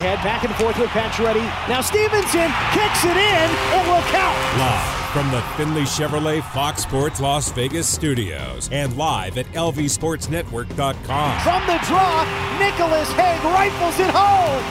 Head 0.00 0.22
back 0.22 0.44
and 0.44 0.54
forth 0.54 0.78
with 0.78 0.90
Pacioretty. 0.90 1.42
Now 1.68 1.80
Stephenson 1.80 2.52
kicks 2.70 3.04
it 3.04 3.16
in 3.16 3.50
It 3.74 3.84
will 3.88 4.02
count. 4.12 4.38
Live 4.56 4.97
from 5.18 5.32
the 5.32 5.42
Finley 5.56 5.82
Chevrolet 5.82 6.40
Fox 6.52 6.82
Sports 6.82 7.18
Las 7.18 7.50
Vegas 7.50 7.88
studios 7.88 8.68
and 8.70 8.96
live 8.96 9.36
at 9.36 9.46
lvsportsnetwork.com. 9.46 11.40
From 11.40 11.66
the 11.66 11.76
draw, 11.88 12.22
Nicholas 12.60 13.10
Hague 13.14 13.42
rifles 13.42 13.98
it 13.98 14.10
home. 14.14 14.62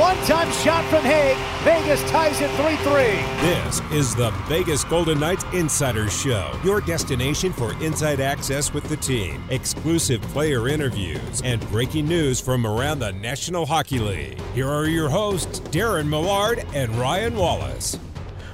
One-time 0.00 0.50
shot 0.52 0.86
from 0.86 1.04
Hague. 1.04 1.36
Vegas 1.64 2.00
ties 2.10 2.40
it 2.40 2.48
3-3. 2.52 3.42
This 3.42 3.82
is 3.92 4.14
the 4.14 4.30
Vegas 4.48 4.84
Golden 4.84 5.20
Knights 5.20 5.44
Insider 5.52 6.08
Show, 6.08 6.58
your 6.64 6.80
destination 6.80 7.52
for 7.52 7.74
inside 7.82 8.20
access 8.20 8.72
with 8.72 8.84
the 8.84 8.96
team, 8.96 9.44
exclusive 9.50 10.22
player 10.22 10.66
interviews, 10.66 11.42
and 11.44 11.60
breaking 11.68 12.08
news 12.08 12.40
from 12.40 12.66
around 12.66 13.00
the 13.00 13.12
National 13.12 13.66
Hockey 13.66 13.98
League. 13.98 14.40
Here 14.54 14.66
are 14.66 14.86
your 14.86 15.10
hosts, 15.10 15.60
Darren 15.60 16.08
Millard 16.08 16.64
and 16.72 16.90
Ryan 16.96 17.36
Wallace. 17.36 17.98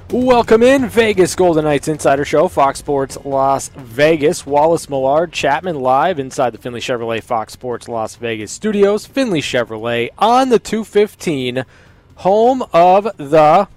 Welcome 0.09 0.63
in, 0.63 0.87
Vegas 0.87 1.35
Golden 1.35 1.65
Knights 1.65 1.89
Insider 1.89 2.23
Show, 2.23 2.47
Fox 2.47 2.79
Sports 2.79 3.17
Las 3.25 3.67
Vegas. 3.75 4.45
Wallace 4.45 4.89
Millard, 4.89 5.33
Chapman 5.33 5.81
live 5.81 6.17
inside 6.17 6.51
the 6.53 6.57
Finley 6.57 6.79
Chevrolet 6.79 7.21
Fox 7.21 7.51
Sports 7.51 7.89
Las 7.89 8.15
Vegas 8.15 8.49
studios. 8.49 9.05
Finley 9.05 9.41
Chevrolet 9.41 10.07
on 10.17 10.47
the 10.47 10.59
215, 10.59 11.65
home 12.15 12.63
of 12.71 13.03
the. 13.17 13.67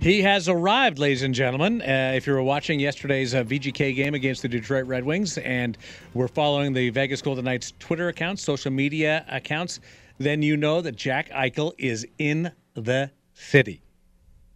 He 0.00 0.22
has 0.22 0.48
arrived, 0.48 1.00
ladies 1.00 1.24
and 1.24 1.34
gentlemen. 1.34 1.82
Uh, 1.82 2.12
if 2.14 2.28
you 2.28 2.32
were 2.32 2.42
watching 2.44 2.78
yesterday's 2.78 3.34
uh, 3.34 3.42
VGK 3.42 3.96
game 3.96 4.14
against 4.14 4.42
the 4.42 4.48
Detroit 4.48 4.86
Red 4.86 5.02
Wings 5.02 5.36
and 5.38 5.76
we're 6.14 6.28
following 6.28 6.72
the 6.72 6.90
Vegas 6.90 7.20
Golden 7.20 7.44
Knights 7.44 7.72
Twitter 7.80 8.06
accounts, 8.06 8.44
social 8.44 8.70
media 8.70 9.24
accounts, 9.28 9.80
then 10.18 10.42
you 10.42 10.56
know 10.56 10.80
that 10.80 10.96
Jack 10.96 11.30
Eichel 11.30 11.72
is 11.78 12.06
in 12.18 12.52
the 12.74 13.10
city. 13.32 13.82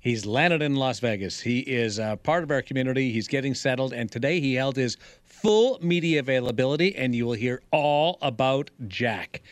He's 0.01 0.27
landed 0.27 0.63
in 0.63 0.75
Las 0.75 0.99
Vegas. 0.99 1.41
He 1.41 1.61
is 1.61 2.01
a 2.01 2.19
part 2.21 2.43
of 2.43 2.51
our 2.51 2.61
community. 2.61 3.13
He's 3.13 3.29
getting 3.29 3.55
settled. 3.55 3.93
And 3.93 4.11
today 4.11 4.41
he 4.41 4.55
held 4.55 4.75
his 4.75 4.97
full 5.23 5.79
media 5.81 6.19
availability, 6.19 6.97
and 6.97 7.15
you 7.15 7.25
will 7.25 7.35
hear 7.35 7.63
all 7.71 8.19
about 8.21 8.71
Jack 8.89 9.43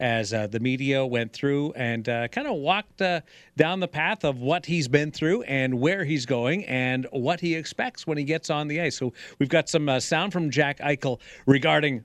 as 0.00 0.32
uh, 0.32 0.46
the 0.46 0.60
media 0.60 1.04
went 1.04 1.32
through 1.32 1.72
and 1.72 2.08
uh, 2.08 2.28
kind 2.28 2.46
of 2.46 2.54
walked 2.56 3.02
uh, 3.02 3.20
down 3.56 3.80
the 3.80 3.88
path 3.88 4.24
of 4.24 4.38
what 4.38 4.64
he's 4.64 4.88
been 4.88 5.10
through 5.10 5.42
and 5.42 5.78
where 5.78 6.04
he's 6.04 6.24
going 6.24 6.64
and 6.66 7.06
what 7.10 7.40
he 7.40 7.54
expects 7.54 8.06
when 8.06 8.16
he 8.16 8.24
gets 8.24 8.48
on 8.48 8.68
the 8.68 8.80
ice. 8.80 8.96
So 8.96 9.12
we've 9.38 9.48
got 9.48 9.68
some 9.68 9.88
uh, 9.88 10.00
sound 10.00 10.32
from 10.32 10.50
Jack 10.50 10.78
Eichel 10.78 11.20
regarding 11.46 12.04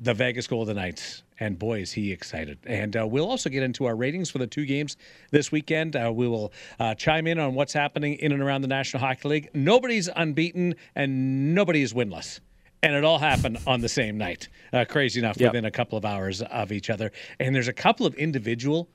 the 0.00 0.14
Vegas 0.14 0.46
Golden 0.46 0.76
Knights. 0.76 1.24
And 1.40 1.58
boy, 1.58 1.80
is 1.80 1.92
he 1.92 2.10
excited. 2.12 2.58
And 2.66 2.96
uh, 2.96 3.06
we'll 3.06 3.28
also 3.28 3.48
get 3.48 3.62
into 3.62 3.84
our 3.86 3.94
ratings 3.94 4.28
for 4.30 4.38
the 4.38 4.46
two 4.46 4.66
games 4.66 4.96
this 5.30 5.52
weekend. 5.52 5.94
Uh, 5.94 6.12
we 6.12 6.26
will 6.26 6.52
uh, 6.80 6.94
chime 6.94 7.26
in 7.26 7.38
on 7.38 7.54
what's 7.54 7.72
happening 7.72 8.14
in 8.14 8.32
and 8.32 8.42
around 8.42 8.62
the 8.62 8.68
National 8.68 9.00
Hockey 9.00 9.28
League. 9.28 9.50
Nobody's 9.54 10.08
unbeaten 10.08 10.74
and 10.96 11.54
nobody 11.54 11.82
is 11.82 11.92
winless. 11.92 12.40
And 12.82 12.94
it 12.94 13.04
all 13.04 13.18
happened 13.18 13.58
on 13.66 13.80
the 13.80 13.88
same 13.88 14.18
night. 14.18 14.48
Uh, 14.72 14.84
crazy 14.88 15.20
enough, 15.20 15.36
Yep. 15.40 15.52
within 15.52 15.64
a 15.64 15.70
couple 15.70 15.98
of 15.98 16.04
hours 16.04 16.42
of 16.42 16.70
each 16.72 16.90
other. 16.90 17.10
And 17.40 17.54
there's 17.54 17.68
a 17.68 17.72
couple 17.72 18.06
of 18.06 18.14
individual 18.14 18.88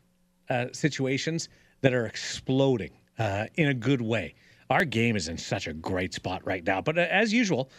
uh, 0.49 0.67
situations 0.71 1.49
that 1.81 1.94
are 1.94 2.05
exploding 2.05 2.91
uh, 3.19 3.45
in 3.55 3.69
a 3.69 3.73
good 3.73 4.02
way. 4.02 4.36
Our 4.69 4.86
game 4.86 5.16
is 5.16 5.27
in 5.27 5.38
such 5.38 5.67
a 5.67 5.73
great 5.73 6.14
spot 6.14 6.45
right 6.45 6.64
now. 6.66 6.81
But 6.81 6.97
uh, 6.97 7.08
as 7.09 7.33
usual, 7.33 7.69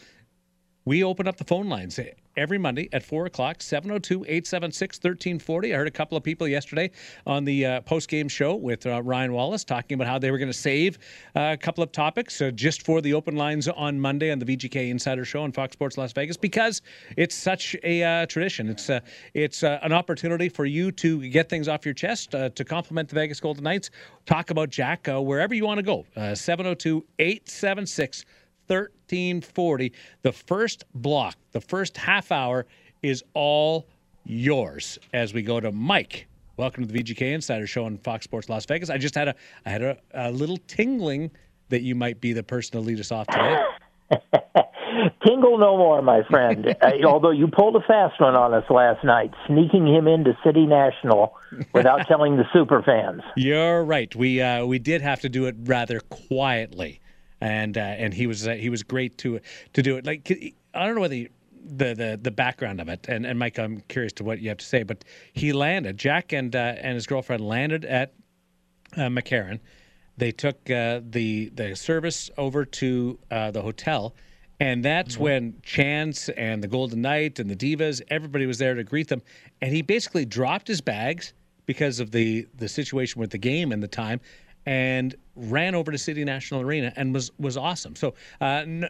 we 0.84 1.02
open 1.04 1.26
up 1.26 1.36
the 1.38 1.44
phone 1.44 1.68
lines 1.68 1.98
every 2.36 2.58
Monday 2.58 2.88
at 2.92 3.02
4 3.02 3.26
o'clock, 3.26 3.62
702 3.62 4.24
876 4.24 4.96
1340. 4.98 5.72
I 5.72 5.76
heard 5.76 5.86
a 5.86 5.90
couple 5.90 6.16
of 6.16 6.24
people 6.24 6.48
yesterday 6.48 6.90
on 7.26 7.44
the 7.44 7.66
uh, 7.66 7.80
post 7.82 8.08
game 8.08 8.28
show 8.28 8.54
with 8.54 8.86
uh, 8.86 9.02
Ryan 9.02 9.32
Wallace 9.32 9.64
talking 9.64 9.94
about 9.94 10.06
how 10.06 10.18
they 10.18 10.30
were 10.30 10.38
going 10.38 10.50
to 10.50 10.52
save 10.52 10.98
uh, 11.36 11.50
a 11.52 11.56
couple 11.56 11.82
of 11.82 11.92
topics 11.92 12.40
uh, 12.40 12.50
just 12.50 12.84
for 12.84 13.00
the 13.00 13.14
open 13.14 13.36
lines 13.36 13.68
on 13.68 13.98
Monday 13.98 14.30
on 14.30 14.38
the 14.38 14.44
VGK 14.44 14.90
Insider 14.90 15.24
Show 15.24 15.42
on 15.42 15.52
Fox 15.52 15.72
Sports 15.72 15.98
Las 15.98 16.12
Vegas 16.12 16.36
because 16.36 16.82
it's 17.16 17.34
such 17.34 17.76
a 17.82 18.02
uh, 18.02 18.26
tradition. 18.26 18.68
It's, 18.68 18.90
uh, 18.90 19.00
it's 19.34 19.62
an 19.62 19.92
opportunity 19.92 20.48
for 20.48 20.64
you 20.64 20.92
to 20.92 21.28
get 21.28 21.48
things 21.48 21.68
off 21.68 21.84
your 21.84 21.94
chest, 21.94 22.30
to 22.32 22.64
compliment 22.64 23.08
the 23.08 23.14
Vegas 23.14 23.40
Golden 23.40 23.64
Knights, 23.64 23.90
talk 24.26 24.50
about 24.50 24.70
Jack 24.70 25.06
wherever 25.06 25.54
you 25.54 25.64
want 25.64 25.78
to 25.78 25.82
go. 25.82 26.04
702 26.34 27.04
876 27.18 28.24
1340. 28.24 28.43
The 30.22 30.32
first 30.32 30.84
block, 30.94 31.36
the 31.52 31.60
first 31.60 31.96
half 31.96 32.32
hour 32.32 32.66
is 33.02 33.22
all 33.34 33.86
yours 34.24 34.98
as 35.12 35.34
we 35.34 35.42
go 35.42 35.60
to 35.60 35.70
Mike. 35.72 36.26
Welcome 36.56 36.86
to 36.86 36.92
the 36.92 37.02
VGK 37.02 37.34
Insider 37.34 37.66
Show 37.66 37.84
on 37.84 37.98
Fox 37.98 38.24
Sports 38.24 38.48
Las 38.48 38.64
Vegas. 38.66 38.88
I 38.88 38.98
just 38.98 39.14
had 39.14 39.28
a 39.28 39.34
I 39.66 39.70
had 39.70 39.82
a, 39.82 39.98
a 40.14 40.30
little 40.30 40.58
tingling 40.68 41.30
that 41.68 41.82
you 41.82 41.94
might 41.94 42.20
be 42.20 42.32
the 42.32 42.42
person 42.42 42.72
to 42.72 42.80
lead 42.80 43.00
us 43.00 43.10
off 43.10 43.26
today. 43.26 43.62
Tingle 45.26 45.58
no 45.58 45.76
more, 45.76 46.02
my 46.02 46.22
friend. 46.22 46.76
uh, 46.82 46.90
although 47.04 47.30
you 47.30 47.48
pulled 47.48 47.76
a 47.76 47.80
fast 47.80 48.20
one 48.20 48.36
on 48.36 48.54
us 48.54 48.64
last 48.70 49.04
night, 49.04 49.32
sneaking 49.46 49.86
him 49.86 50.06
into 50.06 50.36
City 50.44 50.66
National 50.66 51.34
without 51.72 52.06
telling 52.08 52.36
the 52.36 52.44
super 52.52 52.82
fans. 52.82 53.22
You're 53.36 53.84
right. 53.84 54.14
We 54.14 54.40
uh, 54.40 54.64
we 54.64 54.78
did 54.78 55.02
have 55.02 55.20
to 55.20 55.28
do 55.28 55.46
it 55.46 55.56
rather 55.64 56.00
quietly, 56.00 57.00
and 57.40 57.76
uh, 57.76 57.80
and 57.80 58.14
he 58.14 58.26
was 58.26 58.46
uh, 58.46 58.54
he 58.54 58.70
was 58.70 58.82
great 58.82 59.18
to 59.18 59.40
to 59.72 59.82
do 59.82 59.96
it. 59.96 60.06
Like 60.06 60.54
I 60.74 60.86
don't 60.86 60.94
know 60.94 61.00
whether. 61.00 61.16
You, 61.16 61.28
the, 61.66 61.94
the 61.94 62.18
the 62.20 62.30
background 62.30 62.80
of 62.80 62.88
it. 62.88 63.06
And 63.08 63.24
and 63.24 63.38
Mike 63.38 63.58
I'm 63.58 63.80
curious 63.88 64.12
to 64.14 64.24
what 64.24 64.40
you 64.40 64.50
have 64.50 64.58
to 64.58 64.66
say 64.66 64.82
but 64.82 65.04
he 65.32 65.52
landed 65.52 65.96
Jack 65.96 66.32
and 66.32 66.54
uh, 66.54 66.58
and 66.58 66.94
his 66.94 67.06
girlfriend 67.06 67.46
landed 67.46 67.84
at 67.84 68.12
uh, 68.96 69.08
McCarran. 69.08 69.60
They 70.16 70.30
took 70.30 70.70
uh, 70.70 71.00
the 71.02 71.50
the 71.54 71.74
service 71.74 72.30
over 72.38 72.64
to 72.64 73.18
uh, 73.30 73.50
the 73.50 73.62
hotel, 73.62 74.14
and 74.60 74.84
that's 74.84 75.18
when 75.18 75.60
Chance 75.62 76.28
and 76.30 76.62
the 76.62 76.68
Golden 76.68 77.02
Knight 77.02 77.40
and 77.40 77.50
the 77.50 77.56
Divas, 77.56 78.00
everybody 78.08 78.46
was 78.46 78.58
there 78.58 78.74
to 78.74 78.84
greet 78.84 79.08
them, 79.08 79.22
and 79.60 79.72
he 79.72 79.82
basically 79.82 80.24
dropped 80.24 80.68
his 80.68 80.80
bags 80.80 81.32
because 81.66 81.98
of 81.98 82.12
the 82.12 82.46
the 82.54 82.68
situation 82.68 83.20
with 83.20 83.30
the 83.30 83.38
game 83.38 83.72
and 83.72 83.82
the 83.82 83.88
time, 83.88 84.20
and 84.66 85.16
ran 85.36 85.74
over 85.74 85.90
to 85.90 85.98
City 85.98 86.24
National 86.24 86.60
Arena 86.60 86.92
and 86.96 87.12
was 87.12 87.30
was 87.38 87.56
awesome. 87.56 87.96
So, 87.96 88.14
uh, 88.40 88.44
n- 88.66 88.88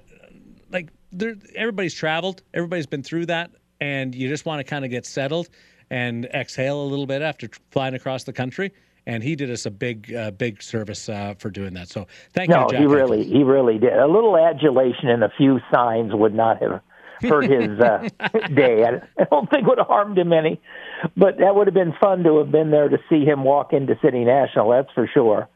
like, 0.70 0.90
there, 1.12 1.36
everybody's 1.54 1.94
traveled, 1.94 2.42
everybody's 2.52 2.86
been 2.86 3.02
through 3.02 3.26
that, 3.26 3.50
and 3.80 4.14
you 4.14 4.28
just 4.28 4.46
want 4.46 4.60
to 4.60 4.64
kind 4.64 4.84
of 4.84 4.90
get 4.90 5.06
settled 5.06 5.48
and 5.90 6.26
exhale 6.26 6.82
a 6.82 6.86
little 6.86 7.06
bit 7.06 7.22
after 7.22 7.46
tr- 7.48 7.60
flying 7.70 7.94
across 7.94 8.24
the 8.24 8.32
country 8.32 8.72
and 9.06 9.22
he 9.22 9.36
did 9.36 9.50
us 9.50 9.66
a 9.66 9.70
big, 9.70 10.14
uh, 10.14 10.30
big 10.30 10.62
service 10.62 11.10
uh, 11.10 11.34
for 11.36 11.50
doing 11.50 11.74
that. 11.74 11.88
So 11.90 12.06
thank 12.32 12.48
No, 12.48 12.62
you, 12.62 12.68
Jack. 12.70 12.80
he 12.80 12.86
really, 12.86 13.22
he 13.24 13.42
really 13.42 13.78
did. 13.78 13.92
A 13.92 14.06
little 14.06 14.34
adulation 14.36 15.10
and 15.10 15.22
a 15.22 15.30
few 15.36 15.60
signs 15.72 16.12
would 16.14 16.34
not 16.34 16.62
have 16.62 16.80
hurt 17.20 17.44
his 17.44 17.78
uh, 17.80 18.08
day. 18.54 18.82
I, 18.84 19.02
I 19.20 19.24
don't 19.30 19.50
think 19.50 19.66
would 19.66 19.76
have 19.76 19.88
harmed 19.88 20.16
him 20.18 20.32
any, 20.32 20.58
but 21.18 21.36
that 21.38 21.54
would 21.54 21.66
have 21.66 21.74
been 21.74 21.92
fun 22.00 22.22
to 22.24 22.38
have 22.38 22.50
been 22.50 22.70
there 22.70 22.88
to 22.88 22.98
see 23.10 23.26
him 23.26 23.44
walk 23.44 23.74
into 23.74 23.94
City 24.02 24.24
National. 24.24 24.70
That's 24.70 24.90
for 24.94 25.06
sure. 25.12 25.48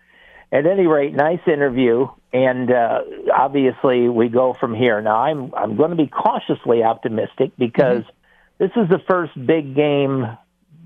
At 0.51 0.65
any 0.67 0.87
rate, 0.87 1.15
nice 1.15 1.41
interview, 1.47 2.09
and 2.33 2.71
uh, 2.71 3.01
obviously 3.37 4.09
we 4.09 4.29
go 4.29 4.55
from 4.59 4.75
here. 4.75 5.01
Now, 5.03 5.17
I'm 5.17 5.53
I'm 5.55 5.77
going 5.77 5.91
to 5.91 5.97
be 5.97 6.07
cautiously 6.07 6.83
optimistic 6.83 7.53
because 7.59 8.05
this 8.59 8.71
is 8.75 8.89
the 8.89 9.01
first 9.11 9.33
big 9.35 9.75
game 9.75 10.25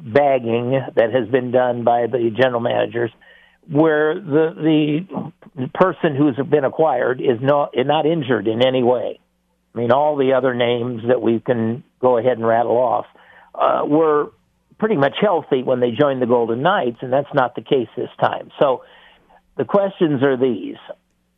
bagging 0.05 0.73
that 0.97 1.12
has 1.12 1.28
been 1.28 1.53
done 1.53 1.84
by 1.84 2.09
the 2.09 2.31
general 2.37 2.61
managers, 2.61 3.12
where 3.71 4.17
the 4.17 5.06
the 5.55 5.69
person 5.75 6.17
who's 6.17 6.37
been 6.50 6.65
acquired 6.65 7.21
is 7.21 7.39
not 7.41 7.71
not 7.77 8.05
injured 8.05 8.49
in 8.49 8.67
any 8.67 8.83
way. 8.83 9.21
I 9.75 9.79
mean, 9.79 9.93
all 9.93 10.17
the 10.17 10.33
other 10.33 10.55
names 10.55 11.03
that 11.06 11.23
we 11.23 11.39
can 11.39 11.84
go 12.00 12.19
ahead 12.19 12.37
and 12.37 12.44
rattle 12.44 12.77
off 12.77 13.06
uh, 13.55 13.83
were 13.87 14.33
pretty 14.79 14.97
much 14.97 15.15
healthy 15.20 15.62
when 15.62 15.79
they 15.79 15.93
joined 15.93 16.20
the 16.20 16.26
Golden 16.26 16.62
Knights, 16.62 16.99
and 17.00 17.12
that's 17.12 17.32
not 17.32 17.55
the 17.55 17.62
case 17.62 17.88
this 17.97 18.11
time. 18.20 18.50
So 18.61 18.82
the 19.56 19.64
questions 19.64 20.22
are 20.22 20.37
these. 20.37 20.76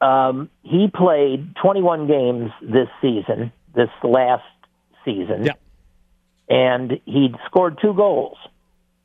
Um, 0.00 0.50
he 0.62 0.88
played 0.88 1.54
21 1.56 2.06
games 2.06 2.50
this 2.62 2.88
season, 3.00 3.52
this 3.74 3.88
last 4.02 4.44
season, 5.04 5.44
Yeah. 5.44 5.52
and 6.48 7.00
he 7.06 7.34
scored 7.46 7.78
two 7.80 7.94
goals, 7.94 8.36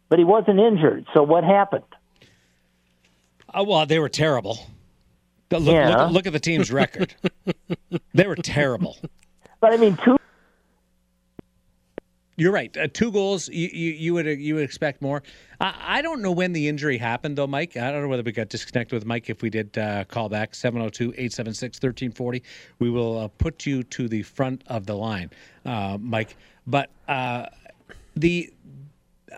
but 0.10 0.20
he 0.20 0.26
wasn't 0.26 0.60
injured. 0.60 1.06
So 1.14 1.24
what 1.24 1.44
happened? 1.44 1.84
Oh, 3.54 3.64
well, 3.64 3.86
they 3.86 4.00
were 4.00 4.10
terrible. 4.10 4.60
Look, 5.52 5.64
Yeah. 5.64 6.04
look, 6.04 6.12
look 6.12 6.28
at 6.28 6.34
the 6.34 6.40
team's 6.40 6.72
record. 6.72 7.16
they 8.14 8.28
were 8.28 8.36
terrible. 8.36 8.98
But 9.62 9.74
I 9.74 9.78
mean, 9.78 9.98
two 10.04 10.19
You're 12.40 12.54
right. 12.54 12.76
Uh, 12.78 12.88
two 12.88 13.12
goals. 13.12 13.50
You, 13.50 13.68
you, 13.72 13.92
you 13.92 14.14
would 14.14 14.26
you 14.26 14.56
would 14.56 14.64
expect 14.64 15.02
more. 15.02 15.22
I, 15.60 15.98
I 15.98 16.02
don't 16.02 16.22
know 16.22 16.32
when 16.32 16.54
the 16.54 16.68
injury 16.70 16.98
happened 16.98 17.38
though, 17.38 17.48
Mike. 17.48 17.76
I 17.76 17.92
don't 17.92 18.02
know 18.02 18.08
whether 18.08 18.24
we 18.24 18.32
got 18.32 18.48
disconnected 18.50 18.94
with 18.94 19.06
Mike. 19.06 19.30
If 19.30 19.42
we 19.42 19.50
did 19.50 19.78
uh, 19.78 20.06
call 20.06 20.30
back 20.30 20.54
702-876-1340, 20.54 22.42
we 22.80 22.90
will 22.90 23.20
uh, 23.20 23.28
put 23.28 23.66
you 23.66 23.84
to 23.84 24.08
the 24.08 24.24
front 24.24 24.64
of 24.68 24.86
the 24.86 24.96
line, 24.96 25.30
uh, 25.66 25.98
Mike. 26.00 26.38
But 26.66 26.90
uh, 27.08 27.48
the 28.16 28.54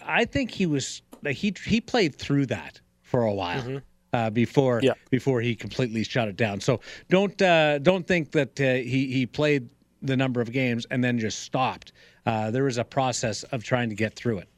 I 0.05 0.25
think 0.25 0.51
he 0.51 0.65
was 0.67 1.01
he 1.27 1.53
he 1.65 1.81
played 1.81 2.15
through 2.15 2.45
that 2.47 2.79
for 3.01 3.23
a 3.23 3.33
while. 3.33 3.61
Mm-hmm. 3.63 3.77
Uh, 4.13 4.29
before 4.29 4.81
Yeah. 4.83 4.91
before 5.09 5.39
he 5.39 5.55
completely 5.55 6.03
shut 6.03 6.27
it 6.27 6.35
down, 6.35 6.59
so 6.59 6.81
don't 7.09 7.41
uh, 7.41 7.79
don't 7.79 8.05
think 8.05 8.31
that 8.31 8.59
uh, 8.59 8.73
he 8.73 9.07
he 9.07 9.25
played 9.25 9.69
the 10.01 10.17
number 10.17 10.41
of 10.41 10.51
games 10.51 10.85
and 10.89 11.03
then 11.03 11.19
just 11.19 11.39
stopped. 11.39 11.91
Uh, 12.25 12.51
there 12.51 12.63
was 12.63 12.77
a 12.77 12.83
process 12.83 13.43
of 13.43 13.63
trying 13.63 13.89
to 13.89 13.95
get 13.95 14.15
through 14.15 14.39
it. 14.39 14.49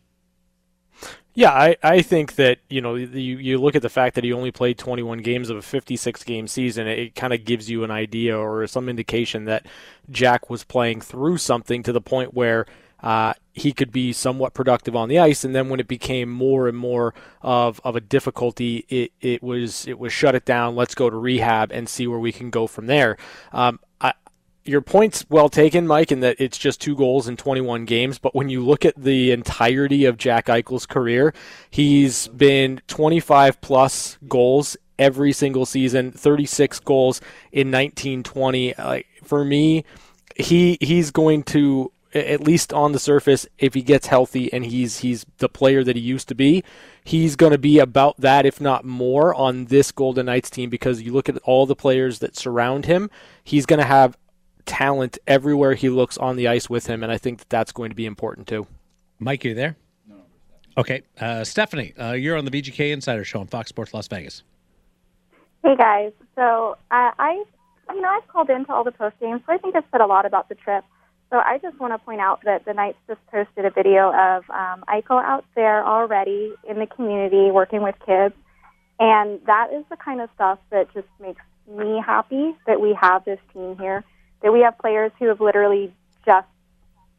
Yeah, 1.36 1.52
I, 1.52 1.76
I 1.82 2.02
think 2.04 2.36
that, 2.36 2.60
you 2.70 2.80
know, 2.80 2.94
you, 2.94 3.38
you 3.38 3.58
look 3.58 3.76
at 3.76 3.82
the 3.82 3.90
fact 3.90 4.14
that 4.16 4.24
he 4.24 4.32
only 4.32 4.52
played 4.52 4.78
21 4.78 5.20
games 5.20 5.50
of 5.50 5.58
a 5.58 5.64
56 5.64 6.24
game 6.24 6.48
season, 6.48 6.86
it, 6.86 7.00
it 7.00 7.16
kind 7.16 7.34
of 7.34 7.44
gives 7.44 7.70
you 7.72 7.84
an 7.84 7.90
idea 7.90 8.38
or 8.38 8.68
some 8.68 8.88
indication 8.88 9.46
that 9.46 9.66
Jack 10.12 10.50
was 10.50 10.64
playing 10.64 11.02
through 11.02 11.40
something 11.40 11.82
to 11.84 11.92
the 11.92 12.02
point 12.02 12.36
where 12.36 12.68
uh, 13.02 13.34
he 13.54 13.74
could 13.74 13.92
be 13.92 14.14
somewhat 14.14 14.54
productive 14.54 14.96
on 14.96 15.10
the 15.10 15.18
ice. 15.20 15.44
And 15.44 15.56
then 15.56 15.70
when 15.70 15.80
it 15.80 15.88
became 15.88 16.30
more 16.30 16.68
and 16.68 16.78
more 16.78 17.16
of, 17.42 17.82
of 17.84 17.96
a 17.96 18.02
difficulty, 18.02 18.86
it, 18.88 19.12
it 19.20 19.44
was 19.44 19.86
it 19.88 20.00
was 20.00 20.14
shut 20.14 20.36
it 20.36 20.46
down. 20.46 20.76
Let's 20.76 20.96
go 20.96 21.10
to 21.10 21.18
rehab 21.18 21.72
and 21.72 21.90
see 21.90 22.08
where 22.08 22.20
we 22.20 22.32
can 22.32 22.50
go 22.50 22.66
from 22.66 22.88
there. 22.88 23.18
Um, 23.52 23.80
your 24.66 24.82
point's 24.82 25.26
well 25.30 25.50
taken, 25.50 25.88
Mike, 25.88 26.12
in 26.12 26.22
that 26.22 26.38
it's 26.40 26.58
just 26.58 26.80
two 26.80 26.96
goals 26.96 27.28
in 27.28 27.38
21 27.38 27.86
games. 27.86 28.18
But 28.18 28.36
when 28.36 28.50
you 28.50 28.64
look 28.64 28.86
at 28.86 28.96
the 28.96 29.32
entirety 29.32 30.06
of 30.06 30.18
Jack 30.18 30.48
Eichel's 30.48 30.86
career, 30.86 31.34
he's 31.70 32.28
been 32.30 32.82
25 32.88 33.62
plus 33.62 34.18
goals 34.28 34.78
every 34.98 35.34
single 35.34 35.66
season, 35.66 36.12
36 36.12 36.80
goals 36.80 37.20
in 37.52 37.72
1920. 37.72 38.76
Like 38.78 39.08
for 39.24 39.44
me, 39.44 39.84
he 40.36 40.78
he's 40.82 41.12
going 41.12 41.44
to 41.44 41.92
at 42.14 42.42
least 42.42 42.72
on 42.72 42.92
the 42.92 43.00
surface, 43.00 43.48
if 43.58 43.74
he 43.74 43.82
gets 43.82 44.08
healthy 44.08 44.52
and 44.54 44.66
he's 44.66 45.00
he's 45.00 45.26
the 45.40 45.50
player 45.50 45.84
that 45.84 45.96
he 45.96 46.02
used 46.02 46.28
to 46.28 46.36
be, 46.36 46.64
he's 47.04 47.36
going 47.36 47.52
to 47.52 47.58
be 47.58 47.80
about 47.80 48.16
that, 48.20 48.46
if 48.46 48.62
not 48.62 48.86
more, 48.86 49.34
on 49.34 49.66
this 49.66 49.92
Golden 49.92 50.28
Knights 50.28 50.50
team. 50.50 50.70
Because 50.70 51.02
you 51.02 51.12
look 51.12 51.28
at 51.28 51.38
all 51.40 51.66
the 51.66 51.76
players 51.76 52.20
that 52.20 52.38
surround 52.38 52.86
him, 52.86 53.10
he's 53.44 53.66
going 53.66 53.80
to 53.80 53.86
have 53.86 54.18
talent 54.66 55.18
everywhere 55.28 55.74
he 55.74 55.90
looks 55.90 56.18
on 56.18 56.36
the 56.36 56.48
ice 56.48 56.70
with 56.70 56.88
him, 56.88 57.04
and 57.04 57.12
I 57.12 57.18
think 57.18 57.40
that 57.40 57.50
that's 57.50 57.72
going 57.72 57.90
to 57.90 57.96
be 57.96 58.06
important 58.06 58.48
too. 58.48 58.68
Mike, 59.20 59.44
you 59.44 59.54
there? 59.54 59.78
No. 60.08 60.16
Okay, 60.78 61.04
uh, 61.20 61.44
Stephanie, 61.44 61.94
uh, 61.98 62.14
you're 62.14 62.38
on 62.38 62.46
the 62.46 62.52
VGK 62.52 62.92
Insider 62.92 63.24
Show 63.24 63.40
on 63.40 63.48
Fox 63.48 63.70
Sports 63.70 63.94
Las 63.94 64.08
Vegas. 64.08 64.44
Hey 65.64 65.76
guys, 65.78 66.12
so 66.36 66.78
uh, 66.92 67.12
I, 67.18 67.44
you 67.94 68.02
know, 68.02 68.10
I've 68.10 68.28
called 68.28 68.50
into 68.50 68.74
all 68.74 68.84
the 68.84 68.92
post 68.92 69.16
games, 69.20 69.42
so 69.46 69.54
I 69.54 69.58
think 69.58 69.76
I've 69.76 69.86
said 69.92 70.02
a 70.02 70.08
lot 70.08 70.26
about 70.26 70.50
the 70.50 70.56
trip. 70.56 70.84
So 71.30 71.40
I 71.40 71.58
just 71.58 71.80
want 71.80 71.94
to 71.94 71.98
point 71.98 72.22
out 72.22 72.42
that 72.46 72.66
the 72.66 72.74
Knights 72.74 72.98
just 73.08 73.20
posted 73.32 73.66
a 73.66 73.72
video 73.72 74.14
of 74.14 74.44
um, 74.52 74.84
Eichel 74.88 75.24
out 75.24 75.46
there 75.56 75.84
already 75.84 76.54
in 76.70 76.78
the 76.78 76.86
community 76.86 77.50
working 77.50 77.82
with 77.82 77.96
kids, 78.06 78.36
and 79.00 79.40
that 79.48 79.74
is 79.74 79.84
the 79.90 79.96
kind 79.98 80.22
of 80.22 80.30
stuff 80.36 80.60
that 80.70 80.94
just 80.94 81.08
makes 81.20 81.42
me 81.68 82.02
happy 82.06 82.56
that 82.68 82.80
we 82.82 82.96
have 83.00 83.26
this 83.26 83.40
team 83.54 83.78
here, 83.80 84.04
that 84.44 84.54
we 84.54 84.60
have 84.60 84.78
players 84.78 85.12
who 85.18 85.28
have 85.28 85.42
literally 85.42 85.92
just 86.26 86.48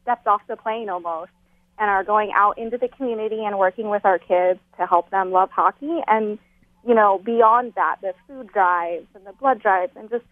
stepped 0.03 0.27
off 0.27 0.41
the 0.47 0.55
plane 0.55 0.87
almost 0.87 1.31
and 1.77 1.89
are 1.89 2.05
going 2.05 2.31
out 2.33 2.57
into 2.57 2.77
the 2.77 2.87
community 2.87 3.43
and 3.43 3.59
working 3.59 3.89
with 3.89 4.05
our 4.05 4.17
kids 4.17 4.59
to 4.77 4.85
help 4.85 5.09
them 5.09 5.31
love 5.31 5.49
hockey 5.51 5.99
and 6.07 6.39
you 6.85 6.93
know, 6.93 7.19
beyond 7.23 7.73
that, 7.75 7.97
the 8.01 8.13
food 8.27 8.47
drives 8.47 9.07
and 9.15 9.25
the 9.25 9.33
blood 9.33 9.61
drives, 9.61 9.91
and 9.95 10.09
just, 10.09 10.23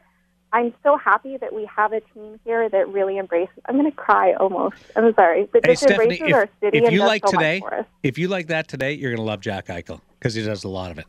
I'm 0.51 0.73
so 0.83 0.97
happy 0.97 1.37
that 1.37 1.53
we 1.53 1.67
have 1.75 1.93
a 1.93 2.01
team 2.13 2.39
here 2.45 2.69
that 2.69 2.87
really 2.89 3.17
embraces. 3.17 3.57
I'm 3.65 3.75
going 3.75 3.89
to 3.89 3.95
cry 3.95 4.33
almost. 4.33 4.75
I'm 4.95 5.13
sorry, 5.15 5.49
but 5.51 5.65
Hey, 5.65 5.71
just 5.71 5.83
Stephanie, 5.83 6.19
embraces 6.19 6.27
if, 6.27 6.35
our 6.35 6.49
city 6.61 6.77
if 6.77 6.83
and 6.85 6.93
you 6.93 6.99
like 6.99 7.23
so 7.25 7.31
much 7.31 7.39
today, 7.39 7.59
for 7.59 7.73
us. 7.73 7.85
if 8.03 8.17
you 8.19 8.27
like 8.27 8.47
that 8.47 8.67
today, 8.67 8.93
you're 8.93 9.09
going 9.09 9.17
to 9.17 9.23
love 9.23 9.41
Jack 9.41 9.67
Eichel 9.67 9.99
because 10.19 10.35
he 10.35 10.43
does 10.43 10.63
a 10.63 10.69
lot 10.69 10.91
of 10.91 10.99
it. 10.99 11.05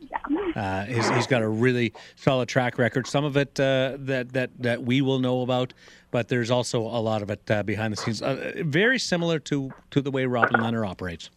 Uh, 0.55 0.85
he's, 0.85 1.09
he's 1.09 1.27
got 1.27 1.41
a 1.41 1.47
really 1.47 1.93
solid 2.15 2.47
track 2.47 2.77
record. 2.77 3.07
Some 3.07 3.25
of 3.25 3.35
it 3.35 3.59
uh, 3.59 3.97
that 3.99 4.31
that 4.33 4.51
that 4.59 4.83
we 4.83 5.01
will 5.01 5.19
know 5.19 5.41
about, 5.41 5.73
but 6.11 6.29
there's 6.29 6.49
also 6.49 6.81
a 6.81 7.01
lot 7.01 7.21
of 7.21 7.29
it 7.29 7.49
uh, 7.51 7.63
behind 7.63 7.91
the 7.91 7.97
scenes. 7.97 8.21
Uh, 8.21 8.53
very 8.63 8.97
similar 8.97 9.39
to 9.39 9.71
to 9.91 10.01
the 10.01 10.11
way 10.11 10.25
Robin 10.25 10.61
Lehner 10.61 10.87
operates, 10.87 11.29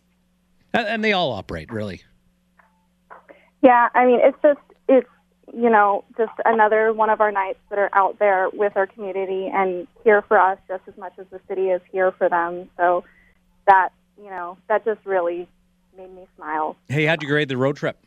and, 0.72 0.86
and 0.86 1.04
they 1.04 1.12
all 1.12 1.32
operate 1.32 1.72
really. 1.72 2.02
Yeah, 3.60 3.88
I 3.94 4.06
mean, 4.06 4.20
it's 4.22 4.38
just 4.40 4.60
it's 4.88 5.08
you 5.52 5.68
know 5.68 6.04
just 6.16 6.32
another 6.44 6.92
one 6.92 7.10
of 7.10 7.20
our 7.20 7.32
Knights 7.32 7.58
that 7.70 7.78
are 7.78 7.90
out 7.92 8.20
there 8.20 8.48
with 8.52 8.76
our 8.76 8.86
community 8.86 9.50
and 9.52 9.88
here 10.04 10.22
for 10.22 10.38
us 10.38 10.58
just 10.68 10.82
as 10.86 10.96
much 10.96 11.14
as 11.18 11.26
the 11.30 11.40
city 11.48 11.70
is 11.70 11.80
here 11.90 12.12
for 12.12 12.28
them. 12.28 12.70
So 12.76 13.02
that 13.66 13.88
you 14.16 14.30
know 14.30 14.58
that 14.68 14.84
just 14.84 15.04
really 15.04 15.48
made 15.96 16.14
me 16.14 16.28
smile. 16.36 16.76
Hey, 16.88 17.04
how'd 17.04 17.20
you 17.20 17.28
grade 17.28 17.48
the 17.48 17.56
road 17.56 17.76
trip? 17.76 17.98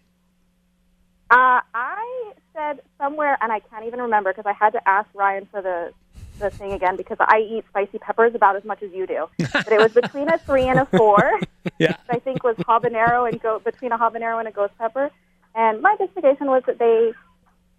Uh, 1.31 1.61
I 1.73 2.33
said 2.53 2.81
somewhere, 2.97 3.37
and 3.39 3.53
I 3.53 3.61
can't 3.61 3.85
even 3.85 4.01
remember 4.01 4.33
because 4.33 4.45
I 4.45 4.51
had 4.51 4.71
to 4.71 4.87
ask 4.87 5.07
Ryan 5.13 5.47
for 5.49 5.61
the 5.61 5.93
the 6.39 6.49
thing 6.49 6.73
again 6.73 6.97
because 6.97 7.17
I 7.19 7.39
eat 7.39 7.63
spicy 7.69 7.99
peppers 7.99 8.35
about 8.35 8.55
as 8.57 8.65
much 8.65 8.83
as 8.83 8.91
you 8.91 9.07
do. 9.07 9.27
But 9.53 9.71
it 9.71 9.79
was 9.79 9.93
between 9.93 10.27
a 10.27 10.37
three 10.39 10.67
and 10.67 10.79
a 10.79 10.85
four. 10.85 11.39
Yeah. 11.77 11.95
I 12.09 12.19
think 12.19 12.43
was 12.43 12.57
habanero 12.57 13.29
and 13.29 13.41
goat 13.41 13.63
between 13.63 13.91
a 13.91 13.97
habanero 13.97 14.39
and 14.39 14.47
a 14.47 14.51
ghost 14.51 14.73
pepper. 14.77 15.09
And 15.55 15.81
my 15.81 15.95
justification 15.97 16.47
was 16.47 16.63
that 16.65 16.79
they 16.79 17.13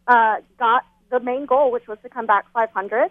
uh, 0.07 0.37
got 0.59 0.85
the 1.11 1.21
main 1.21 1.45
goal, 1.45 1.73
which 1.73 1.87
was 1.89 1.99
to 2.03 2.09
come 2.09 2.27
back 2.27 2.47
500. 2.53 3.11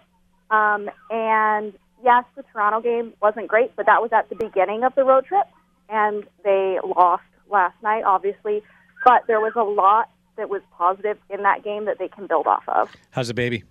Um, 0.50 0.90
and 1.10 1.74
yes, 2.04 2.24
the 2.36 2.44
Toronto 2.52 2.82
game 2.82 3.14
wasn't 3.22 3.48
great, 3.48 3.76
but 3.76 3.86
that 3.86 4.02
was 4.02 4.12
at 4.14 4.30
the 4.30 4.36
beginning 4.36 4.84
of 4.84 4.96
the 4.96 5.04
road 5.04 5.26
trip, 5.26 5.48
and 5.90 6.24
they 6.44 6.80
lost 6.84 7.24
last 7.50 7.76
night, 7.84 8.04
obviously. 8.06 8.64
But 9.04 9.24
there 9.28 9.40
was 9.40 9.54
a 9.56 9.64
lot 9.64 10.10
that 10.38 10.50
was 10.50 10.62
positive 10.78 11.18
in 11.30 11.44
that 11.44 11.64
game 11.64 11.86
that 11.86 12.00
they 12.00 12.08
can 12.08 12.28
build 12.28 12.48
off 12.48 12.64
of. 12.68 12.90
How's 13.12 13.28
the 13.28 13.34
baby? 13.34 13.64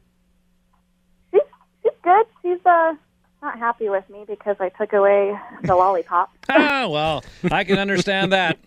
She's 1.33 1.41
she's 1.83 1.93
good. 2.03 2.27
She's 2.43 2.65
uh 2.65 2.95
not 3.43 3.59
happy 3.59 3.89
with 3.89 4.09
me 4.11 4.25
because 4.27 4.57
I 4.61 4.69
took 4.69 4.93
away 4.93 5.39
the 5.63 5.75
lollipop. 5.75 6.31
ah, 6.49 6.87
well, 6.89 7.25
I 7.51 7.65
can 7.65 7.79
understand 7.79 8.33
that. 8.33 8.59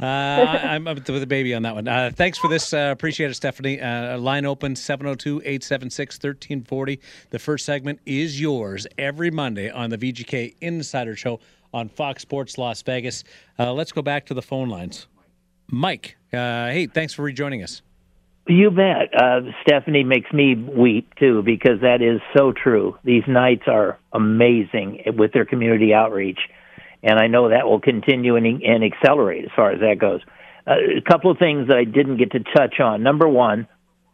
Uh, 0.00 0.60
I'm 0.62 0.88
up 0.88 0.96
with 0.96 1.20
the 1.20 1.26
baby 1.26 1.54
on 1.54 1.62
that 1.62 1.74
one. 1.74 1.86
Uh, 1.86 2.10
thanks 2.14 2.36
for 2.38 2.48
this. 2.48 2.72
Uh, 2.72 2.90
appreciate 2.92 3.30
it, 3.30 3.34
Stephanie. 3.34 3.80
Uh, 3.80 4.18
line 4.18 4.44
open 4.44 4.74
702 4.74 5.40
876 5.44 6.16
1340. 6.16 7.00
The 7.30 7.38
first 7.38 7.64
segment 7.64 8.00
is 8.04 8.40
yours 8.40 8.86
every 8.98 9.30
Monday 9.30 9.70
on 9.70 9.90
the 9.90 9.98
VGK 9.98 10.56
Insider 10.60 11.14
Show 11.14 11.40
on 11.72 11.88
Fox 11.88 12.22
Sports 12.22 12.58
Las 12.58 12.82
Vegas. 12.82 13.24
Uh, 13.58 13.72
let's 13.72 13.92
go 13.92 14.02
back 14.02 14.26
to 14.26 14.34
the 14.34 14.42
phone 14.42 14.68
lines. 14.68 15.06
Mike, 15.68 16.16
uh, 16.32 16.68
hey, 16.68 16.86
thanks 16.86 17.14
for 17.14 17.22
rejoining 17.22 17.62
us. 17.62 17.82
You 18.46 18.70
bet. 18.70 19.14
Uh, 19.18 19.40
Stephanie 19.62 20.04
makes 20.04 20.30
me 20.32 20.54
weep 20.54 21.14
too 21.14 21.42
because 21.42 21.80
that 21.80 22.02
is 22.02 22.20
so 22.36 22.52
true. 22.52 22.98
These 23.02 23.22
Knights 23.26 23.62
are 23.66 23.98
amazing 24.12 25.02
with 25.16 25.32
their 25.32 25.46
community 25.46 25.94
outreach, 25.94 26.38
and 27.02 27.18
I 27.18 27.26
know 27.26 27.48
that 27.48 27.66
will 27.66 27.80
continue 27.80 28.36
and, 28.36 28.62
and 28.62 28.84
accelerate 28.84 29.44
as 29.46 29.50
far 29.56 29.70
as 29.72 29.80
that 29.80 29.98
goes. 29.98 30.20
Uh, 30.66 30.74
a 30.98 31.00
couple 31.00 31.30
of 31.30 31.38
things 31.38 31.68
that 31.68 31.78
I 31.78 31.84
didn't 31.84 32.18
get 32.18 32.32
to 32.32 32.40
touch 32.40 32.80
on. 32.80 33.02
Number 33.02 33.26
one, 33.26 33.66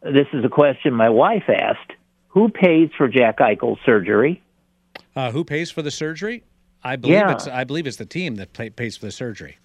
this 0.03 0.27
is 0.33 0.45
a 0.45 0.49
question 0.49 0.95
my 0.95 1.09
wife 1.09 1.49
asked: 1.49 1.93
Who 2.29 2.51
pays 2.51 2.91
for 2.97 3.09
Jack 3.09 3.39
Eichel's 3.39 3.81
surgery? 3.85 4.43
Uh, 5.17 5.33
who 5.33 5.45
pays 5.45 5.73
for 5.73 5.83
the 5.83 5.91
surgery? 5.91 6.45
I 6.85 6.95
believe 6.95 7.17
Yeah. 7.17 7.33
it's 7.33 7.49
I 7.49 7.65
believe 7.65 7.89
it's 7.89 7.97
the 7.97 8.07
team 8.07 8.37
that 8.37 8.53
pay, 8.53 8.71
pays 8.71 8.97
for 8.97 9.07
the 9.07 9.13
surgery. 9.13 9.59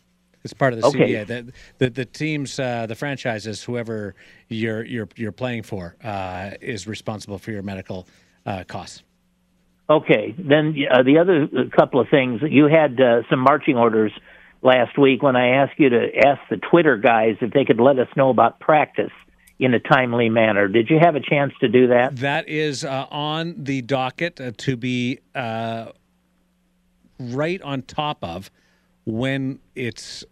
It's 0.46 0.54
part 0.54 0.74
of 0.74 0.82
the 0.82 0.88
Okay. 0.88 1.10
CBA. 1.10 1.28
The, 1.28 1.54
the 1.80 1.90
the 1.90 2.06
teams, 2.06 2.60
uh, 2.60 2.86
the 2.86 2.94
franchises, 2.96 3.64
whoever 3.64 4.14
you're 4.48 4.86
you're 4.86 5.10
you're 5.16 5.32
playing 5.32 5.64
for, 5.64 5.96
uh, 6.04 6.52
is 6.62 6.88
responsible 6.88 7.40
for 7.40 7.52
your 7.52 7.64
medical 7.64 8.08
uh, 8.46 8.64
costs. 8.68 9.04
Okay, 9.90 10.36
then 10.38 10.76
uh, 10.90 11.04
the 11.04 11.18
other 11.18 11.48
couple 11.76 12.00
of 12.00 12.08
things 12.10 12.42
you 12.48 12.68
had 12.68 13.00
uh, 13.02 13.22
some 13.30 13.40
marching 13.40 13.76
orders 13.76 14.12
last 14.62 14.98
week 14.98 15.24
when 15.24 15.36
I 15.36 15.64
asked 15.64 15.80
you 15.80 15.90
to 15.90 16.10
ask 16.26 16.42
the 16.50 16.58
Twitter 16.58 16.98
guys 16.98 17.38
if 17.42 17.52
they 17.52 17.66
could 17.66 17.80
let 17.80 17.98
us 17.98 18.08
know 18.16 18.30
about 18.30 18.60
practice 18.60 19.12
in 19.58 19.74
a 19.74 19.80
timely 19.80 20.30
manner. 20.30 20.68
Did 20.68 20.90
you 20.90 21.00
have 21.02 21.16
a 21.16 21.20
chance 21.20 21.54
to 21.62 21.68
do 21.68 21.88
that? 21.88 22.18
That 22.18 22.48
is 22.50 22.84
uh, 22.84 23.08
on 23.10 23.64
the 23.64 23.82
docket 23.82 24.40
uh, 24.40 24.52
to 24.58 24.78
be 24.78 25.20
uh, 25.34 25.92
right 27.20 27.62
on 27.62 27.84
top 27.84 28.24
of 28.24 28.52
when 29.06 29.60
it's 29.76 30.26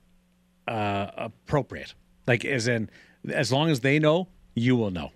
uh, 0.67 1.07
appropriate. 1.17 1.93
Like, 2.27 2.45
as 2.45 2.67
in, 2.67 2.89
as 3.29 3.51
long 3.51 3.69
as 3.69 3.81
they 3.81 3.99
know, 3.99 4.27
you 4.55 4.75
will 4.75 4.91
know. 4.91 5.11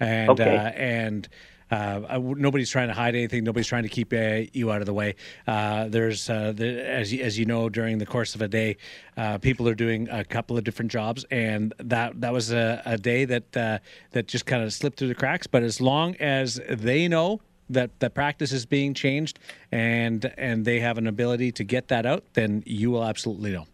And 0.00 0.30
Okay. 0.30 0.56
uh, 0.56 0.60
and 0.60 1.28
uh, 1.70 2.20
nobody's 2.36 2.70
trying 2.70 2.88
to 2.88 2.94
hide 2.94 3.14
anything. 3.14 3.42
Nobody's 3.42 3.66
trying 3.66 3.82
to 3.84 3.88
keep 3.88 4.12
uh, 4.12 4.42
you 4.52 4.70
out 4.70 4.80
of 4.80 4.86
the 4.86 4.92
way. 4.92 5.16
Uh, 5.46 5.88
there's, 5.88 6.28
uh, 6.30 6.52
the, 6.54 6.84
as 6.86 7.12
you, 7.12 7.22
as 7.24 7.38
you 7.38 7.46
know, 7.46 7.68
during 7.68 7.98
the 7.98 8.06
course 8.06 8.34
of 8.34 8.42
a 8.42 8.48
day, 8.48 8.76
uh, 9.16 9.38
people 9.38 9.68
are 9.68 9.74
doing 9.74 10.08
a 10.10 10.24
couple 10.24 10.56
of 10.58 10.62
different 10.64 10.90
jobs, 10.92 11.24
and 11.30 11.74
that 11.78 12.20
that 12.20 12.32
was 12.32 12.52
a, 12.52 12.82
a 12.84 12.98
day 12.98 13.24
that 13.24 13.56
uh, 13.56 13.78
that 14.12 14.28
just 14.28 14.46
kind 14.46 14.62
of 14.62 14.72
slipped 14.72 14.98
through 14.98 15.08
the 15.08 15.14
cracks. 15.14 15.46
But 15.46 15.62
as 15.62 15.80
long 15.80 16.14
as 16.16 16.60
they 16.68 17.08
know, 17.08 17.40
that 17.70 17.98
the 17.98 18.10
practice 18.10 18.52
is 18.52 18.66
being 18.66 18.92
changed 18.94 19.38
and 19.72 20.32
and 20.36 20.64
they 20.64 20.80
have 20.80 20.98
an 20.98 21.06
ability 21.06 21.50
to 21.52 21.64
get 21.64 21.88
that 21.88 22.04
out, 22.04 22.22
then 22.34 22.62
you 22.66 22.90
will 22.90 23.04
absolutely 23.04 23.52
know. 23.52 23.66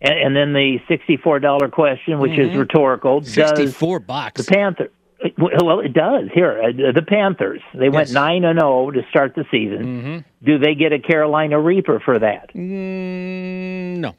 And, 0.00 0.18
and 0.18 0.36
then 0.36 0.52
the 0.52 0.78
sixty-four 0.88 1.40
dollar 1.40 1.68
question, 1.68 2.18
which 2.20 2.32
mm-hmm. 2.32 2.50
is 2.50 2.56
rhetorical: 2.56 3.22
Sixty-four 3.22 4.00
bucks. 4.00 4.44
The 4.44 4.52
Panthers. 4.52 4.90
Well, 5.36 5.80
it 5.80 5.92
does. 5.92 6.30
Here, 6.32 6.62
uh, 6.62 6.92
the 6.92 7.02
Panthers. 7.02 7.60
They 7.74 7.86
yes. 7.86 7.94
went 7.94 8.12
nine 8.12 8.44
and 8.44 8.58
zero 8.58 8.86
oh 8.86 8.90
to 8.90 9.02
start 9.10 9.34
the 9.34 9.44
season. 9.50 9.84
Mm-hmm. 9.84 10.46
Do 10.46 10.58
they 10.58 10.74
get 10.74 10.94
a 10.94 10.98
Carolina 10.98 11.60
Reaper 11.60 12.00
for 12.00 12.18
that? 12.18 12.54
Mm, 12.54 13.98
no. 13.98 14.14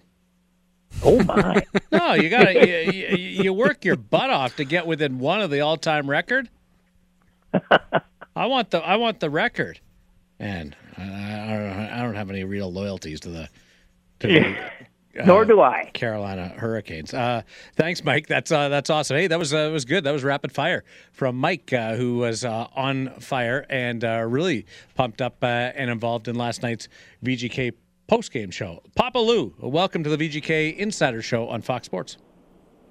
Oh 1.04 1.24
my! 1.24 1.64
no, 1.92 2.14
you 2.14 2.30
got 2.30 2.44
to 2.44 2.94
you, 2.94 3.44
you, 3.44 3.54
work 3.54 3.84
your 3.84 3.96
butt 3.96 4.30
off 4.30 4.58
to 4.58 4.66
get 4.66 4.86
within 4.86 5.18
one 5.18 5.42
of 5.42 5.50
the 5.50 5.62
all-time 5.62 6.08
record. 6.08 6.50
I 8.36 8.46
want 8.46 8.70
the 8.70 8.80
I 8.80 8.98
want 8.98 9.20
the 9.20 9.30
record, 9.30 9.80
and 10.40 10.76
I, 10.98 11.04
I, 11.04 11.58
don't, 11.58 11.90
I 11.94 12.02
don't 12.04 12.16
have 12.16 12.30
any 12.30 12.44
real 12.44 12.72
loyalties 12.72 13.22
to 13.22 13.30
the 13.30 13.50
to 14.20 14.28
the 14.28 14.56
uh, 15.20 15.26
Nor 15.26 15.46
do 15.46 15.62
I. 15.62 15.92
Carolina 15.94 16.50
Hurricanes. 16.50 17.14
Uh, 17.14 17.42
thanks, 17.76 18.04
Mike. 18.04 18.28
That's 18.28 18.52
uh, 18.52 18.70
that's 18.70 18.90
awesome. 18.90 19.18
Hey, 19.18 19.28
that 19.28 19.40
was 19.40 19.54
uh, 19.54 19.70
was 19.72 19.86
good. 19.86 20.04
That 20.04 20.12
was 20.12 20.24
rapid 20.24 20.52
fire 20.52 20.84
from 21.12 21.36
Mike, 21.38 21.74
uh, 21.74 21.96
who 21.96 22.18
was 22.18 22.46
uh, 22.46 22.68
on 22.76 23.10
fire 23.20 23.66
and 23.70 24.04
really 24.04 24.66
pumped 24.96 25.22
up 25.22 25.44
and 25.44 25.90
involved 25.90 26.28
in 26.28 26.36
last 26.36 26.64
night's 26.64 26.88
VGK 27.24 27.74
postgame 28.10 28.52
show. 28.52 28.82
Papa 28.96 29.20
Lou, 29.20 29.54
welcome 29.60 30.04
to 30.04 30.16
the 30.16 30.18
VGK 30.18 30.78
Insider 30.78 31.22
Show 31.22 31.48
on 31.48 31.62
Fox 31.62 31.86
Sports. 31.86 32.18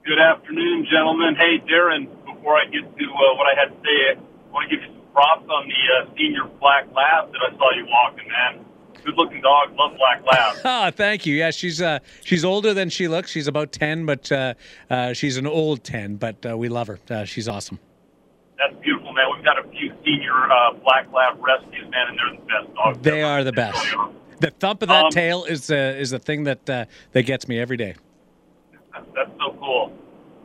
Good 0.04 0.18
afternoon, 0.18 0.86
gentlemen. 0.90 1.36
Hey, 1.36 1.58
Darren. 1.70 2.08
Before 2.24 2.56
I 2.56 2.64
get 2.64 2.84
to 2.84 3.06
what 3.36 3.46
I 3.46 3.60
had 3.60 3.68
to 3.68 3.76
say, 3.84 4.18
I 4.18 4.52
want 4.52 4.70
to 4.70 4.76
give 4.76 4.82
you 4.84 4.92
some 4.94 5.12
props 5.12 5.46
on 5.48 5.68
the 5.68 6.16
senior 6.16 6.44
black 6.58 6.86
lab 6.86 7.32
that 7.32 7.40
I 7.40 7.56
saw 7.56 7.70
you 7.76 7.86
walking, 7.86 8.28
man 8.28 8.69
good 9.04 9.14
looking 9.16 9.40
dog. 9.40 9.74
Love 9.76 9.96
black 9.96 10.22
lab. 10.26 10.56
Ah, 10.64 10.90
thank 10.94 11.26
you. 11.26 11.34
Yeah, 11.34 11.50
she's 11.50 11.80
uh, 11.80 11.98
she's 12.24 12.44
older 12.44 12.74
than 12.74 12.90
she 12.90 13.08
looks. 13.08 13.30
She's 13.30 13.46
about 13.46 13.72
ten, 13.72 14.06
but 14.06 14.30
uh, 14.30 14.54
uh, 14.88 15.12
she's 15.12 15.36
an 15.36 15.46
old 15.46 15.84
ten. 15.84 16.16
But 16.16 16.44
uh, 16.46 16.56
we 16.56 16.68
love 16.68 16.88
her. 16.88 16.98
Uh, 17.08 17.24
she's 17.24 17.48
awesome. 17.48 17.78
That's 18.58 18.74
beautiful, 18.82 19.12
man. 19.12 19.24
We've 19.34 19.44
got 19.44 19.58
a 19.58 19.68
few 19.70 19.92
senior 20.04 20.34
uh, 20.34 20.74
black 20.84 21.10
lab 21.12 21.42
rescues, 21.42 21.90
man, 21.90 22.08
and 22.08 22.18
they're 22.18 22.40
the 22.40 22.46
best 22.46 22.74
dogs. 22.74 22.98
They 23.00 23.22
ever. 23.22 23.30
are 23.30 23.44
the 23.44 23.52
best. 23.52 23.94
The 24.40 24.50
thump 24.50 24.82
of 24.82 24.88
that 24.88 25.06
um, 25.06 25.10
tail 25.10 25.44
is 25.44 25.70
uh, 25.70 25.96
is 25.98 26.10
the 26.10 26.18
thing 26.18 26.44
that 26.44 26.68
uh, 26.68 26.84
that 27.12 27.22
gets 27.22 27.48
me 27.48 27.58
every 27.58 27.76
day. 27.76 27.94
That's 28.92 29.30
so 29.38 29.56
cool. 29.58 29.92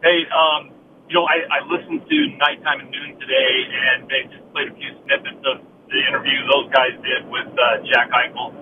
Hey, 0.02 0.24
um, 0.32 0.72
you 1.10 1.16
know, 1.16 1.26
I, 1.26 1.60
I 1.60 1.68
listened 1.68 2.02
to 2.08 2.38
Nighttime 2.38 2.80
and 2.82 2.92
Noon 2.92 3.20
today, 3.20 3.52
and 3.92 4.10
they 4.10 4.36
just 4.36 4.52
played 4.54 4.70
a 4.70 4.76
few 4.76 4.92
snippets 5.06 5.44
of 5.46 5.62
the 5.90 6.00
interview 6.10 6.38
those 6.50 6.70
guys 6.74 6.94
did 7.02 7.30
with 7.30 7.48
uh, 7.54 7.82
Jack 7.86 8.10
Eichel, 8.10 8.54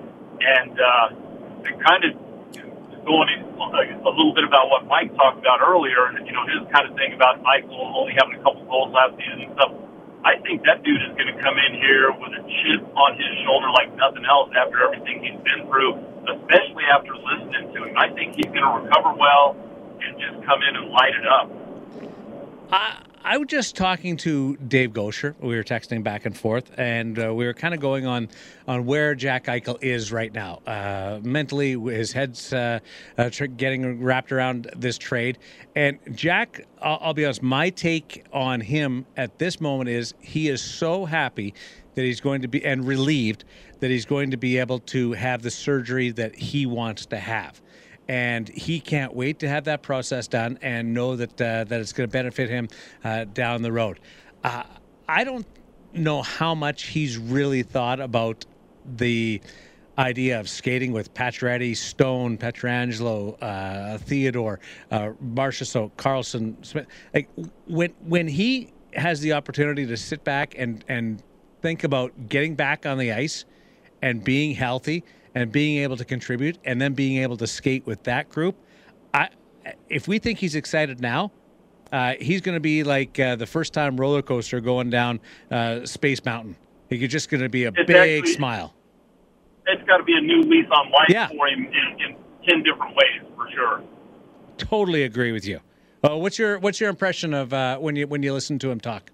and 0.42 0.76
uh, 0.76 1.08
kind 1.84 2.04
of 2.04 2.12
going 3.04 3.30
a 3.30 4.12
little 4.16 4.34
bit 4.34 4.44
about 4.44 4.72
what 4.72 4.88
Mike 4.88 5.12
talked 5.16 5.40
about 5.40 5.60
earlier, 5.60 6.08
and 6.12 6.26
you 6.26 6.34
know 6.34 6.44
his 6.48 6.64
kind 6.72 6.88
of 6.88 6.96
thing 6.96 7.14
about 7.14 7.44
Eichel 7.44 7.76
only 7.96 8.16
having 8.16 8.40
a 8.40 8.44
couple 8.44 8.64
goals 8.66 8.92
last 8.96 9.16
season 9.20 9.48
and 9.48 9.54
stuff. 9.56 9.72
I 10.24 10.40
think 10.40 10.64
that 10.64 10.84
dude 10.88 11.04
is 11.04 11.12
going 11.20 11.28
to 11.28 11.38
come 11.44 11.60
in 11.60 11.76
here 11.84 12.08
with 12.16 12.32
a 12.32 12.44
chip 12.48 12.80
on 12.96 13.12
his 13.20 13.28
shoulder 13.44 13.68
like 13.76 13.92
nothing 14.00 14.24
else 14.24 14.56
after 14.56 14.80
everything 14.88 15.20
he's 15.20 15.36
been 15.44 15.68
through, 15.68 16.00
especially 16.32 16.88
after 16.88 17.12
listening 17.12 17.76
to 17.76 17.80
him. 17.84 17.92
I 18.00 18.08
think 18.16 18.40
he's 18.40 18.48
going 18.48 18.64
to 18.64 18.88
recover 18.88 19.12
well 19.20 19.60
and 20.00 20.16
just 20.16 20.40
come 20.48 20.64
in 20.64 20.80
and 20.80 20.88
light 20.96 21.12
it 21.12 21.28
up. 21.28 21.52
I 22.74 22.98
I 23.26 23.38
was 23.38 23.48
just 23.48 23.78
talking 23.78 24.18
to 24.18 24.58
Dave 24.58 24.92
Goucher. 24.92 25.36
We 25.40 25.56
were 25.56 25.64
texting 25.64 26.04
back 26.04 26.26
and 26.26 26.36
forth, 26.38 26.72
and 26.78 27.18
uh, 27.18 27.34
we 27.34 27.46
were 27.46 27.54
kind 27.54 27.74
of 27.74 27.80
going 27.80 28.06
on 28.06 28.28
on 28.68 28.86
where 28.86 29.16
Jack 29.16 29.46
Eichel 29.46 29.82
is 29.82 30.12
right 30.12 30.34
now. 30.34 30.60
Uh, 30.68 31.20
mentally, 31.24 31.80
his 31.80 32.12
head's 32.12 32.52
uh, 32.52 32.80
uh 33.18 33.30
getting 33.56 34.04
wrapped 34.04 34.32
around 34.32 34.72
this 34.76 34.98
trade. 34.98 35.38
And 35.76 36.00
Jack, 36.14 36.66
I'll, 36.82 36.98
I'll 37.00 37.14
be 37.14 37.24
honest, 37.24 37.44
my 37.44 37.70
take 37.70 38.26
on 38.34 38.60
him 38.60 39.06
at 39.16 39.40
this 39.40 39.62
moment 39.62 39.90
is 39.90 40.16
he 40.20 40.50
is 40.50 40.62
so 40.62 41.06
happy 41.06 41.54
that 41.96 42.02
he's 42.02 42.20
going 42.20 42.42
to 42.42 42.48
be 42.48 42.66
and 42.66 42.86
relieved 42.86 43.46
that 43.80 43.92
he's 43.92 44.06
going 44.06 44.32
to 44.32 44.38
be 44.38 44.58
able 44.58 44.80
to 44.80 45.14
have 45.14 45.44
the 45.44 45.52
surgery 45.52 46.10
that 46.10 46.36
he 46.36 46.66
wants 46.66 47.06
to 47.06 47.18
have 47.18 47.62
and 48.08 48.50
he 48.50 48.80
can't 48.80 49.14
wait 49.14 49.40
to 49.40 49.50
have 49.50 49.66
that 49.66 49.82
process 49.82 50.28
done 50.28 50.58
and 50.62 50.94
know 50.94 51.16
that 51.16 51.42
uh, 51.42 51.64
that 51.64 51.80
it's 51.80 51.94
going 51.94 52.10
to 52.10 52.12
benefit 52.12 52.50
him 52.50 52.68
uh, 53.04 53.26
down 53.26 53.62
the 53.62 53.72
road. 53.72 54.00
Uh, 54.44 54.64
I 55.08 55.24
don't 55.24 55.46
know 55.94 56.22
how 56.22 56.56
much 56.56 56.84
he's 56.84 57.18
really 57.18 57.64
thought 57.64 58.00
about 58.00 58.46
the 58.98 59.42
idea 59.98 60.40
of 60.40 60.50
skating 60.50 60.92
with 60.92 61.14
Pacioretty, 61.14 61.78
Stone, 61.78 62.38
Pietrangelo, 62.38 63.38
uh, 63.42 63.98
Theodore, 64.00 64.60
uh, 64.92 65.12
Marchessault, 65.24 65.92
Karlsson, 65.98 66.64
Smith. 66.66 66.88
Like 67.14 67.30
when 67.68 67.94
when 68.02 68.28
he 68.28 68.74
has 68.96 69.22
the 69.22 69.34
opportunity 69.34 69.86
to 69.86 69.98
sit 69.98 70.24
back 70.24 70.56
and 70.58 70.84
and 70.88 71.22
think 71.62 71.84
about 71.84 72.28
getting 72.28 72.56
back 72.56 72.86
on 72.86 72.98
the 72.98 73.12
ice 73.14 73.46
and 74.02 74.24
being 74.24 74.54
healthy 74.54 75.04
and 75.36 75.52
being 75.52 75.80
able 75.80 75.98
to 75.98 76.06
contribute 76.06 76.58
and 76.66 76.82
then 76.82 76.94
being 76.94 77.22
able 77.22 77.38
to 77.38 77.48
skate 77.48 77.86
with 77.86 78.04
that 78.04 78.30
group. 78.30 78.56
I, 79.14 79.30
if 79.90 80.08
we 80.08 80.20
think 80.20 80.40
he's 80.40 80.56
excited 80.56 81.00
now, 81.00 81.32
uh, 81.92 82.16
he's 82.20 82.42
going 82.42 82.56
to 82.56 82.60
be 82.60 82.84
like 82.84 83.20
uh, 83.20 83.36
the 83.36 83.46
first 83.46 83.74
time 83.74 83.98
roller 83.98 84.22
coaster 84.22 84.60
going 84.60 84.90
down 84.90 85.20
uh, 85.52 85.86
Space 85.86 86.24
Mountain. 86.26 86.56
He's 86.90 87.10
just 87.10 87.30
going 87.30 87.42
to 87.42 87.50
be 87.50 87.66
a 87.66 87.70
it's 87.70 87.88
big 87.88 88.20
actually, 88.20 88.34
smile. 88.34 88.74
It's 89.68 89.84
got 89.88 89.98
to 89.98 90.04
be 90.04 90.16
a 90.16 90.22
new 90.22 90.42
lease 90.42 90.68
on 90.72 90.92
life 90.92 91.10
yeah. 91.10 91.28
for 91.28 91.48
him 91.48 91.66
in, 91.66 92.02
in, 92.02 92.16
ten 92.48 92.64
different 92.64 92.96
ways, 92.96 93.22
for 93.36 93.50
sure. 93.52 93.84
Totally 94.58 95.04
agree 95.04 95.32
with 95.32 95.46
you. 95.46 95.60
Uh, 96.04 96.18
what's 96.18 96.38
your 96.38 96.60
What's 96.60 96.82
your 96.82 96.90
impression 96.90 97.34
of 97.34 97.54
uh, 97.54 97.78
when 97.78 97.96
you 97.96 98.08
when 98.08 98.22
you 98.24 98.34
listen 98.34 98.60
to 98.60 98.70
him 98.70 98.80
talk? 98.80 99.12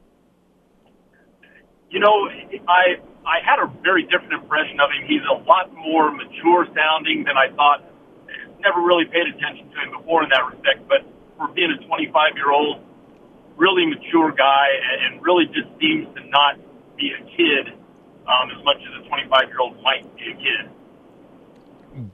You 1.92 2.00
know, 2.00 2.30
I 2.68 2.98
I 3.30 3.46
had 3.46 3.62
a 3.62 3.70
very 3.86 4.10
different 4.10 4.34
impression 4.34 4.82
of 4.82 4.90
him. 4.90 5.06
He's 5.06 5.22
a 5.30 5.38
lot 5.46 5.70
more 5.78 6.10
mature 6.10 6.66
sounding 6.74 7.30
than 7.30 7.38
I 7.38 7.54
thought. 7.54 7.86
Never 8.66 8.82
really 8.82 9.06
paid 9.06 9.30
attention 9.30 9.70
to 9.70 9.78
him 9.86 9.94
before 10.02 10.26
in 10.26 10.30
that 10.34 10.50
respect, 10.50 10.90
but 10.90 11.06
for 11.38 11.48
being 11.54 11.70
a 11.70 11.78
25 11.86 12.10
year 12.34 12.50
old, 12.50 12.82
really 13.56 13.86
mature 13.86 14.34
guy, 14.34 14.68
and 15.06 15.22
really 15.22 15.46
just 15.54 15.70
seems 15.78 16.10
to 16.18 16.26
not 16.34 16.58
be 16.98 17.14
a 17.14 17.22
kid 17.38 17.78
um, 18.26 18.50
as 18.50 18.66
much 18.66 18.82
as 18.82 19.06
a 19.06 19.08
25 19.08 19.48
year 19.48 19.62
old 19.62 19.78
might 19.86 20.04
be 20.18 20.34
a 20.34 20.36
kid. 20.36 20.66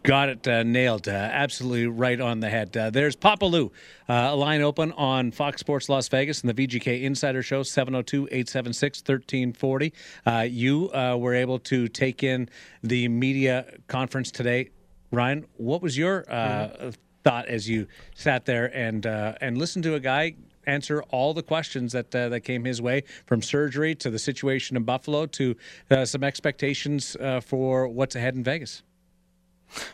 Got 0.03 0.29
it 0.29 0.47
uh, 0.47 0.63
nailed. 0.63 1.07
Uh, 1.07 1.11
absolutely 1.11 1.87
right 1.87 2.19
on 2.19 2.39
the 2.39 2.49
head. 2.49 2.75
Uh, 2.75 2.89
there's 2.89 3.15
Papa 3.15 3.45
Lou. 3.45 3.71
Uh, 4.07 4.29
a 4.31 4.35
line 4.35 4.61
open 4.61 4.91
on 4.93 5.31
Fox 5.31 5.59
Sports 5.59 5.89
Las 5.89 6.07
Vegas 6.07 6.41
and 6.41 6.49
the 6.49 6.67
VGK 6.67 7.03
Insider 7.03 7.43
Show, 7.43 7.63
702 7.63 8.27
876 8.31 8.99
1340. 8.99 9.93
Uh, 10.25 10.45
you 10.49 10.91
uh, 10.93 11.15
were 11.17 11.33
able 11.33 11.59
to 11.59 11.87
take 11.87 12.23
in 12.23 12.49
the 12.83 13.07
media 13.07 13.65
conference 13.87 14.31
today. 14.31 14.69
Ryan, 15.11 15.45
what 15.57 15.81
was 15.81 15.97
your 15.97 16.23
mm-hmm. 16.23 16.89
thought 17.23 17.47
as 17.47 17.69
you 17.69 17.87
sat 18.15 18.45
there 18.45 18.75
and 18.75 19.05
and 19.05 19.57
listened 19.57 19.83
to 19.83 19.95
a 19.95 19.99
guy 19.99 20.35
answer 20.67 21.03
all 21.09 21.33
the 21.33 21.43
questions 21.43 21.91
that 21.93 22.13
uh, 22.15 22.29
that 22.29 22.41
came 22.41 22.65
his 22.65 22.81
way, 22.81 23.03
from 23.25 23.41
surgery 23.41 23.95
to 23.95 24.09
the 24.09 24.19
situation 24.19 24.75
in 24.75 24.83
Buffalo 24.83 25.25
to 25.27 25.55
uh, 25.91 26.05
some 26.05 26.23
expectations 26.23 27.15
uh, 27.19 27.39
for 27.39 27.87
what's 27.87 28.15
ahead 28.15 28.35
in 28.35 28.43
Vegas. 28.43 28.83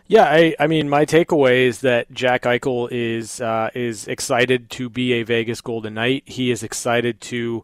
Yeah, 0.07 0.23
I, 0.23 0.55
I 0.59 0.67
mean, 0.67 0.89
my 0.89 1.05
takeaway 1.05 1.65
is 1.65 1.81
that 1.81 2.11
Jack 2.11 2.43
Eichel 2.43 2.89
is 2.91 3.41
uh, 3.41 3.69
is 3.73 4.07
excited 4.07 4.69
to 4.71 4.89
be 4.89 5.13
a 5.13 5.23
Vegas 5.23 5.61
Golden 5.61 5.95
Knight. 5.95 6.23
He 6.25 6.51
is 6.51 6.63
excited 6.63 7.21
to 7.21 7.63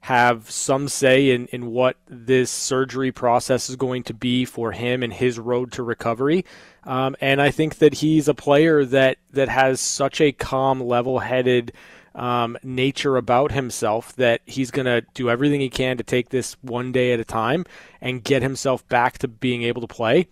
have 0.00 0.50
some 0.50 0.88
say 0.88 1.30
in, 1.30 1.46
in 1.48 1.66
what 1.66 1.96
this 2.08 2.50
surgery 2.50 3.12
process 3.12 3.68
is 3.68 3.76
going 3.76 4.02
to 4.04 4.14
be 4.14 4.44
for 4.44 4.72
him 4.72 5.02
and 5.02 5.12
his 5.12 5.38
road 5.38 5.72
to 5.72 5.82
recovery. 5.82 6.44
Um, 6.84 7.16
and 7.20 7.42
I 7.42 7.50
think 7.50 7.76
that 7.78 7.94
he's 7.94 8.28
a 8.28 8.34
player 8.34 8.84
that, 8.86 9.18
that 9.32 9.48
has 9.48 9.80
such 9.80 10.20
a 10.20 10.32
calm, 10.32 10.80
level 10.80 11.18
headed 11.18 11.72
um, 12.14 12.56
nature 12.62 13.16
about 13.16 13.52
himself 13.52 14.14
that 14.16 14.40
he's 14.46 14.70
going 14.70 14.86
to 14.86 15.02
do 15.14 15.28
everything 15.28 15.60
he 15.60 15.68
can 15.68 15.96
to 15.98 16.04
take 16.04 16.30
this 16.30 16.56
one 16.62 16.90
day 16.90 17.12
at 17.12 17.20
a 17.20 17.24
time 17.24 17.64
and 18.00 18.24
get 18.24 18.42
himself 18.42 18.86
back 18.88 19.18
to 19.18 19.28
being 19.28 19.62
able 19.62 19.82
to 19.82 19.86
play. 19.86 20.28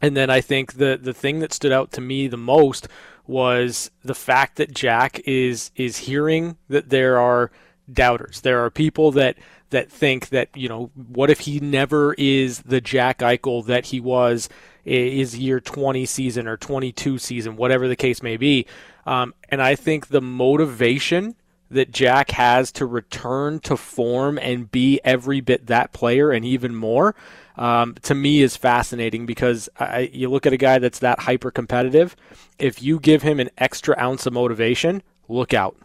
And 0.00 0.16
then 0.16 0.30
I 0.30 0.40
think 0.40 0.74
the 0.74 0.98
the 1.00 1.14
thing 1.14 1.40
that 1.40 1.52
stood 1.52 1.72
out 1.72 1.92
to 1.92 2.00
me 2.00 2.28
the 2.28 2.36
most 2.36 2.88
was 3.26 3.90
the 4.02 4.14
fact 4.14 4.56
that 4.56 4.72
Jack 4.72 5.20
is 5.26 5.70
is 5.76 5.98
hearing 5.98 6.56
that 6.68 6.90
there 6.90 7.18
are 7.18 7.50
doubters. 7.92 8.40
There 8.40 8.64
are 8.64 8.70
people 8.70 9.10
that 9.12 9.36
that 9.70 9.90
think 9.90 10.30
that 10.30 10.48
you 10.54 10.68
know 10.68 10.90
what 10.94 11.30
if 11.30 11.40
he 11.40 11.60
never 11.60 12.14
is 12.14 12.62
the 12.62 12.80
Jack 12.80 13.18
Eichel 13.18 13.66
that 13.66 13.86
he 13.86 14.00
was 14.00 14.48
is 14.84 15.38
year 15.38 15.60
20 15.60 16.06
season 16.06 16.48
or 16.48 16.56
22 16.56 17.18
season, 17.18 17.56
whatever 17.56 17.88
the 17.88 17.96
case 17.96 18.22
may 18.22 18.38
be. 18.38 18.66
Um, 19.04 19.34
and 19.50 19.60
I 19.60 19.74
think 19.74 20.08
the 20.08 20.22
motivation 20.22 21.34
that 21.70 21.90
Jack 21.90 22.30
has 22.32 22.72
to 22.72 22.86
return 22.86 23.60
to 23.60 23.76
form 23.76 24.38
and 24.38 24.70
be 24.70 25.00
every 25.04 25.40
bit 25.40 25.66
that 25.66 25.92
player 25.92 26.30
and 26.30 26.44
even 26.44 26.74
more, 26.74 27.14
um, 27.56 27.94
to 28.02 28.14
me 28.14 28.40
is 28.40 28.56
fascinating 28.56 29.26
because 29.26 29.68
I, 29.78 30.10
you 30.12 30.30
look 30.30 30.46
at 30.46 30.52
a 30.52 30.56
guy 30.56 30.78
that's 30.78 31.00
that 31.00 31.18
hyper 31.20 31.50
competitive. 31.50 32.16
If 32.58 32.82
you 32.82 33.00
give 33.00 33.22
him 33.22 33.40
an 33.40 33.50
extra 33.58 33.98
ounce 33.98 34.26
of 34.26 34.32
motivation, 34.32 35.02
look 35.28 35.52
out. 35.52 35.76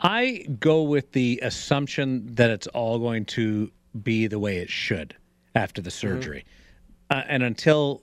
I 0.00 0.46
go 0.60 0.82
with 0.82 1.12
the 1.12 1.40
assumption 1.42 2.34
that 2.34 2.50
it's 2.50 2.66
all 2.68 2.98
going 2.98 3.24
to 3.26 3.70
be 4.02 4.26
the 4.26 4.38
way 4.38 4.58
it 4.58 4.70
should 4.70 5.16
after 5.54 5.80
the 5.80 5.90
surgery. 5.90 6.44
Mm-hmm. 7.10 7.18
Uh, 7.18 7.22
and 7.28 7.42
until 7.42 8.02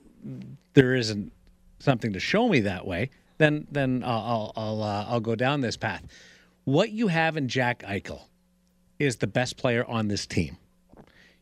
there 0.74 0.94
isn't 0.94 1.32
something 1.78 2.12
to 2.12 2.20
show 2.20 2.48
me 2.48 2.60
that 2.60 2.86
way, 2.86 3.10
then 3.38 3.66
then 3.70 4.02
I'll 4.04 4.20
I'll 4.20 4.52
I'll, 4.56 4.82
uh, 4.82 5.06
I'll 5.08 5.20
go 5.20 5.34
down 5.34 5.60
this 5.60 5.76
path. 5.76 6.02
What 6.66 6.90
you 6.90 7.06
have 7.06 7.36
in 7.36 7.46
Jack 7.46 7.84
Eichel 7.84 8.22
is 8.98 9.18
the 9.18 9.28
best 9.28 9.56
player 9.56 9.84
on 9.84 10.08
this 10.08 10.26
team. 10.26 10.56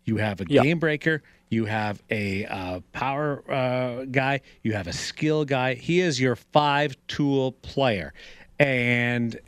You 0.05 0.19
have 0.19 0.43
a 0.43 0.45
yep. 0.47 0.65
game 0.65 0.79
breaker. 0.79 1.23
You 1.49 1.65
have 1.65 2.03
a 2.11 2.45
uh, 2.45 2.81
power 2.93 3.43
uh, 3.51 4.05
guy. 4.05 4.43
You 4.63 4.75
have 4.75 4.87
a 4.87 4.93
skill 4.93 5.47
guy. 5.47 5.77
He 5.77 6.01
is 6.01 6.21
your 6.21 6.37
five 6.37 6.95
tool 7.09 7.53
player, 7.53 8.13
and 8.59 9.41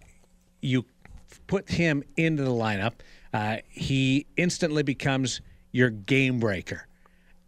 you 0.63 0.87
put 1.47 1.69
him 1.69 2.03
into 2.17 2.43
the 2.43 2.51
lineup. 2.51 2.95
Uh, 3.35 3.59
he 3.69 4.25
instantly 4.39 4.83
becomes 4.83 5.43
your 5.73 5.91
game 5.91 6.41
breaker, 6.41 6.87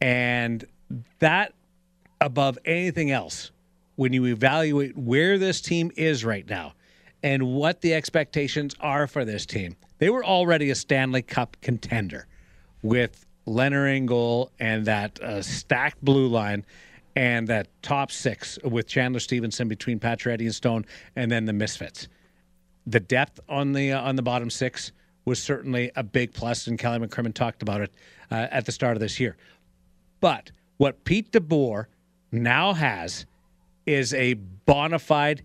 and 0.02 0.66
that 1.20 1.54
above 2.20 2.58
anything 2.66 3.10
else, 3.10 3.52
when 3.96 4.12
you 4.12 4.26
evaluate 4.26 4.98
where 4.98 5.38
this 5.38 5.62
team 5.62 5.90
is 5.96 6.26
right 6.26 6.46
now 6.46 6.74
and 7.22 7.54
what 7.54 7.80
the 7.80 7.94
expectations 7.94 8.74
are 8.80 9.06
for 9.06 9.24
this 9.24 9.46
team, 9.46 9.76
they 9.98 10.10
were 10.10 10.24
already 10.24 10.70
a 10.70 10.74
Stanley 10.74 11.22
Cup 11.22 11.56
contender 11.60 12.26
with 12.82 13.26
Lehner 13.46 13.96
in 13.96 14.06
goal 14.06 14.50
and 14.60 14.84
that 14.86 15.20
uh, 15.20 15.42
stacked 15.42 16.04
blue 16.04 16.28
line 16.28 16.64
and 17.16 17.48
that 17.48 17.66
top 17.82 18.12
six 18.12 18.58
with 18.62 18.86
Chandler 18.86 19.18
Stephenson 19.18 19.66
between 19.66 19.98
Pacioretty 19.98 20.42
and 20.42 20.54
Stone, 20.54 20.86
and 21.16 21.30
then 21.30 21.46
the 21.46 21.52
misfits. 21.52 22.06
The 22.86 23.00
depth 23.00 23.40
on 23.48 23.72
the 23.72 23.92
uh, 23.92 24.02
on 24.02 24.14
the 24.14 24.22
bottom 24.22 24.50
six 24.50 24.92
was 25.24 25.42
certainly 25.42 25.90
a 25.96 26.04
big 26.04 26.32
plus, 26.32 26.68
and 26.68 26.78
Kelly 26.78 27.00
McCrimmon 27.00 27.34
talked 27.34 27.62
about 27.62 27.80
it 27.80 27.92
uh, 28.30 28.46
at 28.50 28.66
the 28.66 28.72
start 28.72 28.96
of 28.96 29.00
this 29.00 29.18
year. 29.18 29.36
But 30.20 30.52
what 30.76 31.04
Pete 31.04 31.32
DeBoer 31.32 31.86
now 32.30 32.72
has 32.72 33.26
is 33.84 34.14
a 34.14 34.34
bona 34.34 34.98
fide 34.98 35.42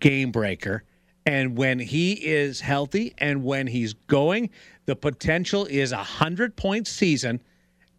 game 0.00 0.32
breaker 0.32 0.82
and 1.26 1.56
when 1.56 1.78
he 1.78 2.12
is 2.12 2.60
healthy 2.60 3.14
and 3.18 3.44
when 3.44 3.66
he's 3.66 3.94
going, 3.94 4.50
the 4.86 4.96
potential 4.96 5.64
is 5.66 5.92
a 5.92 5.96
100 5.96 6.56
point 6.56 6.86
season 6.86 7.40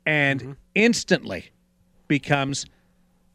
and 0.06 0.42
mm-hmm. 0.42 0.52
instantly 0.76 1.52
becomes 2.08 2.66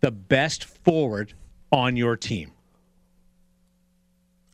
the 0.00 0.11
best 0.11 0.64
forward 0.64 1.35
on 1.73 1.97
your 1.97 2.16
team. 2.16 2.52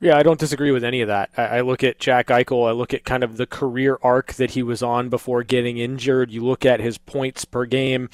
Yeah, 0.00 0.18
I 0.18 0.22
don't 0.22 0.38
disagree 0.38 0.72
with 0.72 0.84
any 0.84 1.00
of 1.00 1.08
that. 1.08 1.30
I, 1.38 1.60
look 1.60 1.82
at 1.82 1.98
Jack 1.98 2.26
Eichel. 2.26 2.68
I 2.68 2.72
look 2.72 2.92
at 2.92 3.04
kind 3.04 3.24
of 3.24 3.38
the 3.38 3.46
career 3.46 3.98
arc 4.02 4.34
that 4.34 4.50
he 4.50 4.62
was 4.62 4.82
on 4.82 5.08
before 5.08 5.42
getting 5.42 5.78
injured. 5.78 6.30
You 6.30 6.44
look 6.44 6.66
at 6.66 6.80
his 6.80 6.98
points 6.98 7.46
per 7.46 7.64
game 7.64 8.10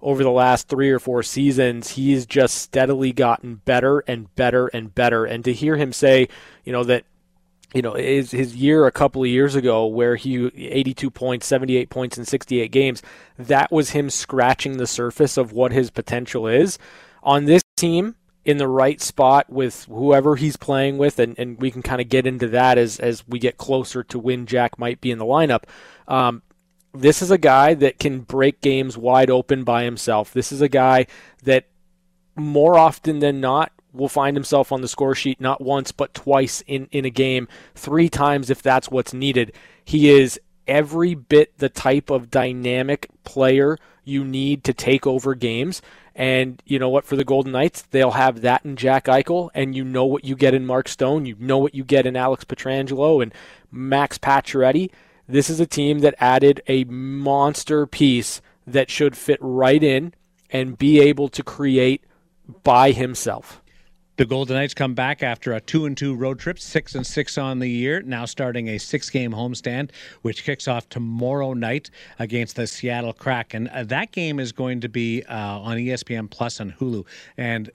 over 0.00 0.22
the 0.22 0.30
last 0.30 0.68
three 0.68 0.90
or 0.90 0.98
four 0.98 1.22
seasons, 1.22 1.90
he's 1.90 2.26
just 2.26 2.56
steadily 2.56 3.12
gotten 3.12 3.56
better 3.64 4.00
and 4.00 4.34
better 4.36 4.68
and 4.68 4.94
better. 4.94 5.24
And 5.24 5.44
to 5.44 5.52
hear 5.52 5.76
him 5.76 5.92
say, 5.92 6.28
you 6.64 6.72
know, 6.72 6.84
that 6.84 7.04
you 7.74 7.82
know 7.82 7.94
his 7.94 8.30
his 8.30 8.56
year 8.56 8.86
a 8.86 8.92
couple 8.92 9.22
of 9.22 9.28
years 9.28 9.54
ago 9.54 9.86
where 9.86 10.16
he 10.16 10.46
82 10.46 11.10
points 11.10 11.46
78 11.46 11.90
points 11.90 12.16
in 12.16 12.24
68 12.24 12.70
games 12.70 13.02
that 13.36 13.70
was 13.70 13.90
him 13.90 14.08
scratching 14.08 14.78
the 14.78 14.86
surface 14.86 15.36
of 15.36 15.52
what 15.52 15.72
his 15.72 15.90
potential 15.90 16.46
is 16.46 16.78
on 17.22 17.44
this 17.44 17.62
team 17.76 18.14
in 18.44 18.56
the 18.56 18.68
right 18.68 19.02
spot 19.02 19.50
with 19.50 19.84
whoever 19.84 20.36
he's 20.36 20.56
playing 20.56 20.96
with 20.96 21.18
and, 21.18 21.38
and 21.38 21.60
we 21.60 21.70
can 21.70 21.82
kind 21.82 22.00
of 22.00 22.08
get 22.08 22.26
into 22.26 22.48
that 22.48 22.78
as 22.78 22.98
as 23.00 23.22
we 23.28 23.38
get 23.38 23.58
closer 23.58 24.02
to 24.02 24.18
when 24.18 24.46
Jack 24.46 24.78
might 24.78 25.02
be 25.02 25.10
in 25.10 25.18
the 25.18 25.26
lineup 25.26 25.64
um, 26.06 26.42
this 26.94 27.22
is 27.22 27.30
a 27.30 27.38
guy 27.38 27.74
that 27.74 27.98
can 27.98 28.20
break 28.20 28.60
games 28.60 28.96
wide 28.96 29.30
open 29.30 29.64
by 29.64 29.84
himself. 29.84 30.32
This 30.32 30.52
is 30.52 30.60
a 30.60 30.68
guy 30.68 31.06
that 31.44 31.66
more 32.36 32.78
often 32.78 33.18
than 33.18 33.40
not 33.40 33.72
will 33.92 34.08
find 34.08 34.36
himself 34.36 34.70
on 34.70 34.80
the 34.80 34.88
score 34.88 35.14
sheet 35.14 35.40
not 35.40 35.60
once 35.60 35.92
but 35.92 36.14
twice 36.14 36.62
in, 36.66 36.88
in 36.92 37.04
a 37.04 37.10
game, 37.10 37.48
three 37.74 38.08
times 38.08 38.50
if 38.50 38.62
that's 38.62 38.90
what's 38.90 39.12
needed. 39.12 39.52
He 39.84 40.10
is 40.10 40.40
every 40.66 41.14
bit 41.14 41.58
the 41.58 41.68
type 41.68 42.10
of 42.10 42.30
dynamic 42.30 43.08
player 43.24 43.78
you 44.04 44.24
need 44.24 44.64
to 44.64 44.72
take 44.72 45.06
over 45.06 45.34
games. 45.34 45.82
And 46.14 46.60
you 46.66 46.78
know 46.78 46.88
what? 46.88 47.04
For 47.04 47.14
the 47.14 47.24
Golden 47.24 47.52
Knights, 47.52 47.82
they'll 47.82 48.10
have 48.12 48.40
that 48.40 48.64
in 48.64 48.74
Jack 48.74 49.04
Eichel, 49.04 49.50
and 49.54 49.76
you 49.76 49.84
know 49.84 50.04
what 50.04 50.24
you 50.24 50.34
get 50.34 50.52
in 50.52 50.66
Mark 50.66 50.88
Stone. 50.88 51.26
You 51.26 51.36
know 51.38 51.58
what 51.58 51.76
you 51.76 51.84
get 51.84 52.06
in 52.06 52.16
Alex 52.16 52.44
Pietrangelo 52.44 53.22
and 53.22 53.32
Max 53.70 54.18
Pacioretty. 54.18 54.90
This 55.30 55.50
is 55.50 55.60
a 55.60 55.66
team 55.66 55.98
that 55.98 56.14
added 56.18 56.62
a 56.68 56.84
monster 56.84 57.86
piece 57.86 58.40
that 58.66 58.90
should 58.90 59.14
fit 59.14 59.38
right 59.42 59.82
in 59.82 60.14
and 60.48 60.78
be 60.78 61.00
able 61.00 61.28
to 61.28 61.42
create 61.42 62.02
by 62.62 62.92
himself. 62.92 63.60
The 64.16 64.24
Golden 64.24 64.56
Knights 64.56 64.72
come 64.74 64.94
back 64.94 65.22
after 65.22 65.52
a 65.52 65.60
two 65.60 65.84
and 65.84 65.96
two 65.96 66.14
road 66.14 66.38
trip, 66.38 66.58
six 66.58 66.94
and 66.94 67.06
six 67.06 67.36
on 67.36 67.58
the 67.58 67.68
year. 67.68 68.00
Now 68.00 68.24
starting 68.24 68.68
a 68.68 68.78
six 68.78 69.10
game 69.10 69.32
homestand, 69.32 69.90
which 70.22 70.44
kicks 70.44 70.66
off 70.66 70.88
tomorrow 70.88 71.52
night 71.52 71.90
against 72.18 72.56
the 72.56 72.66
Seattle 72.66 73.12
Kraken. 73.12 73.68
Uh, 73.68 73.84
that 73.84 74.10
game 74.10 74.40
is 74.40 74.50
going 74.50 74.80
to 74.80 74.88
be 74.88 75.22
uh, 75.24 75.60
on 75.60 75.76
ESPN 75.76 76.30
Plus 76.30 76.58
and 76.58 76.72
Hulu, 76.78 77.04
and 77.36 77.70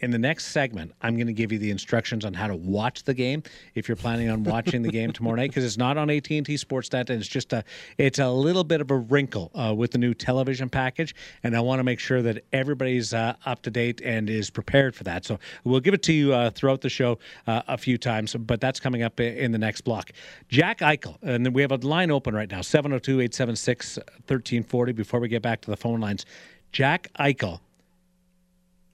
in 0.00 0.10
the 0.10 0.18
next 0.18 0.46
segment, 0.46 0.92
I'm 1.00 1.16
going 1.16 1.26
to 1.26 1.32
give 1.32 1.52
you 1.52 1.58
the 1.58 1.70
instructions 1.70 2.24
on 2.24 2.34
how 2.34 2.48
to 2.48 2.54
watch 2.54 3.04
the 3.04 3.14
game 3.14 3.42
if 3.74 3.88
you're 3.88 3.96
planning 3.96 4.28
on 4.28 4.44
watching 4.44 4.82
the 4.82 4.90
game 4.90 5.12
tomorrow 5.12 5.36
night 5.36 5.50
because 5.50 5.64
it's 5.64 5.78
not 5.78 5.96
on 5.96 6.10
AT&T 6.10 6.42
Sportsnet 6.42 7.08
and 7.08 7.20
it's 7.20 7.28
just 7.28 7.52
a 7.52 7.62
it's 7.96 8.18
a 8.18 8.28
little 8.28 8.64
bit 8.64 8.80
of 8.80 8.90
a 8.90 8.96
wrinkle 8.96 9.52
uh, 9.54 9.72
with 9.74 9.92
the 9.92 9.98
new 9.98 10.12
television 10.12 10.68
package 10.68 11.14
and 11.42 11.56
I 11.56 11.60
want 11.60 11.78
to 11.80 11.84
make 11.84 11.98
sure 11.98 12.20
that 12.22 12.44
everybody's 12.52 13.14
uh, 13.14 13.34
up 13.46 13.62
to 13.62 13.70
date 13.70 14.02
and 14.02 14.28
is 14.28 14.50
prepared 14.50 14.94
for 14.94 15.04
that. 15.04 15.24
So 15.24 15.38
we'll 15.64 15.80
give 15.80 15.94
it 15.94 16.02
to 16.04 16.12
you 16.12 16.34
uh, 16.34 16.50
throughout 16.50 16.82
the 16.82 16.90
show 16.90 17.18
uh, 17.46 17.62
a 17.68 17.78
few 17.78 17.96
times, 17.96 18.34
but 18.34 18.60
that's 18.60 18.80
coming 18.80 19.02
up 19.02 19.18
in 19.20 19.52
the 19.52 19.58
next 19.58 19.82
block. 19.82 20.10
Jack 20.48 20.80
Eichel, 20.80 21.16
and 21.22 21.46
then 21.46 21.52
we 21.52 21.62
have 21.62 21.72
a 21.72 21.76
line 21.76 22.10
open 22.10 22.34
right 22.34 22.50
now 22.50 22.60
702-876-1340 22.60 24.94
before 24.94 25.20
we 25.20 25.28
get 25.28 25.42
back 25.42 25.60
to 25.62 25.70
the 25.70 25.76
phone 25.76 26.00
lines. 26.00 26.26
Jack 26.72 27.08
Eichel 27.18 27.60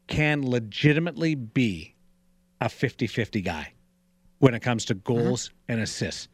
can 0.06 0.48
legitimately 0.48 1.34
be 1.34 1.94
a 2.60 2.68
50 2.68 3.06
50 3.06 3.40
guy 3.40 3.72
when 4.38 4.54
it 4.54 4.60
comes 4.60 4.84
to 4.86 4.94
mm-hmm. 4.94 5.14
goals 5.14 5.48
mm-hmm. 5.48 5.72
and 5.72 5.80
assists. 5.80 6.28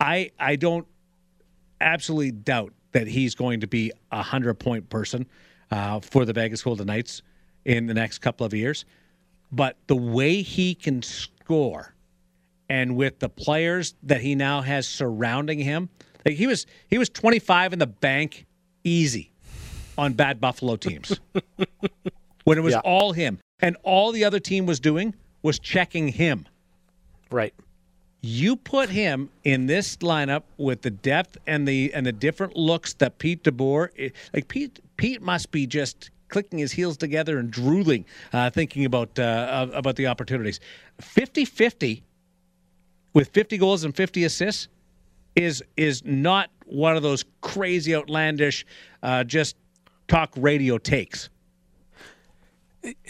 I, 0.00 0.30
I 0.38 0.56
don't 0.56 0.86
absolutely 1.80 2.32
doubt 2.32 2.72
that 2.92 3.06
he's 3.06 3.34
going 3.34 3.60
to 3.60 3.66
be 3.66 3.90
a 4.12 4.16
100 4.16 4.54
point 4.54 4.88
person 4.88 5.26
uh, 5.70 6.00
for 6.00 6.24
the 6.24 6.32
Vegas 6.32 6.62
Golden 6.62 6.86
Knights 6.86 7.22
in 7.64 7.86
the 7.86 7.94
next 7.94 8.18
couple 8.18 8.46
of 8.46 8.54
years. 8.54 8.84
But 9.50 9.76
the 9.86 9.96
way 9.96 10.42
he 10.42 10.74
can 10.74 11.02
score 11.02 11.94
and 12.68 12.96
with 12.96 13.18
the 13.18 13.28
players 13.28 13.94
that 14.02 14.20
he 14.20 14.34
now 14.34 14.60
has 14.60 14.86
surrounding 14.86 15.58
him, 15.58 15.88
like 16.24 16.36
he 16.36 16.46
was 16.46 16.66
he 16.88 16.98
was 16.98 17.08
25 17.08 17.72
in 17.72 17.78
the 17.78 17.86
bank 17.86 18.46
easy 18.84 19.32
on 19.96 20.12
bad 20.12 20.40
Buffalo 20.40 20.76
teams. 20.76 21.18
when 22.48 22.56
it 22.56 22.62
was 22.62 22.72
yeah. 22.72 22.80
all 22.80 23.12
him. 23.12 23.38
And 23.60 23.76
all 23.82 24.10
the 24.10 24.24
other 24.24 24.40
team 24.40 24.64
was 24.64 24.80
doing 24.80 25.14
was 25.42 25.58
checking 25.58 26.08
him. 26.08 26.46
Right. 27.30 27.54
You 28.22 28.56
put 28.56 28.88
him 28.88 29.28
in 29.44 29.66
this 29.66 29.98
lineup 29.98 30.44
with 30.56 30.82
the 30.82 30.90
depth 30.90 31.36
and 31.46 31.68
the 31.68 31.92
and 31.92 32.06
the 32.06 32.12
different 32.12 32.56
looks 32.56 32.94
that 32.94 33.18
Pete 33.18 33.44
DeBoer 33.44 33.90
eh, 33.98 34.08
like 34.32 34.48
Pete 34.48 34.80
Pete 34.96 35.20
must 35.20 35.50
be 35.50 35.66
just 35.66 36.10
clicking 36.28 36.58
his 36.58 36.72
heels 36.72 36.96
together 36.96 37.38
and 37.38 37.50
drooling 37.50 38.04
uh, 38.32 38.50
thinking 38.50 38.84
about 38.86 39.18
uh, 39.18 39.68
about 39.72 39.96
the 39.96 40.06
opportunities. 40.06 40.58
50-50 41.00 42.02
with 43.12 43.28
50 43.28 43.58
goals 43.58 43.84
and 43.84 43.94
50 43.94 44.24
assists 44.24 44.68
is 45.36 45.62
is 45.76 46.04
not 46.04 46.50
one 46.64 46.96
of 46.96 47.02
those 47.02 47.24
crazy 47.40 47.94
outlandish 47.94 48.64
uh, 49.02 49.22
just 49.22 49.54
talk 50.08 50.32
radio 50.36 50.78
takes 50.78 51.28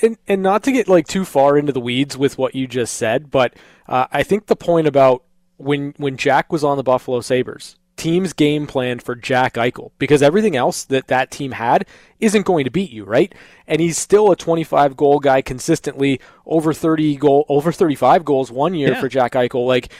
and, 0.02 0.16
and 0.26 0.42
not 0.42 0.62
to 0.64 0.72
get 0.72 0.88
like 0.88 1.06
too 1.06 1.24
far 1.24 1.58
into 1.58 1.72
the 1.72 1.80
weeds 1.80 2.16
with 2.16 2.38
what 2.38 2.54
you 2.54 2.66
just 2.66 2.94
said, 2.94 3.30
but 3.30 3.54
uh, 3.86 4.06
I 4.10 4.22
think 4.22 4.46
the 4.46 4.56
point 4.56 4.86
about 4.86 5.22
when 5.56 5.94
when 5.96 6.16
Jack 6.16 6.52
was 6.52 6.64
on 6.64 6.76
the 6.76 6.82
Buffalo 6.82 7.20
Sabres, 7.20 7.76
teams 7.96 8.32
game 8.32 8.66
planned 8.66 9.02
for 9.02 9.14
Jack 9.14 9.54
Eichel 9.54 9.90
because 9.98 10.22
everything 10.22 10.56
else 10.56 10.84
that 10.84 11.08
that 11.08 11.30
team 11.30 11.52
had 11.52 11.86
isn't 12.20 12.46
going 12.46 12.64
to 12.64 12.70
beat 12.70 12.90
you, 12.90 13.04
right? 13.04 13.34
And 13.66 13.80
he's 13.80 13.98
still 13.98 14.30
a 14.30 14.36
25 14.36 14.96
goal 14.96 15.18
guy 15.18 15.42
consistently, 15.42 16.20
over 16.46 16.72
30 16.72 17.16
goal, 17.16 17.44
over 17.48 17.72
35 17.72 18.24
goals 18.24 18.50
one 18.50 18.74
year 18.74 18.92
yeah. 18.92 19.00
for 19.00 19.08
Jack 19.08 19.32
Eichel. 19.32 19.66
Like 19.66 19.92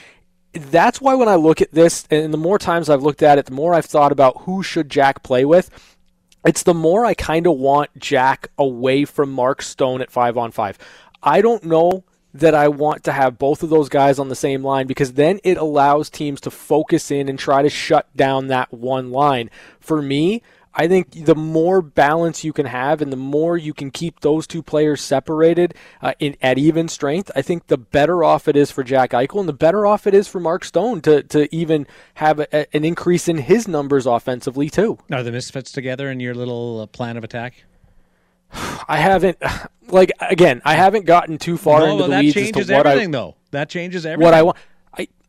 that's 0.52 1.00
why 1.00 1.14
when 1.14 1.28
I 1.28 1.35
look 1.35 1.61
at 1.61 1.72
this, 1.72 2.07
and 2.11 2.33
the 2.33 2.38
more 2.38 2.59
times 2.59 2.88
I've 2.88 3.02
looked 3.02 3.22
at 3.22 3.37
it, 3.38 3.46
the 3.46 3.52
more 3.52 3.74
I've 3.74 3.85
thought 3.85 4.12
about 4.12 4.42
who 4.42 4.62
should 4.62 4.88
Jack 4.88 5.22
play 5.22 5.44
with. 5.44 5.70
It's 6.48 6.62
the 6.62 6.72
more 6.72 7.04
I 7.04 7.12
kind 7.12 7.46
of 7.46 7.58
want 7.58 7.90
Jack 7.98 8.48
away 8.56 9.04
from 9.04 9.30
Mark 9.30 9.61
Stone 9.61 10.00
at 10.00 10.11
five 10.11 10.38
on 10.38 10.50
five. 10.50 10.78
I 11.22 11.42
don't 11.42 11.62
know 11.62 12.04
that 12.32 12.54
I 12.54 12.68
want 12.68 13.04
to 13.04 13.12
have 13.12 13.37
both 13.37 13.62
of 13.62 13.68
those 13.68 13.90
guys 13.90 14.18
on 14.18 14.30
the 14.30 14.34
same 14.34 14.64
line 14.64 14.87
because 14.87 15.12
then 15.12 15.40
it 15.44 15.58
allows 15.58 16.08
teams 16.08 16.40
to 16.40 16.50
focus 16.50 17.11
in 17.11 17.28
and 17.28 17.38
try 17.38 17.61
to 17.61 17.68
shut 17.68 18.06
down 18.16 18.46
that 18.46 18.72
one 18.72 19.11
line. 19.11 19.50
For 19.78 20.00
me, 20.00 20.42
I 20.78 20.86
think 20.86 21.24
the 21.24 21.34
more 21.34 21.82
balance 21.82 22.44
you 22.44 22.52
can 22.52 22.66
have 22.66 23.02
and 23.02 23.12
the 23.12 23.16
more 23.16 23.58
you 23.58 23.74
can 23.74 23.90
keep 23.90 24.20
those 24.20 24.46
two 24.46 24.62
players 24.62 25.02
separated 25.02 25.74
uh, 26.00 26.12
in, 26.20 26.36
at 26.40 26.56
even 26.56 26.86
strength, 26.86 27.32
I 27.34 27.42
think 27.42 27.66
the 27.66 27.76
better 27.76 28.22
off 28.22 28.46
it 28.46 28.54
is 28.54 28.70
for 28.70 28.84
Jack 28.84 29.10
Eichel 29.10 29.40
and 29.40 29.48
the 29.48 29.52
better 29.52 29.84
off 29.84 30.06
it 30.06 30.14
is 30.14 30.28
for 30.28 30.38
Mark 30.38 30.64
Stone 30.64 31.00
to, 31.00 31.24
to 31.24 31.52
even 31.52 31.88
have 32.14 32.38
a, 32.38 32.76
an 32.76 32.84
increase 32.84 33.26
in 33.26 33.38
his 33.38 33.66
numbers 33.66 34.06
offensively, 34.06 34.70
too. 34.70 34.98
Are 35.10 35.24
the 35.24 35.32
Misfits 35.32 35.72
together 35.72 36.12
in 36.12 36.20
your 36.20 36.34
little 36.34 36.82
uh, 36.82 36.86
plan 36.86 37.16
of 37.16 37.24
attack? 37.24 37.64
I 38.52 38.98
haven't, 38.98 39.38
like, 39.88 40.12
again, 40.20 40.62
I 40.64 40.76
haven't 40.76 41.06
gotten 41.06 41.38
too 41.38 41.56
far 41.56 41.80
no, 41.80 41.86
into 41.86 41.96
well, 41.96 42.04
the 42.04 42.10
that 42.12 42.20
weeds 42.20 42.34
changes 42.34 42.60
as 42.60 42.66
to 42.68 42.76
what 42.76 42.86
everything, 42.86 43.14
I, 43.16 43.18
though. 43.18 43.34
That 43.50 43.68
changes 43.68 44.06
everything. 44.06 44.24
what 44.24 44.34
I 44.34 44.42
want. 44.42 44.56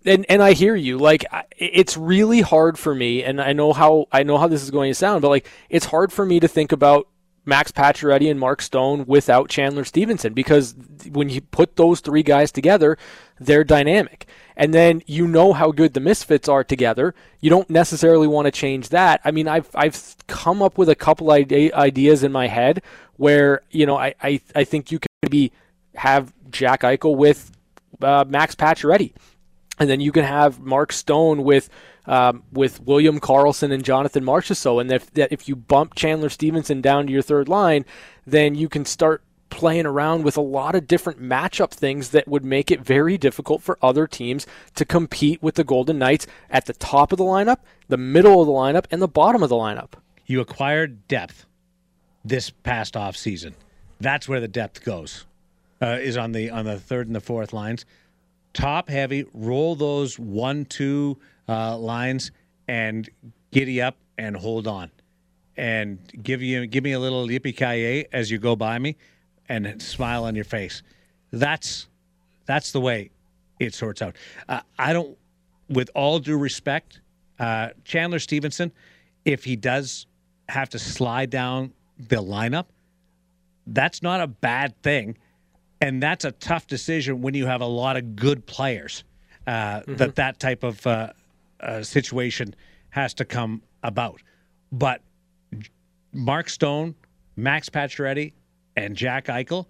And 0.05 0.25
and 0.29 0.41
I 0.41 0.53
hear 0.53 0.75
you. 0.75 0.97
Like 0.97 1.25
it's 1.57 1.97
really 1.97 2.41
hard 2.41 2.79
for 2.79 2.95
me, 2.95 3.23
and 3.23 3.41
I 3.41 3.53
know 3.53 3.73
how 3.73 4.07
I 4.12 4.23
know 4.23 4.38
how 4.38 4.47
this 4.47 4.63
is 4.63 4.71
going 4.71 4.89
to 4.89 4.95
sound, 4.95 5.21
but 5.21 5.29
like 5.29 5.47
it's 5.69 5.88
hard 5.88 6.13
for 6.13 6.25
me 6.25 6.39
to 6.39 6.47
think 6.47 6.71
about 6.71 7.07
Max 7.45 7.71
Pacioretty 7.71 8.29
and 8.29 8.39
Mark 8.39 8.62
Stone 8.62 9.05
without 9.05 9.49
Chandler 9.49 9.83
Stephenson 9.83 10.33
because 10.33 10.75
when 11.12 11.29
you 11.29 11.41
put 11.41 11.75
those 11.75 11.99
three 11.99 12.23
guys 12.23 12.51
together, 12.51 12.97
they're 13.39 13.63
dynamic. 13.63 14.27
And 14.55 14.73
then 14.73 15.01
you 15.07 15.27
know 15.27 15.53
how 15.53 15.71
good 15.71 15.93
the 15.93 15.99
Misfits 15.99 16.47
are 16.47 16.63
together. 16.63 17.15
You 17.39 17.49
don't 17.49 17.69
necessarily 17.69 18.27
want 18.27 18.45
to 18.45 18.51
change 18.51 18.89
that. 18.89 19.21
I 19.25 19.31
mean, 19.31 19.47
I've 19.47 19.69
I've 19.73 20.15
come 20.27 20.62
up 20.62 20.77
with 20.77 20.89
a 20.89 20.95
couple 20.95 21.31
ide- 21.31 21.51
ideas 21.73 22.23
in 22.23 22.31
my 22.31 22.47
head 22.47 22.81
where 23.17 23.62
you 23.71 23.85
know 23.85 23.97
I 23.97 24.15
I, 24.21 24.41
I 24.55 24.63
think 24.63 24.91
you 24.91 24.99
could 24.99 25.12
maybe 25.23 25.51
have 25.95 26.33
Jack 26.51 26.81
Eichel 26.81 27.15
with 27.15 27.51
uh, 28.01 28.25
Max 28.27 28.55
Pacioretty, 28.55 29.13
and 29.79 29.89
then 29.89 30.01
you 30.01 30.11
can 30.11 30.23
have 30.25 30.59
Mark 30.59 30.91
Stone 30.91 31.43
with 31.43 31.69
um, 32.05 32.43
with 32.51 32.81
William 32.81 33.19
Karlsson 33.19 33.71
and 33.71 33.83
Jonathan 33.83 34.23
Marchessault. 34.23 34.81
And 34.81 34.91
if 34.91 35.11
that 35.13 35.31
if 35.31 35.47
you 35.47 35.55
bump 35.55 35.95
Chandler 35.95 36.29
Stephenson 36.29 36.81
down 36.81 37.07
to 37.07 37.13
your 37.13 37.21
third 37.21 37.47
line, 37.47 37.85
then 38.25 38.55
you 38.55 38.67
can 38.67 38.85
start 38.85 39.23
playing 39.49 39.85
around 39.85 40.23
with 40.23 40.37
a 40.37 40.41
lot 40.41 40.75
of 40.75 40.87
different 40.87 41.21
matchup 41.21 41.71
things 41.71 42.09
that 42.09 42.27
would 42.27 42.45
make 42.45 42.69
it 42.69 42.81
very 42.81 43.17
difficult 43.17 43.61
for 43.63 43.79
other 43.81 44.05
teams 44.05 44.45
to 44.75 44.85
compete 44.85 45.41
with 45.41 45.55
the 45.55 45.63
Golden 45.63 45.97
Knights 45.97 46.27
at 46.51 46.65
the 46.65 46.73
top 46.73 47.11
of 47.11 47.17
the 47.17 47.23
lineup, 47.23 47.57
the 47.87 47.97
middle 47.97 48.41
of 48.41 48.47
the 48.47 48.53
lineup, 48.53 48.85
and 48.91 49.01
the 49.01 49.07
bottom 49.07 49.41
of 49.41 49.49
the 49.49 49.55
lineup. 49.55 49.93
you 50.27 50.39
acquired 50.39 51.07
depth 51.07 51.47
this 52.23 52.51
past 52.51 52.95
off 52.95 53.15
season. 53.15 53.55
That's 53.99 54.29
where 54.29 54.39
the 54.39 54.47
depth 54.47 54.83
goes. 54.83 55.25
Uh, 55.81 55.97
is 56.01 56.17
on 56.17 56.33
the 56.33 56.49
on 56.49 56.65
the 56.65 56.77
third 56.77 57.07
and 57.07 57.15
the 57.15 57.21
fourth 57.21 57.53
lines. 57.53 57.85
Top 58.53 58.89
heavy, 58.89 59.25
roll 59.33 59.75
those 59.75 60.17
one 60.17 60.65
two 60.65 61.17
uh, 61.47 61.77
lines 61.77 62.31
and 62.67 63.09
giddy 63.51 63.81
up 63.81 63.95
and 64.17 64.35
hold 64.35 64.67
on, 64.67 64.91
and 65.55 65.99
give 66.23 66.41
you 66.41 66.65
give 66.67 66.83
me 66.83 66.91
a 66.93 66.99
little 66.99 67.27
yippee 67.27 67.55
ki 67.55 68.05
as 68.12 68.29
you 68.29 68.38
go 68.38 68.55
by 68.55 68.79
me, 68.79 68.95
and 69.47 69.81
smile 69.81 70.23
on 70.23 70.35
your 70.35 70.45
face. 70.45 70.83
That's 71.31 71.88
that's 72.45 72.71
the 72.71 72.81
way 72.81 73.12
it 73.59 73.73
sorts 73.73 74.01
out. 74.01 74.15
Uh, 74.47 74.62
I 74.77 74.93
don't, 74.93 75.17
with 75.69 75.89
all 75.93 76.19
due 76.19 76.38
respect, 76.38 77.01
uh, 77.39 77.69
Chandler 77.83 78.19
Stephenson, 78.19 78.71
if 79.25 79.43
he 79.43 79.55
does 79.55 80.07
have 80.47 80.69
to 80.69 80.79
slide 80.79 81.29
down 81.29 81.73
the 81.97 82.17
lineup, 82.17 82.65
that's 83.67 84.01
not 84.01 84.21
a 84.21 84.27
bad 84.27 84.81
thing. 84.81 85.17
And 85.81 86.03
that's 86.03 86.25
a 86.25 86.31
tough 86.31 86.67
decision 86.67 87.21
when 87.21 87.33
you 87.33 87.45
have 87.45 87.61
a 87.61 87.65
lot 87.65 87.95
of 87.95 88.15
good 88.15 88.45
players. 88.45 89.03
Uh, 89.47 89.81
That 89.87 90.15
that 90.15 90.39
type 90.39 90.63
of 90.63 90.85
uh, 90.85 91.13
uh, 91.59 91.83
situation 91.83 92.53
has 92.89 93.13
to 93.15 93.25
come 93.25 93.61
about. 93.83 94.21
But 94.71 95.01
Mark 96.13 96.49
Stone, 96.49 96.95
Max 97.35 97.69
Pacioretty, 97.69 98.33
and 98.75 98.95
Jack 98.95 99.25
Eichel, 99.27 99.65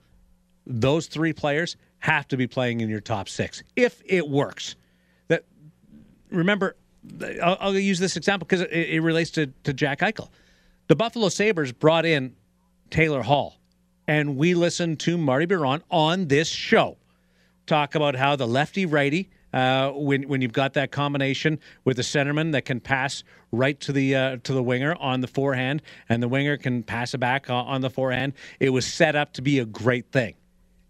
those 0.65 1.07
three 1.07 1.33
players 1.33 1.77
have 1.99 2.27
to 2.29 2.37
be 2.37 2.47
playing 2.47 2.81
in 2.81 2.89
your 2.89 3.01
top 3.01 3.29
six 3.29 3.61
if 3.75 4.01
it 4.05 4.27
works. 4.27 4.75
That 5.27 5.43
remember, 6.31 6.75
I'll, 7.41 7.57
I'll 7.59 7.77
use 7.77 7.99
this 7.99 8.17
example 8.17 8.45
because 8.45 8.61
it, 8.61 8.71
it 8.71 9.01
relates 9.01 9.31
to, 9.31 9.47
to 9.63 9.73
Jack 9.73 9.99
Eichel. 9.99 10.29
The 10.87 10.95
Buffalo 10.95 11.29
Sabres 11.29 11.71
brought 11.71 12.05
in 12.05 12.35
Taylor 12.89 13.21
Hall, 13.21 13.58
and 14.09 14.37
we 14.37 14.55
listened 14.55 14.99
to 14.99 15.19
Marty 15.19 15.45
Biron 15.45 15.83
on 15.91 16.29
this 16.29 16.49
show. 16.49 16.97
Talk 17.67 17.93
about 17.93 18.15
how 18.15 18.35
the 18.35 18.47
lefty 18.47 18.87
righty, 18.87 19.29
uh, 19.53 19.91
when 19.91 20.23
when 20.23 20.41
you've 20.41 20.51
got 20.51 20.73
that 20.73 20.91
combination 20.91 21.59
with 21.85 21.97
the 21.97 22.01
centerman 22.01 22.51
that 22.53 22.65
can 22.65 22.79
pass 22.79 23.23
right 23.51 23.79
to 23.81 23.91
the 23.91 24.15
uh, 24.15 24.37
to 24.43 24.53
the 24.53 24.63
winger 24.63 24.95
on 24.95 25.21
the 25.21 25.27
forehand, 25.27 25.83
and 26.09 26.23
the 26.23 26.27
winger 26.27 26.57
can 26.57 26.81
pass 26.81 27.13
it 27.13 27.19
back 27.19 27.51
uh, 27.51 27.53
on 27.53 27.81
the 27.81 27.89
forehand, 27.91 28.33
it 28.59 28.71
was 28.71 28.87
set 28.87 29.15
up 29.15 29.31
to 29.33 29.43
be 29.43 29.59
a 29.59 29.65
great 29.65 30.11
thing, 30.11 30.33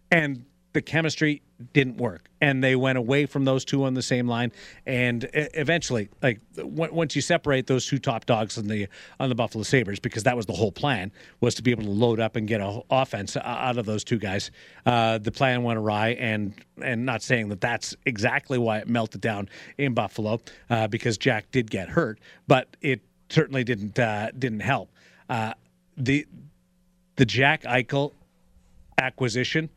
and 0.09 0.45
the 0.73 0.81
chemistry 0.81 1.41
didn't 1.73 1.97
work, 1.97 2.29
and 2.41 2.63
they 2.63 2.75
went 2.75 2.97
away 2.97 3.25
from 3.25 3.43
those 3.43 3.65
two 3.65 3.83
on 3.83 3.95
the 3.95 4.01
same 4.01 4.27
line, 4.27 4.51
and 4.85 5.27
eventually, 5.33 6.09
like 6.21 6.39
once 6.57 7.15
you 7.15 7.21
separate 7.21 7.67
those 7.67 7.85
two 7.87 7.97
top 7.97 8.25
dogs 8.25 8.57
on 8.57 8.67
the 8.67 8.87
on 9.19 9.29
the 9.29 9.35
Buffalo 9.35 9.63
Sabres, 9.63 9.99
because 9.99 10.23
that 10.23 10.37
was 10.37 10.45
the 10.45 10.53
whole 10.53 10.71
plan 10.71 11.11
was 11.41 11.55
to 11.55 11.63
be 11.63 11.71
able 11.71 11.83
to 11.83 11.89
load 11.89 12.19
up 12.19 12.35
and 12.35 12.47
get 12.47 12.61
an 12.61 12.81
offense 12.89 13.35
out 13.35 13.77
of 13.77 13.85
those 13.85 14.03
two 14.03 14.19
guys. 14.19 14.51
Uh, 14.85 15.17
the 15.17 15.31
plan 15.31 15.63
went 15.63 15.79
awry, 15.79 16.09
and 16.09 16.53
and 16.81 17.05
not 17.05 17.23
saying 17.23 17.49
that 17.49 17.61
that's 17.61 17.95
exactly 18.05 18.57
why 18.57 18.77
it 18.77 18.87
melted 18.87 19.21
down 19.21 19.49
in 19.77 19.93
Buffalo, 19.93 20.39
uh, 20.69 20.87
because 20.87 21.17
Jack 21.17 21.51
did 21.51 21.69
get 21.69 21.89
hurt, 21.89 22.19
but 22.47 22.77
it 22.81 23.01
certainly 23.29 23.63
didn't 23.63 23.97
uh, 23.97 24.29
didn't 24.37 24.61
help. 24.61 24.91
Uh, 25.29 25.53
the 25.97 26.27
the 27.15 27.25
Jack 27.25 27.63
Eichel 27.63 28.13
acquisition 28.97 29.69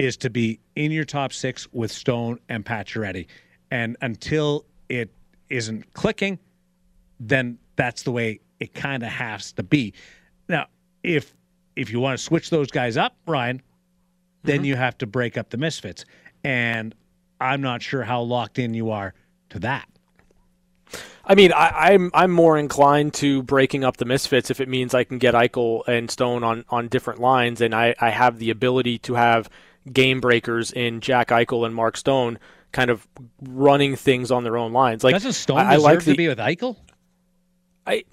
is 0.00 0.16
to 0.16 0.30
be 0.30 0.58
in 0.76 0.90
your 0.90 1.04
top 1.04 1.30
six 1.30 1.70
with 1.72 1.92
Stone 1.92 2.38
and 2.48 2.64
Pacioretty. 2.64 3.26
And 3.70 3.98
until 4.00 4.64
it 4.88 5.10
isn't 5.50 5.92
clicking, 5.92 6.38
then 7.20 7.58
that's 7.76 8.02
the 8.04 8.10
way 8.10 8.40
it 8.60 8.72
kind 8.72 9.02
of 9.02 9.10
has 9.10 9.52
to 9.52 9.62
be. 9.62 9.92
Now, 10.48 10.68
if 11.02 11.34
if 11.76 11.92
you 11.92 12.00
want 12.00 12.18
to 12.18 12.24
switch 12.24 12.48
those 12.48 12.70
guys 12.70 12.96
up, 12.96 13.14
Ryan, 13.26 13.60
then 14.42 14.56
mm-hmm. 14.56 14.64
you 14.64 14.76
have 14.76 14.96
to 14.98 15.06
break 15.06 15.36
up 15.36 15.50
the 15.50 15.58
misfits. 15.58 16.06
And 16.44 16.94
I'm 17.38 17.60
not 17.60 17.82
sure 17.82 18.02
how 18.02 18.22
locked 18.22 18.58
in 18.58 18.72
you 18.72 18.90
are 18.90 19.12
to 19.50 19.58
that. 19.58 19.86
I 21.26 21.34
mean, 21.34 21.52
I, 21.52 21.92
I'm 21.92 22.10
I'm 22.14 22.30
more 22.30 22.56
inclined 22.56 23.12
to 23.14 23.42
breaking 23.42 23.84
up 23.84 23.98
the 23.98 24.06
misfits 24.06 24.50
if 24.50 24.62
it 24.62 24.68
means 24.68 24.94
I 24.94 25.04
can 25.04 25.18
get 25.18 25.34
Eichel 25.34 25.86
and 25.86 26.10
Stone 26.10 26.42
on, 26.42 26.64
on 26.70 26.88
different 26.88 27.20
lines, 27.20 27.60
and 27.60 27.74
I, 27.74 27.94
I 28.00 28.08
have 28.08 28.38
the 28.38 28.48
ability 28.48 28.98
to 29.00 29.14
have 29.14 29.50
game 29.92 30.20
breakers 30.20 30.72
in 30.72 31.00
Jack 31.00 31.28
Eichel 31.28 31.66
and 31.66 31.74
Mark 31.74 31.96
Stone, 31.96 32.38
kind 32.72 32.90
of 32.90 33.06
running 33.42 33.96
things 33.96 34.30
on 34.30 34.44
their 34.44 34.56
own 34.56 34.72
lines. 34.72 35.04
Like 35.04 35.14
Doesn't 35.14 35.32
Stone 35.32 35.58
I, 35.58 35.70
I 35.70 35.74
deserve 35.76 35.82
like 35.82 36.04
to 36.04 36.14
be 36.14 36.28
with 36.28 36.38
Eichel? 36.38 36.76
I, 37.86 38.04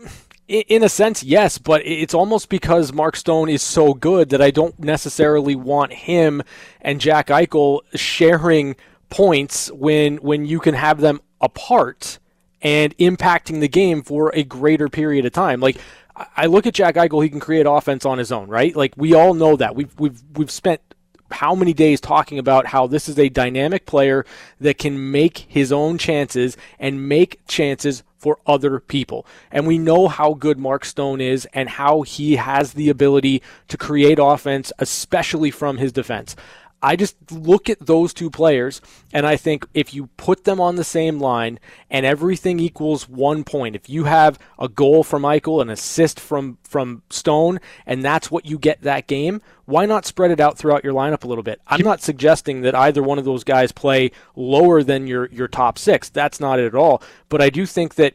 in 0.47 0.81
a 0.83 0.89
sense, 0.89 1.23
yes, 1.23 1.57
but 1.57 1.85
it's 1.85 2.13
almost 2.13 2.49
because 2.49 2.93
Mark 2.93 3.15
Stone 3.15 3.49
is 3.49 3.61
so 3.61 3.93
good 3.93 4.29
that 4.29 4.41
I 4.41 4.49
don't 4.49 4.79
necessarily 4.79 5.55
want 5.55 5.91
him 5.91 6.41
and 6.81 7.01
Jack 7.01 7.27
Eichel 7.27 7.81
sharing 7.95 8.75
points 9.09 9.71
when 9.71 10.17
when 10.17 10.45
you 10.45 10.59
can 10.59 10.73
have 10.73 11.01
them 11.01 11.21
apart 11.41 12.19
and 12.61 12.97
impacting 12.97 13.59
the 13.59 13.67
game 13.67 14.01
for 14.01 14.33
a 14.33 14.43
greater 14.43 14.89
period 14.89 15.25
of 15.25 15.33
time. 15.33 15.59
Like 15.59 15.77
I 16.15 16.25
I 16.37 16.45
look 16.45 16.65
at 16.65 16.73
Jack 16.73 16.95
Eichel, 16.95 17.23
he 17.23 17.29
can 17.29 17.39
create 17.39 17.65
offense 17.67 18.05
on 18.05 18.17
his 18.17 18.31
own, 18.31 18.47
right? 18.47 18.75
Like 18.75 18.93
we 18.95 19.13
all 19.13 19.33
know 19.33 19.55
that. 19.57 19.75
We've 19.75 19.93
we've 19.99 20.21
we've 20.35 20.51
spent 20.51 20.81
how 21.31 21.55
many 21.55 21.73
days 21.73 21.99
talking 21.99 22.39
about 22.39 22.67
how 22.67 22.87
this 22.87 23.09
is 23.09 23.19
a 23.19 23.29
dynamic 23.29 23.85
player 23.85 24.25
that 24.59 24.77
can 24.77 25.11
make 25.11 25.39
his 25.39 25.71
own 25.71 25.97
chances 25.97 26.57
and 26.79 27.07
make 27.07 27.39
chances 27.47 28.03
for 28.17 28.39
other 28.47 28.79
people. 28.79 29.25
And 29.51 29.67
we 29.67 29.77
know 29.77 30.07
how 30.07 30.33
good 30.33 30.57
Mark 30.57 30.85
Stone 30.85 31.21
is 31.21 31.47
and 31.53 31.69
how 31.69 32.01
he 32.01 32.35
has 32.35 32.73
the 32.73 32.89
ability 32.89 33.41
to 33.67 33.77
create 33.77 34.19
offense, 34.19 34.71
especially 34.79 35.51
from 35.51 35.77
his 35.77 35.91
defense. 35.91 36.35
I 36.81 36.95
just 36.95 37.15
look 37.31 37.69
at 37.69 37.85
those 37.85 38.13
two 38.13 38.29
players 38.29 38.81
and 39.11 39.25
I 39.25 39.35
think 39.35 39.65
if 39.73 39.93
you 39.93 40.07
put 40.17 40.43
them 40.43 40.61
on 40.61 40.75
the 40.75 40.83
same 40.83 41.19
line 41.19 41.59
and 41.89 42.05
everything 42.05 42.59
equals 42.59 43.09
one 43.09 43.43
point, 43.43 43.75
if 43.75 43.89
you 43.89 44.03
have 44.03 44.37
a 44.59 44.69
goal 44.69 45.03
from 45.03 45.23
Eichel, 45.23 45.61
an 45.61 45.69
assist 45.69 46.19
from 46.19 46.57
from 46.63 47.01
Stone, 47.09 47.59
and 47.85 48.03
that's 48.03 48.29
what 48.29 48.45
you 48.45 48.59
get 48.59 48.81
that 48.81 49.07
game, 49.07 49.41
why 49.65 49.85
not 49.85 50.05
spread 50.05 50.31
it 50.31 50.39
out 50.39 50.57
throughout 50.57 50.83
your 50.83 50.93
lineup 50.93 51.23
a 51.23 51.27
little 51.27 51.43
bit? 51.43 51.59
I'm 51.67 51.81
not 51.81 52.01
suggesting 52.01 52.61
that 52.61 52.75
either 52.75 53.01
one 53.01 53.17
of 53.17 53.25
those 53.25 53.43
guys 53.43 53.71
play 53.71 54.11
lower 54.35 54.83
than 54.83 55.07
your 55.07 55.27
your 55.29 55.47
top 55.47 55.79
six. 55.79 56.09
That's 56.09 56.39
not 56.39 56.59
it 56.59 56.67
at 56.67 56.75
all. 56.75 57.01
But 57.29 57.41
I 57.41 57.49
do 57.49 57.65
think 57.65 57.95
that 57.95 58.13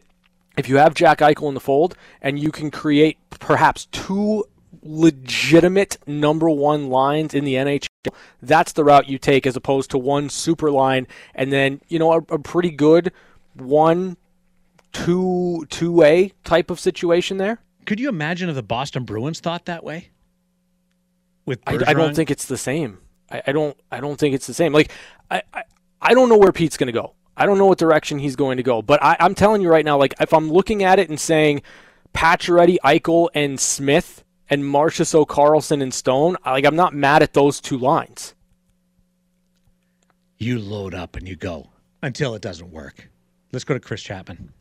if 0.56 0.68
you 0.68 0.76
have 0.76 0.94
Jack 0.94 1.18
Eichel 1.18 1.48
in 1.48 1.54
the 1.54 1.60
fold 1.60 1.96
and 2.20 2.38
you 2.38 2.52
can 2.52 2.70
create 2.70 3.18
perhaps 3.30 3.86
two 3.86 4.44
legitimate 4.82 5.98
number 6.06 6.50
one 6.50 6.88
lines 6.88 7.34
in 7.34 7.44
the 7.44 7.54
NHL, 7.54 8.14
that's 8.40 8.72
the 8.72 8.84
route 8.84 9.08
you 9.08 9.18
take 9.18 9.46
as 9.46 9.56
opposed 9.56 9.90
to 9.90 9.98
one 9.98 10.28
super 10.28 10.70
line 10.70 11.06
and 11.34 11.52
then, 11.52 11.80
you 11.88 11.98
know, 11.98 12.12
a, 12.12 12.18
a 12.34 12.38
pretty 12.38 12.70
good 12.70 13.12
one, 13.54 14.16
two, 14.92 15.66
two 15.70 16.02
A 16.02 16.32
type 16.44 16.70
of 16.70 16.80
situation 16.80 17.36
there. 17.36 17.60
Could 17.86 18.00
you 18.00 18.08
imagine 18.08 18.48
if 18.48 18.54
the 18.54 18.62
Boston 18.62 19.04
Bruins 19.04 19.40
thought 19.40 19.64
that 19.66 19.84
way? 19.84 20.10
With 21.46 21.60
I, 21.66 21.78
I 21.88 21.94
don't 21.94 22.14
think 22.14 22.30
it's 22.30 22.46
the 22.46 22.56
same. 22.56 22.98
I, 23.30 23.42
I, 23.48 23.52
don't. 23.52 23.76
I 23.90 24.00
don't 24.00 24.18
think 24.18 24.34
it's 24.34 24.46
the 24.46 24.54
same. 24.54 24.72
Like 24.72 24.92
I, 25.30 25.42
I, 25.52 25.64
I 26.00 26.14
don't 26.14 26.28
know 26.28 26.36
where 26.36 26.52
Pete's 26.52 26.76
going 26.76 26.86
to 26.86 26.92
go. 26.92 27.14
I 27.36 27.46
don't 27.46 27.58
know 27.58 27.66
what 27.66 27.78
direction 27.78 28.18
he's 28.18 28.36
going 28.36 28.58
to 28.58 28.62
go. 28.62 28.82
But 28.82 29.02
I, 29.02 29.16
I'm 29.18 29.34
telling 29.34 29.62
you 29.62 29.68
right 29.68 29.84
now, 29.84 29.98
like 29.98 30.14
if 30.20 30.32
I'm 30.32 30.52
looking 30.52 30.84
at 30.84 31.00
it 31.00 31.08
and 31.08 31.18
saying 31.18 31.62
Pacioretty, 32.14 32.76
Eichel, 32.84 33.28
and 33.34 33.58
Smith 33.58 34.22
and 34.50 34.62
Marchessault, 34.64 35.26
Karlsson, 35.26 35.82
and 35.82 35.92
Stone, 35.92 36.36
like 36.44 36.64
I'm 36.64 36.76
not 36.76 36.94
mad 36.94 37.22
at 37.22 37.32
those 37.32 37.60
two 37.60 37.78
lines. 37.78 38.34
You 40.38 40.58
load 40.58 40.94
up 40.94 41.16
and 41.16 41.28
you 41.28 41.36
go 41.36 41.70
until 42.02 42.34
it 42.34 42.42
doesn't 42.42 42.70
work. 42.72 43.08
Let's 43.52 43.64
go 43.64 43.74
to 43.74 43.80
Chris 43.80 44.02
Chapman. 44.02 44.52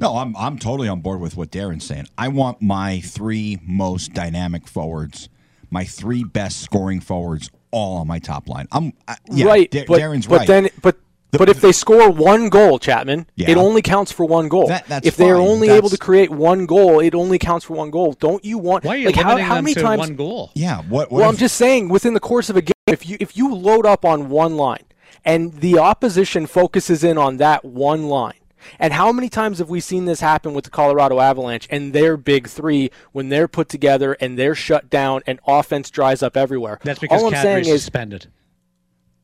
No, 0.00 0.16
I'm 0.16 0.36
I'm 0.36 0.58
totally 0.58 0.88
on 0.88 1.00
board 1.00 1.20
with 1.20 1.36
what 1.36 1.50
Darren's 1.50 1.84
saying. 1.84 2.06
I 2.18 2.28
want 2.28 2.60
my 2.60 3.00
three 3.00 3.58
most 3.62 4.12
dynamic 4.14 4.66
forwards, 4.66 5.28
my 5.70 5.84
three 5.84 6.24
best 6.24 6.60
scoring 6.60 7.00
forwards, 7.00 7.50
all 7.70 7.98
on 7.98 8.06
my 8.06 8.18
top 8.18 8.48
line. 8.48 8.66
I'm 8.72 8.92
I, 9.06 9.16
yeah, 9.30 9.46
right, 9.46 9.70
Da- 9.70 9.84
but, 9.86 10.00
Darren's 10.00 10.26
but 10.26 10.38
right. 10.38 10.46
But 10.46 10.52
then 10.52 10.68
but 10.82 10.96
The- 10.96 11.05
but 11.38 11.48
if 11.48 11.60
they 11.60 11.72
score 11.72 12.10
one 12.10 12.48
goal, 12.48 12.78
Chapman, 12.78 13.26
Yeah. 13.36 13.50
it 13.50 13.56
only 13.56 13.82
counts 13.82 14.12
for 14.12 14.24
one 14.26 14.48
goal. 14.48 14.68
That- 14.68 14.86
that's 14.88 15.06
if 15.06 15.16
they're 15.16 15.36
fine. 15.36 15.46
only 15.48 15.68
able 15.70 15.88
to 15.90 15.98
create 15.98 16.30
one 16.30 16.66
goal, 16.66 17.00
it 17.00 17.14
only 17.14 17.38
counts 17.38 17.64
for 17.64 17.74
one 17.74 17.90
goal. 17.90 18.12
Don't 18.18 18.44
you 18.44 18.58
want? 18.58 18.84
Why 18.84 18.94
are 18.94 18.98
you 18.98 19.06
like 19.06 19.16
how, 19.16 19.28
limiting 19.30 19.46
how 19.46 19.54
them 19.56 19.64
many 19.64 19.74
to 19.74 19.80
times? 19.82 19.98
one 20.00 20.16
goal? 20.16 20.50
yeah, 20.54 20.78
what? 20.82 21.10
what 21.10 21.20
Well, 21.20 21.28
I'm 21.28 21.36
just 21.36 21.56
saying, 21.56 21.88
within 21.88 22.14
the 22.14 22.20
course 22.20 22.48
of 22.50 22.56
a 22.56 22.62
game, 22.62 22.72
if 22.86 23.08
you 23.08 23.16
if 23.20 23.36
you 23.36 23.54
load 23.54 23.86
up 23.86 24.04
on 24.04 24.28
one 24.28 24.56
line 24.56 24.84
and 25.24 25.54
the 25.60 25.78
opposition 25.78 26.46
focuses 26.46 27.02
in 27.02 27.18
on 27.18 27.38
that 27.38 27.64
one 27.64 28.08
line, 28.08 28.34
and 28.78 28.92
how 28.92 29.12
many 29.12 29.28
times 29.28 29.58
have 29.58 29.68
we 29.70 29.80
seen 29.80 30.04
this 30.06 30.20
happen 30.20 30.52
with 30.54 30.64
the 30.64 30.70
Colorado 30.70 31.20
Avalanche 31.20 31.68
and 31.70 31.92
their 31.92 32.16
big 32.16 32.48
three 32.48 32.90
when 33.12 33.28
they're 33.28 33.46
put 33.48 33.68
together 33.68 34.14
and 34.20 34.36
they're 34.38 34.54
shut 34.56 34.90
down 34.90 35.22
and 35.26 35.38
offense 35.46 35.90
dries 35.90 36.22
up 36.22 36.36
everywhere? 36.36 36.78
That's 36.82 36.98
because 36.98 37.22
all 37.22 37.28
I'm 37.34 37.40
saying 37.42 37.58
Kadri's 37.64 37.68
is. 37.68 37.82
suspended. 37.82 38.26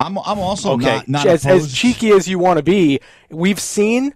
I'm 0.03 0.19
I'm 0.19 0.39
also 0.39 0.73
Okay, 0.73 0.97
not 0.97 1.09
not 1.09 1.27
as, 1.27 1.47
as 1.47 1.73
cheeky 1.73 2.11
as 2.11 2.29
you 2.29 2.39
want 2.39 2.59
to 2.59 2.63
be, 2.63 3.01
we've 3.31 3.61
seen 3.61 4.15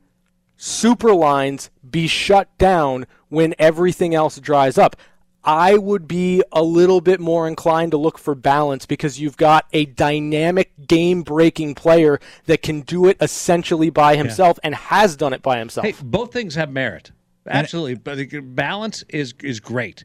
super 0.57 1.13
lines 1.13 1.71
be 1.89 2.07
shut 2.07 2.57
down 2.59 3.07
when 3.29 3.55
everything 3.59 4.15
else 4.15 4.39
dries 4.39 4.79
up. 4.79 4.97
I 5.45 5.77
would 5.79 6.09
be 6.09 6.43
a 6.51 6.63
little 6.63 7.01
bit 7.01 7.21
more 7.21 7.47
inclined 7.47 7.93
to 7.93 7.97
look 7.97 8.19
for 8.19 8.35
balance 8.35 8.85
because 8.85 9.21
you've 9.21 9.37
got 9.37 9.67
a 9.73 9.87
dynamic 9.87 10.73
game 10.89 11.23
breaking 11.23 11.77
player 11.77 12.19
that 12.47 12.63
can 12.63 12.81
do 12.81 13.07
it 13.07 13.17
essentially 13.21 13.89
by 13.91 14.17
himself 14.17 14.59
and 14.65 14.75
has 14.75 15.17
done 15.17 15.33
it 15.33 15.43
by 15.43 15.59
himself. 15.59 15.87
Hey, 15.87 15.95
both 16.03 16.33
things 16.33 16.57
have 16.57 16.73
merit. 16.73 17.13
Absolutely, 17.47 17.95
but 17.95 18.17
the 18.17 18.41
balance 18.41 19.05
is 19.09 19.35
is 19.43 19.61
great. 19.61 20.05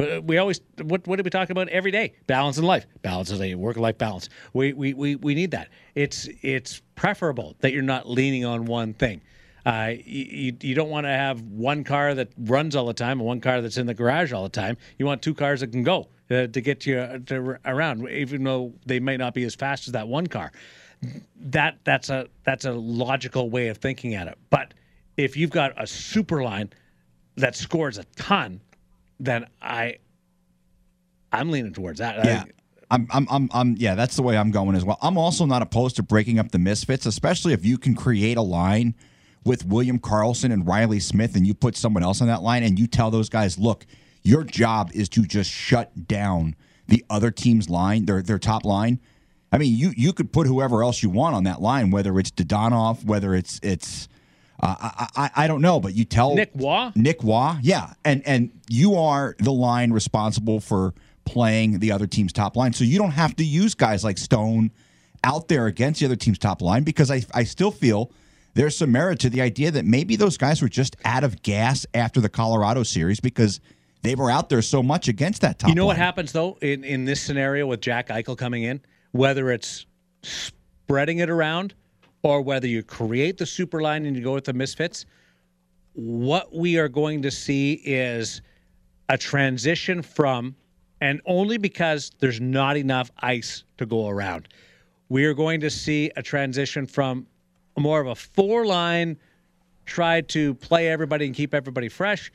But 0.00 0.24
we 0.24 0.38
always 0.38 0.62
what 0.82 1.06
what 1.06 1.16
do 1.16 1.22
we 1.22 1.28
talk 1.28 1.50
about 1.50 1.68
every 1.68 1.90
day? 1.90 2.14
Balance 2.26 2.56
in 2.56 2.64
life, 2.64 2.86
balance 3.02 3.30
is 3.30 3.38
a 3.38 3.54
work 3.54 3.76
life 3.76 3.98
balance. 3.98 4.30
We, 4.54 4.72
we 4.72 4.94
we 4.94 5.16
we 5.16 5.34
need 5.34 5.50
that. 5.50 5.68
It's 5.94 6.26
it's 6.40 6.80
preferable 6.94 7.54
that 7.60 7.74
you're 7.74 7.82
not 7.82 8.08
leaning 8.08 8.46
on 8.46 8.64
one 8.64 8.94
thing. 8.94 9.20
Uh, 9.66 9.92
you, 10.02 10.56
you 10.62 10.74
don't 10.74 10.88
want 10.88 11.04
to 11.04 11.10
have 11.10 11.42
one 11.42 11.84
car 11.84 12.14
that 12.14 12.30
runs 12.38 12.74
all 12.74 12.86
the 12.86 12.94
time 12.94 13.20
and 13.20 13.26
one 13.26 13.42
car 13.42 13.60
that's 13.60 13.76
in 13.76 13.84
the 13.84 13.92
garage 13.92 14.32
all 14.32 14.42
the 14.42 14.48
time. 14.48 14.78
You 14.96 15.04
want 15.04 15.20
two 15.20 15.34
cars 15.34 15.60
that 15.60 15.70
can 15.70 15.82
go 15.82 16.08
uh, 16.30 16.46
to 16.46 16.60
get 16.62 16.86
you 16.86 16.98
uh, 16.98 17.18
to, 17.26 17.58
around, 17.66 18.08
even 18.08 18.42
though 18.42 18.72
they 18.86 19.00
might 19.00 19.18
not 19.18 19.34
be 19.34 19.44
as 19.44 19.54
fast 19.54 19.86
as 19.86 19.92
that 19.92 20.08
one 20.08 20.28
car. 20.28 20.50
That 21.36 21.76
that's 21.84 22.08
a 22.08 22.26
that's 22.44 22.64
a 22.64 22.72
logical 22.72 23.50
way 23.50 23.68
of 23.68 23.76
thinking 23.76 24.14
at 24.14 24.28
it. 24.28 24.38
But 24.48 24.72
if 25.18 25.36
you've 25.36 25.50
got 25.50 25.74
a 25.76 25.86
super 25.86 26.42
line 26.42 26.70
that 27.36 27.54
scores 27.54 27.98
a 27.98 28.04
ton, 28.16 28.62
then 29.20 29.46
I 29.62 29.98
I'm 31.32 31.50
leaning 31.50 31.72
towards 31.72 32.00
that. 32.00 32.24
Yeah. 32.24 32.44
I'm, 32.92 33.06
I'm, 33.12 33.28
I'm, 33.30 33.48
I'm, 33.52 33.76
yeah, 33.78 33.94
that's 33.94 34.16
the 34.16 34.22
way 34.22 34.36
I'm 34.36 34.50
going 34.50 34.74
as 34.74 34.84
well. 34.84 34.98
I'm 35.00 35.16
also 35.16 35.46
not 35.46 35.62
opposed 35.62 35.94
to 35.96 36.02
breaking 36.02 36.40
up 36.40 36.50
the 36.50 36.58
misfits, 36.58 37.06
especially 37.06 37.52
if 37.52 37.64
you 37.64 37.78
can 37.78 37.94
create 37.94 38.36
a 38.36 38.42
line 38.42 38.96
with 39.44 39.64
William 39.64 40.00
Karlsson 40.00 40.52
and 40.52 40.66
Reilly 40.66 40.98
Smith 40.98 41.36
and 41.36 41.46
you 41.46 41.54
put 41.54 41.76
someone 41.76 42.02
else 42.02 42.20
on 42.20 42.26
that 42.26 42.42
line 42.42 42.64
and 42.64 42.80
you 42.80 42.88
tell 42.88 43.12
those 43.12 43.28
guys, 43.28 43.60
look, 43.60 43.86
your 44.24 44.42
job 44.42 44.90
is 44.92 45.08
to 45.10 45.22
just 45.22 45.48
shut 45.48 46.08
down 46.08 46.56
the 46.88 47.04
other 47.08 47.30
team's 47.30 47.70
line, 47.70 48.06
their, 48.06 48.22
their 48.22 48.40
top 48.40 48.64
line. 48.64 48.98
I 49.52 49.58
mean, 49.58 49.76
you, 49.76 49.92
you 49.96 50.12
could 50.12 50.32
put 50.32 50.48
whoever 50.48 50.82
else 50.82 51.00
you 51.00 51.10
want 51.10 51.36
on 51.36 51.44
that 51.44 51.62
line, 51.62 51.92
whether 51.92 52.18
it's 52.18 52.32
Dadonov, 52.32 53.04
whether 53.04 53.36
it's, 53.36 53.60
it's, 53.62 54.08
uh, 54.62 54.76
I, 54.80 55.08
I, 55.16 55.30
I 55.44 55.46
don't 55.46 55.62
know, 55.62 55.80
but 55.80 55.94
you 55.94 56.04
tell 56.04 56.34
Nick 56.34 56.50
Waugh? 56.54 56.92
Nick 56.94 57.22
Waugh, 57.24 57.58
yeah, 57.62 57.94
and 58.04 58.22
and 58.26 58.50
you 58.68 58.94
are 58.96 59.34
the 59.38 59.52
line 59.52 59.92
responsible 59.92 60.60
for 60.60 60.94
playing 61.24 61.78
the 61.78 61.92
other 61.92 62.06
team's 62.06 62.32
top 62.32 62.56
line, 62.56 62.72
so 62.72 62.84
you 62.84 62.98
don't 62.98 63.12
have 63.12 63.34
to 63.36 63.44
use 63.44 63.74
guys 63.74 64.04
like 64.04 64.18
Stone 64.18 64.70
out 65.24 65.48
there 65.48 65.66
against 65.66 66.00
the 66.00 66.06
other 66.06 66.16
team's 66.16 66.38
top 66.38 66.60
line 66.60 66.82
because 66.82 67.10
I 67.10 67.22
I 67.32 67.44
still 67.44 67.70
feel 67.70 68.10
there's 68.54 68.76
some 68.76 68.92
merit 68.92 69.20
to 69.20 69.30
the 69.30 69.40
idea 69.40 69.70
that 69.70 69.84
maybe 69.84 70.16
those 70.16 70.36
guys 70.36 70.60
were 70.60 70.68
just 70.68 70.96
out 71.04 71.24
of 71.24 71.42
gas 71.42 71.86
after 71.94 72.20
the 72.20 72.28
Colorado 72.28 72.82
series 72.82 73.20
because 73.20 73.60
they 74.02 74.14
were 74.14 74.30
out 74.30 74.48
there 74.48 74.62
so 74.62 74.82
much 74.82 75.08
against 75.08 75.42
that 75.42 75.58
top. 75.58 75.68
You 75.68 75.74
know 75.74 75.86
what 75.86 75.96
happens 75.96 76.32
though 76.32 76.58
in 76.60 76.84
in 76.84 77.04
this 77.04 77.22
scenario 77.22 77.66
with 77.66 77.80
Jack 77.80 78.08
Eichel 78.08 78.36
coming 78.36 78.64
in, 78.64 78.80
whether 79.12 79.50
it's 79.50 79.86
spreading 80.22 81.18
it 81.18 81.30
around 81.30 81.74
or 82.22 82.42
whether 82.42 82.66
you 82.66 82.82
create 82.82 83.38
the 83.38 83.46
super 83.46 83.80
line 83.80 84.06
and 84.06 84.16
you 84.16 84.22
go 84.22 84.34
with 84.34 84.44
the 84.44 84.52
misfits, 84.52 85.06
what 85.94 86.54
we 86.54 86.78
are 86.78 86.88
going 86.88 87.22
to 87.22 87.30
see 87.30 87.74
is 87.84 88.42
a 89.08 89.18
transition 89.18 90.02
from 90.02 90.54
and 91.00 91.20
only 91.24 91.56
because 91.56 92.10
there's 92.18 92.40
not 92.40 92.76
enough 92.76 93.10
ice 93.20 93.64
to 93.78 93.86
go 93.86 94.08
around. 94.08 94.48
We 95.08 95.24
are 95.24 95.34
going 95.34 95.60
to 95.60 95.70
see 95.70 96.10
a 96.16 96.22
transition 96.22 96.86
from 96.86 97.26
more 97.78 98.00
of 98.00 98.06
a 98.06 98.14
four 98.14 98.66
line 98.66 99.16
try 99.86 100.20
to 100.20 100.54
play 100.54 100.88
everybody 100.88 101.26
and 101.26 101.34
keep 101.34 101.54
everybody 101.54 101.88
fresh 101.88 102.30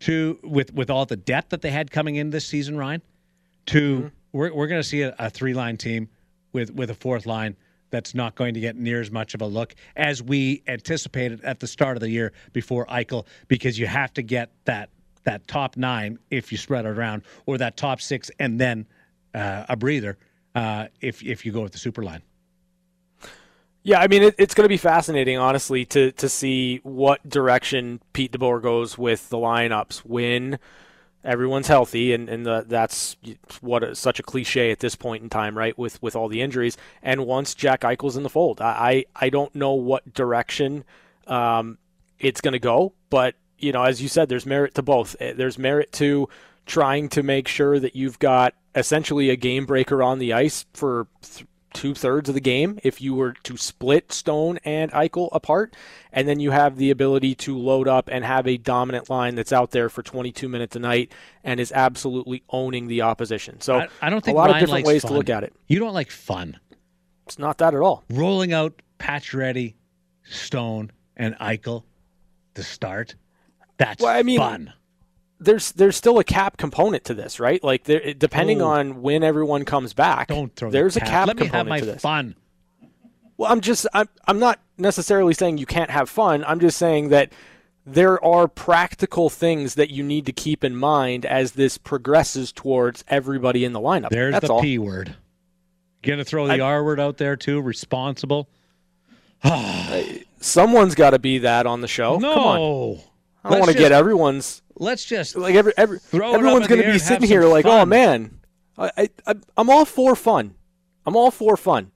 to 0.00 0.38
with 0.42 0.72
with 0.74 0.90
all 0.90 1.06
the 1.06 1.16
depth 1.16 1.50
that 1.50 1.62
they 1.62 1.70
had 1.70 1.90
coming 1.90 2.16
in 2.16 2.30
this 2.30 2.46
season, 2.46 2.76
Ryan, 2.76 3.02
to 3.66 3.96
mm-hmm. 3.96 4.08
we're 4.32 4.52
we're 4.52 4.66
going 4.66 4.80
to 4.80 4.86
see 4.88 5.02
a, 5.02 5.14
a 5.18 5.30
three 5.30 5.54
line 5.54 5.76
team 5.76 6.08
with 6.52 6.70
with 6.72 6.90
a 6.90 6.94
fourth 6.94 7.26
line 7.26 7.56
that's 7.90 8.14
not 8.14 8.34
going 8.34 8.54
to 8.54 8.60
get 8.60 8.76
near 8.76 9.00
as 9.00 9.10
much 9.10 9.34
of 9.34 9.42
a 9.42 9.46
look 9.46 9.74
as 9.96 10.22
we 10.22 10.62
anticipated 10.66 11.42
at 11.44 11.60
the 11.60 11.66
start 11.66 11.96
of 11.96 12.00
the 12.00 12.10
year 12.10 12.32
before 12.52 12.86
Eichel, 12.86 13.26
because 13.48 13.78
you 13.78 13.86
have 13.86 14.12
to 14.14 14.22
get 14.22 14.50
that 14.64 14.90
that 15.24 15.46
top 15.46 15.76
nine 15.76 16.18
if 16.30 16.50
you 16.50 16.58
spread 16.58 16.86
it 16.86 16.88
around, 16.88 17.22
or 17.46 17.58
that 17.58 17.76
top 17.76 18.00
six 18.00 18.30
and 18.38 18.58
then 18.58 18.86
uh, 19.34 19.66
a 19.68 19.76
breather 19.76 20.16
uh, 20.54 20.86
if 21.00 21.22
if 21.22 21.44
you 21.44 21.52
go 21.52 21.62
with 21.62 21.72
the 21.72 21.78
super 21.78 22.02
line. 22.02 22.22
Yeah, 23.82 24.00
I 24.00 24.08
mean 24.08 24.22
it, 24.22 24.34
it's 24.38 24.54
going 24.54 24.64
to 24.64 24.68
be 24.68 24.76
fascinating, 24.76 25.38
honestly, 25.38 25.84
to 25.86 26.12
to 26.12 26.28
see 26.28 26.80
what 26.82 27.26
direction 27.28 28.00
Pete 28.12 28.32
DeBoer 28.32 28.62
goes 28.62 28.98
with 28.98 29.28
the 29.28 29.36
lineups 29.36 29.98
when 29.98 30.58
everyone's 31.28 31.68
healthy, 31.68 32.12
and 32.12 32.28
and 32.28 32.44
the, 32.46 32.64
that's 32.66 33.16
what 33.60 33.96
such 33.96 34.18
a 34.18 34.22
cliche 34.22 34.70
at 34.72 34.80
this 34.80 34.96
point 34.96 35.22
in 35.22 35.28
time, 35.28 35.56
right? 35.56 35.78
With 35.78 36.02
with 36.02 36.16
all 36.16 36.28
the 36.28 36.40
injuries, 36.40 36.76
and 37.02 37.26
once 37.26 37.54
Jack 37.54 37.82
Eichel's 37.82 38.16
in 38.16 38.22
the 38.22 38.30
fold, 38.30 38.60
I 38.60 39.04
I, 39.16 39.26
I 39.26 39.30
don't 39.30 39.54
know 39.54 39.72
what 39.74 40.12
direction 40.14 40.84
um, 41.26 41.78
it's 42.18 42.40
going 42.40 42.52
to 42.52 42.58
go, 42.58 42.94
but 43.10 43.34
you 43.58 43.72
know, 43.72 43.82
as 43.84 44.00
you 44.00 44.08
said, 44.08 44.28
there's 44.28 44.46
merit 44.46 44.74
to 44.74 44.82
both. 44.82 45.16
Eh, 45.20 45.32
There's 45.34 45.58
merit 45.58 45.92
to 45.92 46.28
trying 46.66 47.08
to 47.10 47.22
make 47.22 47.48
sure 47.48 47.78
that 47.78 47.96
you've 47.96 48.18
got 48.18 48.54
essentially 48.74 49.30
a 49.30 49.36
game 49.36 49.66
breaker 49.66 50.02
on 50.02 50.18
the 50.18 50.32
ice 50.32 50.64
for 50.74 51.06
th- 51.22 51.46
two 51.74 51.94
thirds 51.94 52.28
of 52.28 52.34
the 52.34 52.40
game 52.40 52.78
if 52.82 53.00
you 53.00 53.14
were 53.14 53.32
to 53.44 53.56
split 53.56 54.12
Stone 54.12 54.58
and 54.64 54.90
Eichel 54.92 55.28
apart. 55.32 55.74
And 56.12 56.26
then 56.26 56.40
you 56.40 56.50
have 56.50 56.76
the 56.76 56.90
ability 56.90 57.34
to 57.36 57.56
load 57.56 57.88
up 57.88 58.08
and 58.10 58.24
have 58.24 58.46
a 58.46 58.56
dominant 58.56 59.10
line 59.10 59.34
that's 59.34 59.52
out 59.52 59.70
there 59.70 59.88
for 59.88 60.02
22 60.02 60.48
minutes 60.48 60.76
a 60.76 60.78
night 60.78 61.12
and 61.44 61.60
is 61.60 61.72
absolutely 61.72 62.42
owning 62.50 62.88
the 62.88 63.02
opposition. 63.02 63.60
So 63.60 63.80
I, 63.80 63.88
I 64.02 64.10
don't 64.10 64.24
think 64.24 64.34
a 64.34 64.38
lot 64.38 64.50
Ryan 64.50 64.56
of 64.56 64.68
different 64.68 64.86
ways 64.86 65.02
fun. 65.02 65.12
to 65.12 65.18
look 65.18 65.30
at 65.30 65.44
it. 65.44 65.52
You 65.66 65.78
don't 65.78 65.94
like 65.94 66.10
fun. 66.10 66.58
It's 67.26 67.38
not 67.38 67.58
that 67.58 67.74
at 67.74 67.80
all. 67.80 68.04
Rolling 68.10 68.52
out 68.52 68.80
Pacioretty, 68.98 69.74
Stone, 70.24 70.90
and 71.16 71.34
Eichel 71.36 71.84
to 72.54 72.62
start. 72.62 73.14
That's 73.76 74.02
Well, 74.02 74.16
I 74.16 74.22
mean, 74.22 74.38
fun. 74.38 74.72
There's 75.40 75.72
there's 75.72 75.96
still 75.96 76.18
a 76.18 76.24
cap 76.24 76.56
component 76.56 77.04
to 77.04 77.14
this, 77.14 77.38
right? 77.38 77.62
Like 77.62 77.84
there, 77.84 78.12
depending 78.14 78.60
Oh. 78.60 78.66
on 78.68 79.02
when 79.02 79.22
everyone 79.22 79.64
comes 79.64 79.92
back, 79.92 80.28
Don't 80.28 80.54
throw. 80.56 80.70
there's 80.70 80.94
the 80.94 81.02
a 81.02 81.06
cap 81.06 81.28
Let 81.28 81.36
me 81.38 81.46
have 81.46 81.66
my 81.68 81.78
to 81.80 81.86
this. 81.86 82.02
fun. 82.02 82.34
Well, 83.36 83.50
I'm 83.52 83.60
just 83.60 83.86
I'm 83.94 84.08
I'm 84.26 84.40
not 84.40 84.58
necessarily 84.78 85.32
saying 85.34 85.58
you 85.58 85.66
can't 85.66 85.90
have 85.90 86.10
fun. 86.10 86.44
I'm 86.44 86.58
just 86.58 86.76
saying 86.76 87.10
that 87.10 87.32
there 87.86 88.22
are 88.24 88.48
practical 88.48 89.30
things 89.30 89.76
that 89.76 89.90
you 89.90 90.02
need 90.02 90.26
to 90.26 90.32
keep 90.32 90.64
in 90.64 90.74
mind 90.74 91.24
as 91.24 91.52
this 91.52 91.78
progresses 91.78 92.50
towards 92.52 93.04
everybody 93.08 93.64
in 93.64 93.72
the 93.72 93.80
lineup. 93.80 94.10
There's 94.10 94.32
That's 94.32 94.48
the 94.48 94.54
all. 94.54 94.60
P 94.60 94.76
word. 94.78 95.14
Gonna 96.02 96.24
throw 96.24 96.48
the 96.48 96.60
R 96.60 96.82
word 96.82 96.98
out 96.98 97.16
there 97.16 97.36
too. 97.36 97.60
Responsible. 97.60 98.48
Someone's 100.40 100.94
got 100.94 101.10
to 101.10 101.18
be 101.18 101.38
that 101.38 101.66
on 101.66 101.80
the 101.80 101.88
show. 101.88 102.18
no. 102.18 102.34
Come 102.34 102.42
on. 102.44 102.98
I 103.44 103.50
don't 103.50 103.60
want 103.60 103.68
to 103.70 103.74
just- 103.74 103.78
get 103.78 103.92
everyone's 103.92 104.62
Let's 104.78 105.04
just 105.04 105.36
like 105.36 105.54
every, 105.54 105.72
every 105.76 105.98
Throw 105.98 106.34
everyone's 106.34 106.68
going 106.68 106.82
to 106.82 106.92
be 106.92 106.98
sitting 106.98 107.28
here 107.28 107.44
like, 107.44 107.66
oh 107.66 107.84
man, 107.84 108.38
I, 108.76 109.08
I 109.26 109.34
I'm 109.56 109.70
all 109.70 109.84
for 109.84 110.14
fun. 110.14 110.54
I'm 111.04 111.16
all 111.16 111.30
for 111.30 111.56
fun. 111.56 111.90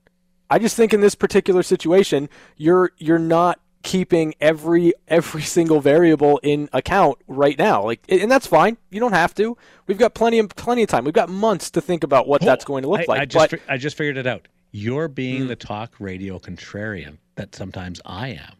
I 0.49 0.59
just 0.59 0.75
think 0.75 0.93
in 0.93 1.01
this 1.01 1.15
particular 1.15 1.63
situation, 1.63 2.29
you're 2.57 2.91
you're 2.97 3.19
not 3.19 3.59
keeping 3.83 4.33
every 4.41 4.93
every 5.07 5.41
single 5.41 5.79
variable 5.79 6.39
in 6.41 6.69
account 6.73 7.19
right 7.27 7.57
now. 7.57 7.83
Like, 7.83 8.01
and 8.09 8.31
that's 8.31 8.47
fine. 8.47 8.77
You 8.89 8.99
don't 8.99 9.13
have 9.13 9.33
to. 9.35 9.57
We've 9.87 9.97
got 9.97 10.13
plenty 10.13 10.39
of 10.39 10.49
plenty 10.49 10.83
of 10.83 10.89
time. 10.89 11.05
We've 11.05 11.13
got 11.13 11.29
months 11.29 11.69
to 11.71 11.81
think 11.81 12.03
about 12.03 12.27
what 12.27 12.41
that's 12.41 12.65
going 12.65 12.83
to 12.83 12.89
look 12.89 13.01
I, 13.01 13.05
like. 13.07 13.21
I 13.21 13.25
just 13.25 13.51
but 13.51 13.59
I 13.69 13.77
just 13.77 13.95
figured 13.95 14.17
it 14.17 14.27
out. 14.27 14.47
You're 14.71 15.07
being 15.07 15.43
hmm. 15.43 15.47
the 15.47 15.55
talk 15.55 15.93
radio 15.99 16.39
contrarian 16.39 17.17
that 17.35 17.53
sometimes 17.53 18.01
I 18.05 18.29
am. 18.29 18.55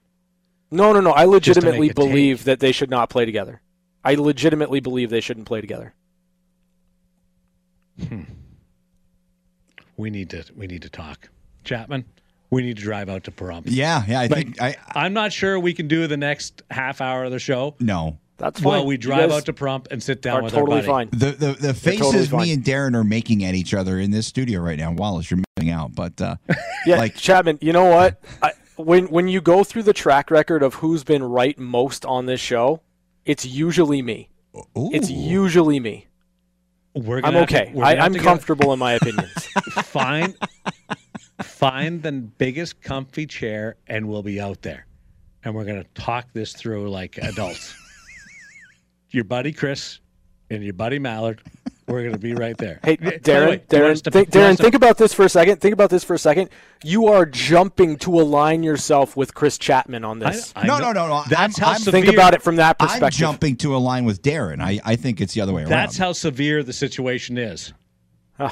no, 0.72 0.94
no, 0.94 1.02
no. 1.02 1.12
I 1.12 1.26
legitimately 1.26 1.92
believe 1.94 2.40
take. 2.40 2.46
that 2.46 2.60
they 2.60 2.72
should 2.72 2.90
not 2.90 3.10
play 3.10 3.26
together. 3.26 3.62
I 4.04 4.16
legitimately 4.16 4.80
believe 4.80 5.10
they 5.10 5.22
shouldn't 5.22 5.46
play 5.48 5.62
together. 5.62 5.94
We 9.96 10.10
need 10.10 10.30
to 10.32 10.44
we 10.56 10.68
need 10.68 10.82
to 10.82 10.90
talk. 10.90 11.30
Chapman, 11.64 12.06
we 12.50 12.64
need 12.64 12.78
to 12.78 12.84
drive 12.84 13.10
out 13.10 13.24
to 13.26 13.32
Pahrump. 13.32 13.64
Yeah, 13.68 14.04
yeah. 14.08 14.22
I 14.22 14.26
Like, 14.28 14.32
think 14.34 14.62
I 14.62 14.76
I'm 14.96 15.14
not 15.14 15.32
sure 15.32 15.60
we 15.60 15.74
can 15.74 15.88
do 15.88 16.08
the 16.08 16.18
next 16.18 16.64
half 16.72 17.00
hour 17.02 17.24
of 17.26 17.32
the 17.32 17.40
show. 17.40 17.76
no. 17.80 18.18
That's 18.38 18.60
fine. 18.60 18.72
Well, 18.74 18.86
we 18.88 18.98
drive 18.98 19.32
out 19.32 19.46
to 19.46 19.54
Pahrump 19.54 19.88
and 19.92 20.02
sit 20.02 20.24
down 20.24 20.38
are 20.40 20.44
with 20.44 20.54
totally 20.54 20.82
our 20.82 20.88
buddy. 20.88 21.10
fine. 21.12 21.20
The 21.20 21.32
the, 21.32 21.54
the 21.54 21.74
faces 21.74 22.30
totally 22.30 22.48
me 22.48 22.54
and 22.54 22.64
Darren 22.64 22.96
are 22.96 23.04
making 23.04 23.46
at 23.46 23.54
each 23.54 23.76
other 23.76 24.00
in 24.00 24.10
this 24.10 24.26
studio 24.26 24.60
right 24.60 24.78
now. 24.78 24.92
Wallace, 24.92 25.30
you're 25.30 25.40
missing 25.56 25.72
out, 25.72 25.94
but 25.94 26.20
uh, 26.20 26.36
Yeah, 26.88 26.98
like 26.98 27.16
Chapman, 27.16 27.60
you 27.62 27.72
know 27.74 27.86
what? 27.86 28.20
I, 28.42 28.54
when 28.76 29.06
when 29.06 29.28
you 29.28 29.40
go 29.40 29.64
through 29.64 29.84
the 29.84 29.94
track 29.94 30.32
record 30.32 30.64
of 30.64 30.74
who's 30.74 31.04
been 31.04 31.24
right 31.24 31.58
most 31.60 32.06
on 32.06 32.26
this 32.26 32.42
show, 32.42 32.82
it's 33.26 33.46
usually 33.46 34.02
me. 34.02 34.30
It's 34.76 35.10
usually 35.10 35.80
me. 35.80 36.08
We're 36.96 37.18
I'm 37.18 37.22
gonna 37.24 37.40
have 37.40 37.48
to- 37.50 37.62
okay. 37.64 37.72
we're 37.74 37.84
I, 37.84 37.92
gonna 37.94 38.02
have 38.02 38.06
I'm 38.06 38.14
to 38.14 38.20
get- 38.20 38.26
comfortable 38.26 38.74
in 38.74 38.80
my 38.80 38.94
opinions. 38.94 39.32
find 39.84 40.36
find 41.42 42.02
the 42.04 42.12
biggest 42.12 42.82
comfy 42.82 43.26
chair 43.26 43.76
and 43.88 44.08
we'll 44.08 44.22
be 44.24 44.40
out 44.40 44.62
there 44.62 44.86
and 45.44 45.56
we're 45.56 45.66
going 45.66 45.82
to 45.82 45.90
talk 46.00 46.28
this 46.34 46.54
through 46.54 46.90
like 46.90 47.18
adults 47.18 47.74
your 49.10 49.24
buddy 49.24 49.52
chris 49.52 50.00
and 50.52 50.64
your 50.64 50.74
buddy 50.74 51.00
Millard 51.00 51.42
we're 51.88 52.02
going 52.02 52.14
to 52.14 52.18
be 52.20 52.34
right 52.34 52.58
there 52.58 52.80
Hey, 52.84 52.96
By 52.96 53.12
the 53.12 53.20
Darren, 53.20 53.48
way, 53.50 53.64
do 53.68 53.78
you 53.78 53.84
Darren, 53.84 54.12
think, 54.12 54.30
do 54.32 54.40
you 54.40 54.46
want 54.46 54.54
Darren, 54.54 54.58
to- 54.58 54.64
think 54.64 54.76
about 54.76 54.98
this 54.98 55.14
for 55.14 55.26
a 55.26 55.30
second. 55.30 55.60
Think 55.62 55.74
about 55.74 55.90
this 55.90 56.04
for 56.04 56.14
a 56.14 56.20
second. 56.20 56.50
You 56.84 57.08
are 57.08 57.26
jumping 57.26 57.98
to 57.98 58.20
align 58.22 58.64
yourself 58.64 59.16
with 59.18 59.34
Chris 59.34 59.58
Chapman 59.58 60.04
on 60.06 60.20
this. 60.20 60.54
I 60.56 60.66
No, 60.66 60.78
no, 60.80 60.92
no, 60.94 61.08
no. 61.08 61.24
That's 61.30 61.60
I'm- 61.60 61.66
how 61.66 61.72
I'm- 61.74 61.82
severe, 61.82 62.02
think 62.02 62.14
about 62.14 62.34
it 62.34 62.42
from 62.42 62.56
that 62.58 62.80
perspective. 62.80 63.04
I'm 63.04 63.10
perspective. 63.10 63.20
jumping 63.20 63.56
to 63.58 63.76
align 63.76 64.06
with 64.06 64.22
Darren. 64.22 64.62
I, 64.62 64.80
I 64.86 64.96
think 64.96 65.20
it's 65.22 65.34
the 65.34 65.42
other 65.42 65.54
way 65.54 65.62
around. 65.64 65.72
That's 65.72 65.98
how 65.98 66.14
severe 66.14 66.64
the 66.64 66.74
situation 66.74 67.38
is. 67.38 67.74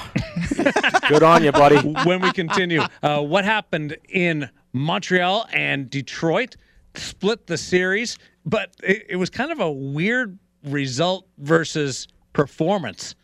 Good 1.09 1.23
on 1.23 1.43
you, 1.43 1.51
buddy. 1.51 1.77
when 2.05 2.21
we 2.21 2.31
continue. 2.31 2.81
Uh, 3.01 3.21
what 3.21 3.45
happened 3.45 3.97
in 4.09 4.49
Montreal 4.73 5.47
and 5.53 5.89
Detroit 5.89 6.55
split 6.95 7.47
the 7.47 7.57
series, 7.57 8.17
but 8.45 8.71
it, 8.83 9.05
it 9.09 9.15
was 9.15 9.29
kind 9.29 9.51
of 9.51 9.59
a 9.59 9.71
weird 9.71 10.37
result 10.65 11.27
versus 11.39 12.07
performance. 12.33 13.15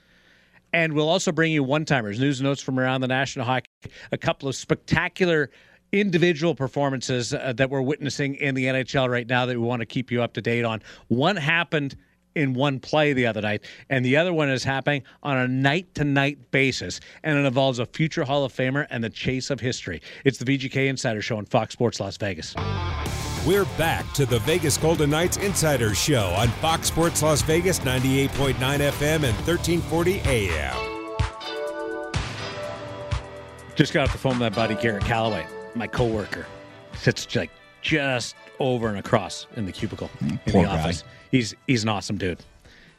And 0.74 0.94
we'll 0.94 1.10
also 1.10 1.32
bring 1.32 1.52
you 1.52 1.64
one 1.64 1.86
timers, 1.86 2.20
news 2.20 2.42
notes 2.42 2.62
from 2.62 2.80
around 2.80 3.02
the 3.02 3.08
National 3.08 3.46
Hockey, 3.46 3.70
a 4.12 4.18
couple 4.18 4.50
of 4.50 4.56
spectacular 4.56 5.50
individual 5.92 6.54
performances 6.54 7.34
uh, 7.34 7.54
that 7.56 7.70
we're 7.70 7.82
witnessing 7.82 8.36
in 8.36 8.56
the 8.56 8.66
NHL 8.66 9.10
right 9.10 9.28
now 9.28 9.46
that 9.46 9.58
we 9.58 9.64
want 9.64 9.80
to 9.80 9.86
keep 9.86 10.12
you 10.12 10.22
up 10.22 10.34
to 10.34 10.42
date 10.42 10.66
on. 10.66 10.82
One 11.08 11.38
happened 11.38 11.96
in 12.38 12.54
one 12.54 12.80
play 12.80 13.14
the 13.14 13.26
other 13.26 13.42
night, 13.42 13.64
and 13.90 14.06
the 14.06 14.16
other 14.16 14.34
one 14.34 14.50
is 14.50 14.64
happening 14.64 15.04
on 15.24 15.38
a 15.38 15.48
night 15.48 15.94
to 15.96 16.04
night 16.04 16.52
basis, 16.52 17.00
and 17.24 17.38
it 17.38 17.46
involves 17.46 17.80
a 17.80 17.86
future 17.86 18.24
Hall 18.24 18.46
of 18.46 18.54
Famer 18.54 18.86
and 18.90 19.04
the 19.04 19.10
chase 19.10 19.50
of 19.50 19.60
history. 19.60 20.02
It's 20.24 20.38
the 20.38 20.46
VGK 20.46 20.88
Insider 20.88 21.22
Show 21.22 21.38
on 21.38 21.46
Fox 21.46 21.74
Sports 21.74 22.00
Las 22.00 22.18
Vegas. 22.18 22.56
We're 23.46 23.66
back 23.78 24.12
to 24.14 24.26
the 24.26 24.40
Vegas 24.40 24.78
Golden 24.78 25.10
Knights 25.10 25.38
Insider 25.38 25.96
Show 25.96 26.28
on 26.38 26.50
Fox 26.50 26.88
Sports 26.88 27.22
Las 27.24 27.42
Vegas 27.42 27.80
98.9 27.80 28.56
FM 28.56 29.24
and 29.24 29.36
1340 29.46 30.20
AM. 30.26 30.76
Just 33.76 33.94
got 33.94 34.08
off 34.08 34.12
the 34.12 34.18
phone 34.18 34.34
with 34.34 34.40
my 34.40 34.50
buddy 34.50 34.76
Garrett 34.76 35.06
Calloway, 35.06 35.46
my 35.76 35.88
coworker. 35.88 36.46
Sits 36.94 37.36
like 37.36 37.52
just 37.82 38.36
over 38.60 38.88
and 38.90 38.98
across 38.98 39.48
in 39.56 39.66
the 39.66 39.72
cubicle 39.72 40.10
in 40.22 40.38
poor 40.48 40.64
the 40.64 40.68
guy. 40.68 40.94
He's 41.32 41.56
he's 41.68 41.84
an 41.84 41.90
awesome 41.90 42.18
dude. 42.18 42.40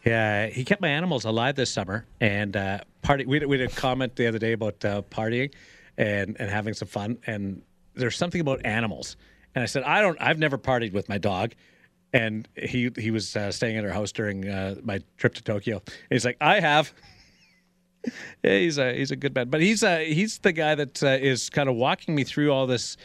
Yeah, 0.04 0.46
he 0.46 0.64
kept 0.64 0.80
my 0.80 0.88
animals 0.88 1.24
alive 1.24 1.56
this 1.56 1.70
summer 1.70 2.06
and 2.20 2.56
uh, 2.56 2.78
party. 3.02 3.26
We, 3.26 3.40
had- 3.40 3.48
we 3.48 3.58
had 3.60 3.70
a 3.70 3.74
comment 3.74 4.16
the 4.16 4.26
other 4.28 4.38
day 4.38 4.52
about 4.52 4.84
uh, 4.84 5.02
partying 5.02 5.52
and 5.96 6.36
and 6.38 6.48
having 6.50 6.74
some 6.74 6.88
fun. 6.88 7.18
And 7.26 7.62
there's 7.94 8.16
something 8.16 8.40
about 8.40 8.64
animals. 8.64 9.16
And 9.54 9.62
I 9.62 9.66
said 9.66 9.82
I 9.82 10.00
don't. 10.00 10.16
I've 10.20 10.38
never 10.38 10.56
partied 10.58 10.92
with 10.92 11.08
my 11.08 11.18
dog. 11.18 11.52
And 12.12 12.48
he 12.56 12.90
he 12.96 13.10
was 13.10 13.36
uh, 13.36 13.50
staying 13.52 13.76
at 13.76 13.84
our 13.84 13.90
house 13.90 14.12
during 14.12 14.48
uh, 14.48 14.76
my 14.82 15.00
trip 15.18 15.34
to 15.34 15.42
Tokyo. 15.42 15.76
And 15.86 15.92
he's 16.10 16.24
like, 16.24 16.36
I 16.40 16.60
have. 16.60 16.92
Yeah, 18.44 18.58
he's 18.58 18.78
a 18.78 18.94
he's 18.94 19.10
a 19.10 19.16
good 19.16 19.34
man, 19.34 19.50
but 19.50 19.60
he's 19.60 19.82
uh, 19.82 19.98
he's 19.98 20.38
the 20.38 20.52
guy 20.52 20.76
that 20.76 21.02
uh, 21.02 21.08
is 21.20 21.50
kind 21.50 21.68
of 21.68 21.74
walking 21.74 22.14
me 22.14 22.22
through 22.22 22.52
all 22.52 22.66
this 22.66 22.96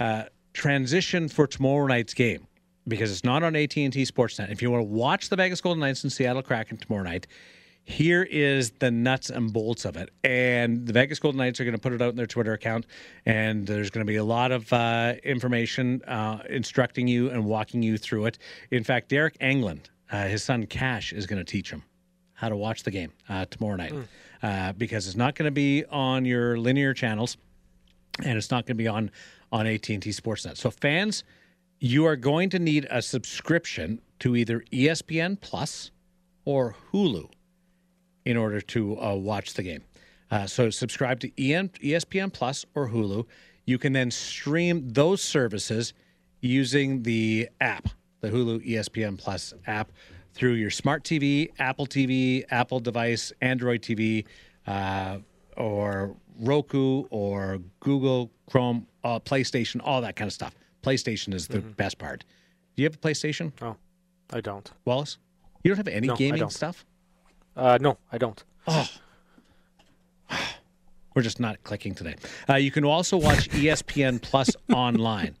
uh, 0.00 0.24
transition 0.52 1.28
for 1.28 1.46
tomorrow 1.46 1.86
night's 1.86 2.14
game 2.14 2.46
because 2.86 3.10
it's 3.10 3.24
not 3.24 3.42
on 3.42 3.54
AT 3.56 3.76
and 3.76 3.92
T 3.92 4.02
Sportsnet. 4.02 4.50
If 4.50 4.62
you 4.62 4.70
want 4.70 4.82
to 4.82 4.88
watch 4.88 5.28
the 5.28 5.36
Vegas 5.36 5.60
Golden 5.60 5.80
Knights 5.80 6.02
and 6.02 6.12
Seattle 6.12 6.42
Kraken 6.42 6.76
tomorrow 6.76 7.04
night, 7.04 7.26
here 7.84 8.22
is 8.22 8.70
the 8.72 8.90
nuts 8.90 9.30
and 9.30 9.52
bolts 9.52 9.84
of 9.84 9.96
it. 9.96 10.10
And 10.22 10.86
the 10.86 10.92
Vegas 10.92 11.18
Golden 11.18 11.38
Knights 11.38 11.60
are 11.60 11.64
going 11.64 11.74
to 11.74 11.80
put 11.80 11.92
it 11.92 12.00
out 12.00 12.10
in 12.10 12.16
their 12.16 12.26
Twitter 12.26 12.52
account, 12.52 12.86
and 13.26 13.66
there's 13.66 13.90
going 13.90 14.06
to 14.06 14.10
be 14.10 14.16
a 14.16 14.24
lot 14.24 14.52
of 14.52 14.72
uh, 14.72 15.14
information 15.24 16.00
uh, 16.06 16.42
instructing 16.48 17.08
you 17.08 17.30
and 17.30 17.44
walking 17.44 17.82
you 17.82 17.98
through 17.98 18.26
it. 18.26 18.38
In 18.70 18.84
fact, 18.84 19.08
Derek 19.08 19.36
England, 19.40 19.90
uh, 20.10 20.26
his 20.26 20.44
son 20.44 20.66
Cash, 20.66 21.12
is 21.12 21.26
going 21.26 21.44
to 21.44 21.50
teach 21.50 21.70
him 21.70 21.82
how 22.34 22.48
to 22.48 22.56
watch 22.56 22.82
the 22.82 22.90
game 22.90 23.12
uh, 23.28 23.46
tomorrow 23.46 23.76
night 23.76 23.92
uh, 24.42 24.72
because 24.72 25.06
it's 25.06 25.16
not 25.16 25.34
going 25.34 25.46
to 25.46 25.52
be 25.52 25.84
on 25.90 26.24
your 26.24 26.58
linear 26.58 26.92
channels 26.92 27.36
and 28.24 28.36
it's 28.36 28.50
not 28.50 28.66
going 28.66 28.76
to 28.76 28.82
be 28.82 28.88
on 28.88 29.10
on 29.52 29.66
AT&T 29.66 29.98
Sportsnet. 29.98 30.56
So 30.56 30.70
fans, 30.70 31.22
you 31.78 32.06
are 32.06 32.16
going 32.16 32.50
to 32.50 32.58
need 32.58 32.86
a 32.90 33.02
subscription 33.02 34.00
to 34.20 34.34
either 34.34 34.64
ESPN 34.72 35.40
Plus 35.40 35.90
or 36.44 36.74
Hulu 36.92 37.28
in 38.24 38.36
order 38.36 38.60
to 38.60 39.00
uh, 39.00 39.14
watch 39.14 39.54
the 39.54 39.62
game. 39.62 39.82
Uh, 40.30 40.46
so 40.46 40.70
subscribe 40.70 41.20
to 41.20 41.30
ESPN 41.32 42.32
Plus 42.32 42.64
or 42.74 42.88
Hulu. 42.88 43.26
You 43.66 43.78
can 43.78 43.92
then 43.92 44.10
stream 44.10 44.88
those 44.88 45.20
services 45.22 45.92
using 46.40 47.02
the 47.02 47.48
app, 47.60 47.88
the 48.20 48.30
Hulu 48.30 48.66
ESPN 48.66 49.18
Plus 49.18 49.52
app, 49.66 49.92
through 50.34 50.52
your 50.52 50.70
smart 50.70 51.04
TV, 51.04 51.50
Apple 51.58 51.86
TV, 51.86 52.44
Apple 52.50 52.80
device, 52.80 53.32
Android 53.40 53.82
TV, 53.82 54.24
uh, 54.66 55.18
or 55.56 56.16
Roku 56.38 57.04
or 57.10 57.58
Google 57.80 58.30
Chrome, 58.48 58.86
uh, 59.04 59.18
PlayStation, 59.20 59.80
all 59.84 60.00
that 60.00 60.16
kind 60.16 60.28
of 60.28 60.32
stuff. 60.32 60.54
PlayStation 60.82 61.32
is 61.34 61.48
the 61.48 61.60
best 61.60 61.98
part. 61.98 62.24
Do 62.74 62.82
you 62.82 62.86
have 62.86 62.94
a 62.94 62.98
PlayStation, 62.98 63.52
Oh, 63.60 63.76
I 64.32 64.40
don't. 64.40 64.70
Wallace? 64.84 65.18
You 65.62 65.70
don't 65.70 65.76
have 65.76 65.88
any 65.88 66.08
No, 66.08 66.16
gaming 66.16 66.48
stuff? 66.50 66.84
Uh, 67.56 67.78
no, 67.80 67.98
I 68.10 68.18
don't. 68.18 68.42
Oh. 68.66 68.88
We're 71.14 71.22
just 71.22 71.40
not 71.40 71.62
clicking 71.62 71.94
today. 71.94 72.14
Uh, 72.48 72.54
you 72.54 72.70
can 72.70 72.84
also 72.84 73.16
watch 73.18 73.48
ESPN 73.50 74.20
Plus 74.22 74.50
online. 74.72 75.36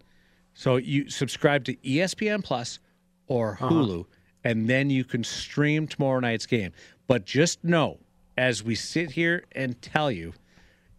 So 0.54 0.76
you 0.76 1.08
subscribe 1.08 1.64
to 1.64 1.74
ESPN 1.76 2.44
Plus 2.44 2.78
or 3.26 3.56
Hulu, 3.56 4.04
and 4.44 4.68
then 4.68 4.90
you 4.90 5.02
can 5.04 5.24
stream 5.24 5.86
tomorrow 5.88 6.20
night's 6.20 6.44
game. 6.44 6.72
But 7.06 7.24
just 7.24 7.64
know, 7.64 7.98
as 8.36 8.62
we 8.62 8.74
sit 8.74 9.12
here 9.12 9.44
and 9.52 9.80
tell 9.80 10.10
you, 10.10 10.34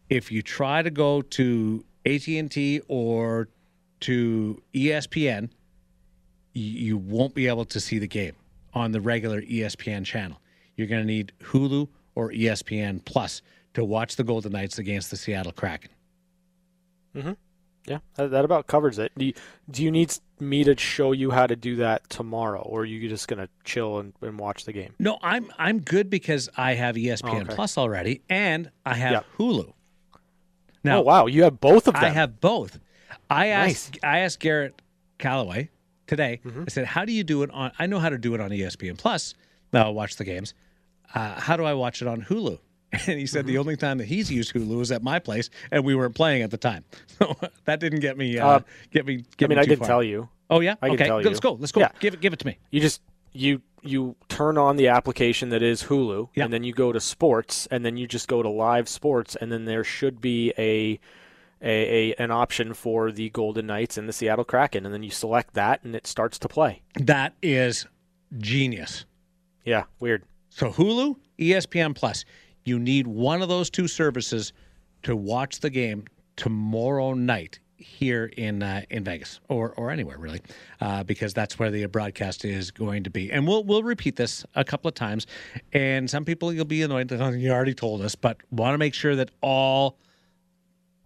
if 0.10 0.32
you 0.32 0.42
try 0.42 0.82
to 0.82 0.90
go 0.90 1.22
to 1.22 1.86
AT&T 2.06 2.82
or 2.88 3.50
to 4.02 4.62
ESPN, 4.74 5.50
you 6.54 6.98
won't 6.98 7.34
be 7.34 7.48
able 7.48 7.66
to 7.66 7.80
see 7.80 8.00
the 8.00 8.08
game 8.08 8.34
on 8.74 8.92
the 8.92 9.02
regular 9.02 9.42
ESPN 9.42 10.06
channel. 10.06 10.40
You're 10.76 10.88
going 10.88 11.02
to 11.02 11.08
need 11.08 11.32
Hulu 11.44 11.88
or 12.16 12.32
ESPN 12.32 13.04
Plus 13.06 13.42
to 13.74 13.84
watch 13.84 14.16
the 14.16 14.24
Golden 14.24 14.52
Knights 14.52 14.78
against 14.78 15.10
the 15.12 15.18
Seattle 15.18 15.52
Kraken. 15.52 15.92
Mhm. 17.16 17.38
Yeah, 17.86 18.00
that, 18.16 18.46
about 18.46 18.68
covers 18.68 18.98
it. 18.98 19.12
Do 19.18 19.26
you, 19.26 19.34
do 19.70 19.84
you 19.84 19.92
need 19.92 20.14
me 20.40 20.64
to 20.64 20.78
show 20.78 21.12
you 21.12 21.32
how 21.32 21.48
to 21.48 21.56
do 21.56 21.76
that 21.78 22.10
tomorrow, 22.10 22.62
or 22.62 22.82
are 22.82 22.86
you 22.86 23.10
just 23.10 23.28
gonna 23.28 23.50
chill 23.66 24.00
and, 24.00 24.14
and 24.22 24.40
watch 24.40 24.64
the 24.64 24.72
game? 24.72 24.94
No, 25.00 25.20
I'm 25.22 25.52
I'm 25.60 25.80
good 25.82 26.10
because 26.10 26.48
I 26.56 26.76
have 26.76 26.96
ESPN 26.96 27.42
Okay. 27.42 27.56
Plus 27.56 27.78
already, 27.78 28.22
and 28.30 28.72
I 28.86 28.94
have 28.94 29.12
Yeah. 29.12 29.22
Hulu. 29.38 29.74
Now 30.84 31.00
oh 31.00 31.02
wow, 31.02 31.26
you 31.28 31.44
have 31.44 31.60
both 31.60 31.88
of 31.88 31.94
them. 31.94 32.04
I 32.04 32.10
have 32.10 32.40
both. 32.42 32.80
I 33.30 33.50
Nice. 33.50 33.88
asked 33.88 34.00
I 34.04 34.20
asked 34.20 34.40
Garrett 34.40 34.82
Calloway 35.18 35.70
today. 36.08 36.42
Mm-hmm. 36.46 36.64
I 36.68 36.70
said, 36.70 36.86
"How 36.86 37.06
do 37.06 37.12
you 37.12 37.24
do 37.24 37.44
it 37.44 37.50
on? 37.52 37.72
I 37.80 37.86
know 37.88 38.00
how 38.00 38.10
to 38.10 38.18
do 38.18 38.34
it 38.36 38.42
on 38.42 38.50
ESPN 38.52 38.98
Plus. 38.98 39.34
Now 39.72 39.84
I'll 39.86 39.94
watch 39.94 40.18
the 40.18 40.24
games. 40.26 40.54
Uh, 41.16 41.40
how 41.40 41.56
do 41.58 41.64
I 41.64 41.74
watch 41.74 42.02
it 42.02 42.08
on 42.08 42.22
Hulu?" 42.24 42.60
And 43.08 43.20
he 43.20 43.26
said 43.26 43.46
Mm-hmm. 43.46 43.48
the 43.54 43.58
only 43.58 43.76
time 43.78 43.98
that 44.00 44.06
he's 44.06 44.32
used 44.32 44.54
Hulu 44.54 44.78
was 44.78 44.92
at 44.92 45.02
my 45.02 45.18
place, 45.20 45.50
and 45.72 45.84
we 45.84 45.96
weren't 45.96 46.14
playing 46.16 46.42
at 46.44 46.52
the 46.52 46.58
time. 46.58 46.84
So 47.20 47.36
that 47.66 47.80
didn't 47.80 48.02
get 48.02 48.18
me 48.18 48.38
uh, 48.38 48.48
Uh, 48.48 48.60
get 48.92 49.06
me. 49.06 49.20
I 49.20 49.24
Get 49.38 49.50
mean, 49.50 49.58
me 49.58 49.64
I 49.64 49.66
can 49.66 49.78
far. 49.78 49.88
tell 49.88 50.04
you. 50.04 50.30
Oh 50.50 50.60
yeah, 50.60 50.76
I 50.82 50.90
can 50.96 51.12
okay. 51.12 51.12
Let's 51.30 51.40
go. 51.40 51.54
Let's 51.54 51.72
go. 51.72 51.80
Yeah. 51.82 51.90
Give 52.00 52.14
it. 52.14 52.20
Give 52.22 52.34
it 52.34 52.40
to 52.40 52.46
me. 52.48 52.58
You 52.72 52.82
just 52.82 53.02
you 53.32 53.62
you 53.84 54.16
turn 54.30 54.58
on 54.58 54.76
the 54.76 54.88
application 54.88 55.50
that 55.50 55.62
is 55.62 55.84
Hulu, 55.84 56.30
and 56.46 56.54
then 56.54 56.64
you 56.64 56.74
go 56.74 56.92
to 56.92 57.00
sports, 57.00 57.68
and 57.70 57.86
then 57.86 57.98
you 57.98 58.08
just 58.08 58.28
go 58.28 58.42
to 58.42 58.50
live 58.50 58.88
sports, 58.90 59.36
and 59.36 59.52
then 59.52 59.66
there 59.66 59.84
should 59.84 60.22
be 60.22 60.54
a, 60.58 61.00
a, 61.62 62.12
a 62.12 62.16
an 62.16 62.32
option 62.32 62.74
for 62.74 63.12
the 63.12 63.30
Golden 63.30 63.68
Knights 63.68 63.98
and 63.98 64.08
the 64.08 64.14
Seattle 64.14 64.46
Kraken, 64.46 64.86
and 64.86 64.94
then 64.94 65.04
you 65.04 65.12
select 65.12 65.54
that, 65.54 65.84
and 65.84 65.96
it 65.96 66.08
starts 66.08 66.40
to 66.40 66.48
play. 66.48 66.82
That 66.96 67.34
is 67.42 67.86
genius. 68.38 69.06
Yeah, 69.66 69.84
weird. 70.00 70.24
So 70.50 70.72
Hulu, 70.72 71.16
ESPN 71.40 71.96
Plus, 71.96 72.26
you 72.64 72.80
need 72.80 73.08
one 73.08 73.42
of 73.42 73.50
those 73.50 73.70
two 73.70 73.88
services 73.88 74.54
to 75.04 75.16
watch 75.16 75.60
the 75.60 75.70
game 75.70 76.06
tomorrow 76.36 77.14
night 77.14 77.60
here 77.84 78.32
in 78.38 78.64
uh, 78.64 78.82
in 78.90 79.04
Vegas 79.04 79.40
or 79.50 79.74
or 79.78 79.92
anywhere 79.92 80.18
really, 80.18 80.42
uh, 80.82 81.04
because 81.04 81.34
that's 81.34 81.60
where 81.60 81.70
the 81.70 81.86
broadcast 81.86 82.46
is 82.46 82.72
going 82.72 83.04
to 83.04 83.10
be. 83.10 83.32
And 83.32 83.48
we'll 83.48 83.64
we'll 83.64 83.84
repeat 83.84 84.16
this 84.16 84.46
a 84.56 84.64
couple 84.64 84.88
of 84.88 84.96
times. 84.96 85.28
And 85.74 86.10
some 86.10 86.26
people 86.26 86.52
you'll 86.54 86.66
be 86.66 86.82
annoyed 86.82 87.10
that 87.10 87.22
"Oh, 87.22 87.30
you 87.32 87.52
already 87.52 87.74
told 87.74 88.02
us, 88.02 88.16
but 88.16 88.38
want 88.52 88.74
to 88.74 88.78
make 88.78 88.94
sure 88.94 89.16
that 89.16 89.32
all 89.42 89.98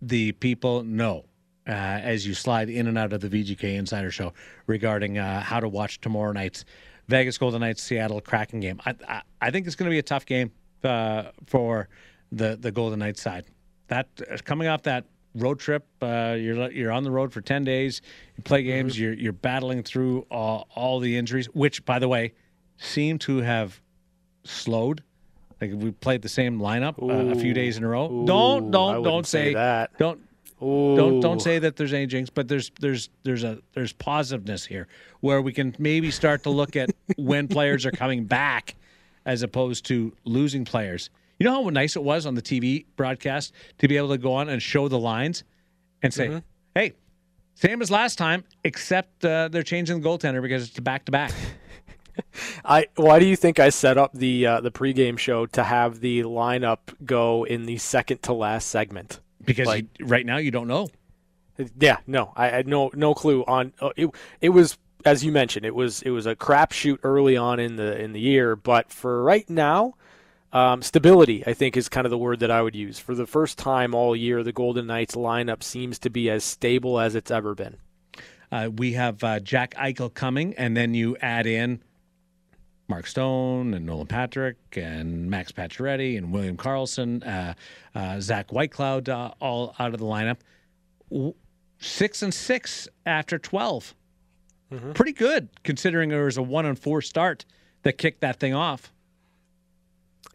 the 0.02 0.32
people 0.34 0.84
know 0.84 1.26
uh, 1.68 1.72
as 1.72 2.26
you 2.26 2.34
slide 2.34 2.70
in 2.70 2.88
and 2.88 2.98
out 2.98 3.14
of 3.14 3.22
the 3.22 3.30
VGK 3.30 3.76
Insider 3.76 4.12
Show 4.12 4.34
regarding 4.68 5.18
uh, 5.18 5.42
how 5.42 5.60
to 5.60 5.68
watch 5.68 6.00
tomorrow 6.00 6.32
night's 6.32 6.64
Vegas 7.08 7.38
Golden 7.38 7.62
Knights 7.62 7.82
Seattle 7.84 8.22
Kraken 8.22 8.60
game. 8.60 8.80
I, 8.86 8.96
I, 9.08 9.22
I 9.42 9.52
think 9.52 9.66
it's 9.66 9.76
going 9.76 9.90
to 9.90 9.94
be 9.94 10.00
a 10.00 10.04
tough 10.04 10.26
game 10.26 10.52
uh, 10.84 11.32
for 11.46 11.90
the 12.32 12.56
the 12.56 12.72
Golden 12.72 13.00
Knights 13.00 13.22
side. 13.22 13.46
That 13.88 14.08
uh, 14.30 14.38
coming 14.44 14.68
off 14.68 14.84
that 14.84 15.06
road 15.38 15.60
trip, 15.60 15.86
uh, 16.02 16.36
you're 16.38 16.72
you're 16.72 16.92
on 16.92 17.04
the 17.04 17.12
road 17.12 17.32
for 17.32 17.42
ten 17.42 17.64
days. 17.64 18.02
You 18.36 18.44
play 18.44 18.64
games. 18.64 19.00
You're 19.00 19.14
you're 19.14 19.34
battling 19.34 19.84
through 19.84 20.26
all, 20.30 20.68
all 20.76 21.00
the 21.00 21.18
injuries, 21.18 21.48
which 21.48 21.86
by 21.86 22.00
the 22.00 22.08
way 22.08 22.34
seem 22.78 23.20
to 23.20 23.38
have 23.38 23.82
slowed. 24.44 25.04
Like 25.62 25.72
we 25.74 25.92
played 25.92 26.22
the 26.22 26.30
same 26.30 26.60
lineup 26.60 27.02
uh, 27.02 27.32
a 27.32 27.36
few 27.36 27.54
days 27.54 27.78
in 27.78 27.84
a 27.84 27.88
row. 27.88 28.12
Ooh, 28.12 28.26
don't 28.26 28.72
don't 28.72 29.04
don't 29.04 29.26
say 29.26 29.50
say 29.50 29.54
that. 29.56 29.98
Don't 29.98 30.22
don't 30.60 31.20
don't 31.20 31.42
say 31.42 31.60
that 31.60 31.76
there's 31.76 31.94
any 31.94 32.06
jinx, 32.06 32.30
but 32.30 32.48
there's 32.48 32.72
there's 32.80 33.10
there's 33.24 33.44
a 33.44 33.60
there's 33.74 33.94
positiveness 33.94 34.66
here 34.66 34.88
where 35.20 35.42
we 35.42 35.54
can 35.54 35.76
maybe 35.80 36.12
start 36.12 36.44
to 36.44 36.50
look 36.50 36.76
at 36.76 36.90
when 37.18 37.48
players 37.48 37.86
are 37.86 37.92
coming 37.92 38.26
back 38.26 38.76
as 39.26 39.44
opposed 39.44 39.86
to 39.86 40.14
losing 40.26 40.66
players. 40.66 41.10
You 41.40 41.46
know 41.46 41.64
how 41.64 41.70
nice 41.70 41.96
it 41.96 42.04
was 42.04 42.26
on 42.26 42.36
the 42.36 42.42
TV 42.42 42.86
broadcast 42.96 43.54
to 43.80 43.88
be 43.88 43.98
able 43.98 44.10
to 44.10 44.18
go 44.18 44.34
on 44.34 44.50
and 44.50 44.62
show 44.62 44.88
the 44.88 45.00
lines 45.00 45.44
and 46.02 46.14
say, 46.14 46.28
Mm-hmm. 46.28 46.38
"Hey, 46.74 46.94
same 47.56 47.82
as 47.82 47.92
last 47.92 48.18
time, 48.18 48.44
except 48.64 49.24
uh, 49.24 49.48
they're 49.48 49.64
changing 49.64 50.02
the 50.02 50.08
goaltender 50.08 50.42
because 50.42 50.70
it's 50.70 50.80
back 50.80 51.06
to 51.06 51.12
back." 51.12 51.32
I 52.66 52.88
why 52.96 53.20
do 53.20 53.26
you 53.28 53.36
think 53.36 53.60
I 53.60 53.70
set 53.70 53.98
up 53.98 54.14
the 54.14 54.46
uh, 54.46 54.62
the 54.62 54.72
pregame 54.72 55.20
show 55.20 55.46
to 55.48 55.64
have 55.64 56.00
the 56.00 56.24
lineup 56.24 56.80
go 57.06 57.44
in 57.46 57.66
the 57.66 57.78
second 57.78 58.24
to 58.24 58.34
last 58.34 58.70
segment? 58.70 59.20
Because 59.46 59.68
Like- 59.68 59.86
you, 60.00 60.06
right 60.06 60.26
now 60.26 60.38
you 60.38 60.52
don't 60.52 60.68
know. 60.68 60.90
Yeah, 61.80 61.98
no, 62.06 62.34
I 62.36 62.50
had 62.50 62.68
no 62.68 62.92
no 62.94 63.14
clue 63.14 63.44
on 63.46 63.74
uh, 63.80 63.90
it. 63.96 64.10
It 64.42 64.50
was 64.50 64.78
as 65.06 65.24
you 65.24 65.32
mentioned, 65.32 65.66
it 65.66 65.74
was 65.76 66.02
it 66.04 66.10
was 66.12 66.26
a 66.26 66.36
crapshoot 66.36 67.00
early 67.04 67.38
on 67.38 67.60
in 67.60 67.76
the 67.78 68.00
in 68.00 68.14
the 68.14 68.20
year, 68.20 68.56
but 68.56 68.92
for 68.92 69.24
right 69.24 69.50
now, 69.50 69.96
um, 70.54 70.82
stability 70.82 71.46
I 71.46 71.54
think 71.54 71.78
is 71.78 71.90
kind 71.90 72.06
of 72.06 72.12
the 72.12 72.18
word 72.18 72.40
that 72.40 72.52
I 72.52 72.62
would 72.62 72.76
use. 72.76 73.00
For 73.00 73.16
the 73.16 73.28
first 73.28 73.58
time 73.58 73.94
all 73.94 74.16
year, 74.16 74.44
the 74.44 74.52
Golden 74.52 74.88
Knights 74.88 75.16
lineup 75.16 75.64
seems 75.64 76.00
to 76.00 76.10
be 76.10 76.30
as 76.30 76.44
stable 76.44 77.00
as 77.00 77.16
it's 77.16 77.32
ever 77.32 77.56
been. 77.56 77.78
Uh, 78.52 78.70
we 78.76 78.94
have 78.94 79.24
uh, 79.24 79.40
Jack 79.40 79.74
Eichel 79.76 80.14
coming, 80.14 80.54
and 80.56 80.76
then 80.76 80.94
you 80.94 81.18
add 81.18 81.46
in 81.46 81.82
Mark 82.88 83.06
Stone 83.06 83.74
and 83.74 83.86
Nolan 83.86 84.08
Patrick 84.08 84.58
and 84.74 85.30
Max 85.30 85.52
Pacioretty 85.52 86.18
and 86.18 86.32
William 86.32 86.56
Karlsson, 86.56 87.26
uh, 87.28 87.54
uh, 87.94 88.20
Zach 88.22 88.48
Whitecloud, 88.48 89.10
uh, 89.10 89.32
all 89.42 89.76
out 89.80 89.94
of 89.94 90.00
the 90.00 90.06
lineup. 90.06 90.38
Six 91.80 92.24
and 92.24 92.34
six 92.34 92.88
after 93.06 93.38
12 93.38 93.94
Pretty 94.94 95.14
good 95.14 95.50
considering 95.64 96.10
there 96.10 96.26
was 96.26 96.38
a 96.38 96.42
one 96.44 96.66
and 96.66 96.78
four 96.78 97.02
start 97.02 97.46
that 97.84 97.98
kicked 97.98 98.22
that 98.22 98.40
thing 98.40 98.54
off. 98.54 98.92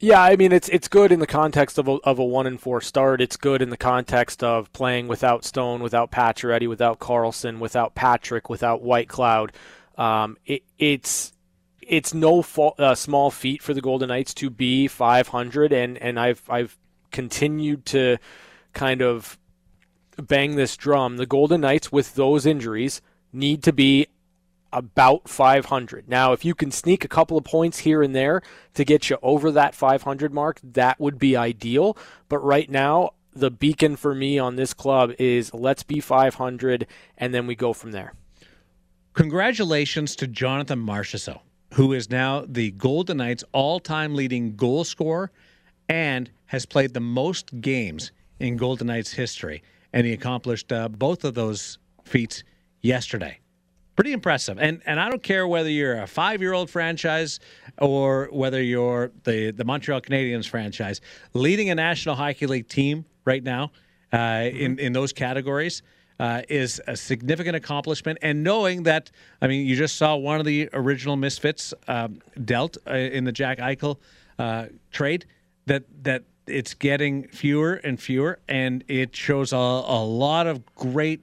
Yeah, 0.03 0.21
I 0.21 0.35
mean 0.35 0.51
it's 0.51 0.69
it's 0.69 0.89
good 0.89 1.13
in 1.13 1.21
the 1.21 1.29
context 1.29 1.79
of 1.79 1.87
a, 1.87 1.93
of 2.03 2.19
a 2.19 2.25
one 2.25 2.49
and 2.49 2.61
four 2.61 2.81
start. 2.81 3.21
It's 3.21 3.37
good 3.37 3.63
in 3.63 3.71
the 3.71 3.77
context 3.77 4.43
of 4.43 4.73
playing 4.73 5.07
without 5.07 5.45
Stone, 5.45 5.81
without 5.81 6.11
Pacioretty, 6.11 6.69
without 6.69 6.99
Karlsson, 6.99 7.61
without 7.61 7.95
Patrick, 7.95 8.51
without 8.51 8.83
Whitecloud. 8.83 9.53
Um, 9.97 10.39
it, 10.45 10.65
it's 10.77 11.33
it's 11.81 12.13
no 12.13 12.45
uh, 12.81 12.97
small 12.97 13.31
feat 13.31 13.63
for 13.63 13.75
the 13.75 13.81
Golden 13.81 14.09
Knights 14.09 14.35
to 14.35 14.51
be 14.51 14.89
500, 14.89 15.73
and 15.73 15.97
and 15.99 16.19
I've 16.19 16.43
I've 16.49 16.77
continued 17.13 17.87
to 17.87 18.19
kind 18.73 19.03
of 19.03 19.39
bang 20.21 20.57
this 20.57 20.77
drum. 20.77 21.17
The 21.17 21.27
Golden 21.27 21.61
Knights 21.61 21.93
with 21.93 22.17
those 22.17 22.45
injuries 22.45 23.03
need 23.33 23.63
to 23.63 23.73
be 23.73 24.09
about 24.73 25.29
500. 25.29 26.09
Now, 26.09 26.33
if 26.33 26.45
you 26.45 26.55
can 26.55 26.71
sneak 26.71 27.05
a 27.05 27.09
couple 27.09 27.37
of 27.37 27.45
points 27.45 27.79
here 27.79 28.03
and 28.03 28.15
there 28.15 28.43
to 28.75 28.85
get 28.85 29.11
you 29.11 29.19
over 29.23 29.51
that 29.53 29.75
500 29.75 30.33
mark, 30.33 30.61
that 30.63 30.99
would 30.99 31.19
be 31.19 31.37
ideal. 31.37 31.97
But 32.29 32.39
right 32.39 32.71
now, 32.71 33.13
the 33.35 33.51
beacon 33.51 33.97
for 33.97 34.15
me 34.15 34.39
on 34.39 34.57
this 34.57 34.75
club 34.75 35.13
is 35.19 35.55
let's 35.55 35.83
be 35.83 36.01
500 36.01 36.87
and 37.17 37.35
then 37.35 37.47
we 37.47 37.55
go 37.55 37.73
from 37.73 37.93
there. 37.93 38.15
Congratulations 39.15 40.17
to 40.17 40.27
Jonathan 40.27 40.85
Marchessault, 40.85 41.41
who 41.75 41.93
is 41.93 42.09
now 42.09 42.45
the 42.47 42.71
Golden 42.73 43.19
Knights' 43.19 43.45
all-time 43.53 44.15
leading 44.15 44.57
goal 44.57 44.85
scorer 44.85 45.31
and 45.89 46.31
has 46.47 46.65
played 46.65 46.95
the 46.95 47.01
most 47.01 47.61
games 47.61 48.13
in 48.39 48.57
Golden 48.57 48.87
Knights 48.87 49.13
history. 49.13 49.63
And 49.93 50.07
he 50.07 50.13
accomplished 50.15 50.73
uh, 50.73 50.89
both 50.89 51.25
of 51.25 51.35
those 51.35 51.79
feats 52.05 52.43
yesterday. 52.81 53.39
Pretty 53.95 54.13
impressive. 54.13 54.59
And 54.59 54.81
and 54.87 54.99
I 54.99 55.11
don't 55.11 55.23
care 55.23 55.47
whether 55.47 55.69
you're 55.69 56.01
a 56.01 56.07
five-year-old 56.07 56.71
franchise 56.71 57.41
or 57.79 58.29
whether 58.33 58.63
you're 58.63 59.13
the 59.25 59.51
the 59.51 59.65
Montreal 59.65 60.01
Canadiens 60.01 60.49
franchise, 60.49 61.01
leading 61.35 61.69
a 61.69 61.75
National 61.75 62.15
Hockey 62.15 62.47
League 62.47 62.69
team 62.69 63.05
right 63.27 63.43
now 63.43 63.71
uh, 64.13 64.49
in 64.51 64.79
in 64.79 64.95
those 64.95 65.13
categories 65.13 65.83
uh, 66.19 66.43
is 66.49 66.81
a 66.87 66.97
significant 66.97 67.57
accomplishment. 67.57 68.19
And 68.23 68.43
knowing 68.43 68.85
that, 68.85 69.11
I 69.43 69.47
mean, 69.47 69.67
you 69.67 69.77
just 69.77 69.97
saw 69.97 70.17
one 70.17 70.41
of 70.41 70.47
the 70.47 70.71
original 70.73 71.17
misfits 71.17 71.75
um, 71.89 72.21
dealt 72.45 72.79
uh, 72.87 72.95
in 72.95 73.25
the 73.25 73.33
Jack 73.33 73.59
Eichel 73.59 73.99
uh, 74.39 74.67
trade. 74.91 75.27
That 75.67 75.85
that 76.05 76.23
it's 76.47 76.75
getting 76.75 77.29
fewer 77.29 77.75
and 77.75 78.01
fewer, 78.01 78.39
and 78.49 78.85
it 78.89 79.15
shows 79.15 79.53
a, 79.53 79.57
a 79.57 80.03
lot 80.03 80.47
of 80.47 80.65
great 80.75 81.21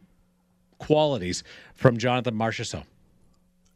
qualities 0.77 1.43
from 1.79 1.97
Jonathan 1.97 2.35
Marchessault. 2.35 2.83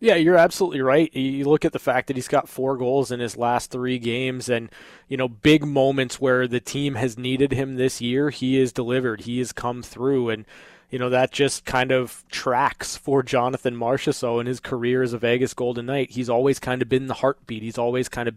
Yeah, 0.02 0.16
you're 0.16 0.36
absolutely 0.36 0.82
right. 0.82 1.16
You 1.16 1.46
look 1.46 1.64
at 1.64 1.72
the 1.72 1.80
fact 1.80 2.08
that 2.08 2.18
he's 2.18 2.28
got 2.28 2.50
four 2.50 2.76
goals 2.76 3.10
in 3.10 3.22
his 3.22 3.38
last 3.38 3.72
three 3.72 3.98
games, 3.98 4.50
and 4.50 4.70
you 5.08 5.16
know, 5.16 5.30
big 5.30 5.66
moments 5.66 6.20
where 6.20 6.46
the 6.46 6.60
team 6.60 6.96
has 6.96 7.18
needed 7.18 7.54
him 7.54 7.76
this 7.76 8.02
year, 8.02 8.30
he 8.30 8.60
has 8.60 8.74
delivered. 8.74 9.22
He 9.22 9.40
has 9.40 9.54
come 9.54 9.82
through, 9.82 10.30
and 10.30 10.46
you 10.90 11.00
know 11.00 11.10
that 11.10 11.32
just 11.32 11.64
kind 11.64 11.94
of 11.94 12.26
tracks 12.30 12.98
for 12.98 13.24
Jonathan 13.24 13.76
Marchessault 13.76 14.42
in 14.42 14.46
his 14.46 14.60
career 14.60 15.04
as 15.04 15.14
a 15.14 15.18
Vegas 15.18 15.54
Golden 15.54 15.86
Knight. 15.86 16.12
He's 16.12 16.30
always 16.30 16.60
kind 16.60 16.82
of 16.82 16.90
been 16.90 17.08
the 17.08 17.14
heartbeat. 17.14 17.64
He's 17.64 17.78
always 17.78 18.10
kind 18.10 18.28
of 18.28 18.36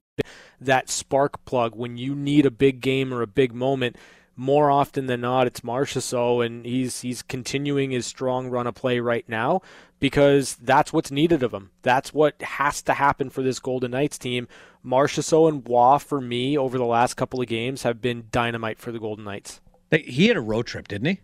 that 0.61 0.89
spark 0.89 1.45
plug 1.45 1.75
when 1.75 1.97
you 1.97 2.15
need 2.15 2.47
a 2.47 2.51
big 2.53 2.81
game 2.81 3.13
or 3.13 3.23
a 3.23 3.27
big 3.27 3.53
moment 3.53 3.97
more 4.37 4.71
often 4.71 5.07
than 5.07 5.23
not, 5.23 5.47
it's 5.47 5.61
Marchessault, 5.61 6.45
and 6.45 6.67
he's 6.67 7.01
he's 7.01 7.23
continuing 7.23 7.91
his 7.91 8.07
strong 8.07 8.49
run 8.49 8.67
of 8.67 8.75
play 8.75 9.01
right 9.01 9.27
now 9.29 9.63
because 9.99 10.57
that's 10.57 10.93
what's 10.93 11.11
needed 11.11 11.43
of 11.43 11.55
him. 11.55 11.71
That's 11.83 12.13
what 12.13 12.41
has 12.43 12.83
to 12.83 12.95
happen 12.95 13.31
for 13.31 13.43
this 13.43 13.59
Golden 13.59 13.93
Knights 13.93 14.19
team. 14.19 14.47
Marchessault 14.85 15.49
and 15.49 15.67
Waugh, 15.67 15.99
for 15.99 16.21
me, 16.21 16.57
over 16.57 16.77
the 16.77 16.85
last 16.85 17.15
couple 17.15 17.41
of 17.41 17.49
games, 17.49 17.83
have 17.83 18.03
been 18.03 18.27
dynamite 18.31 18.79
for 18.79 18.93
the 18.93 18.99
Golden 18.99 19.25
Knights. 19.25 19.61
He 19.91 20.29
had 20.29 20.37
a 20.37 20.41
road 20.43 20.67
trip, 20.67 20.89
didn't 20.89 21.07
he? 21.07 21.21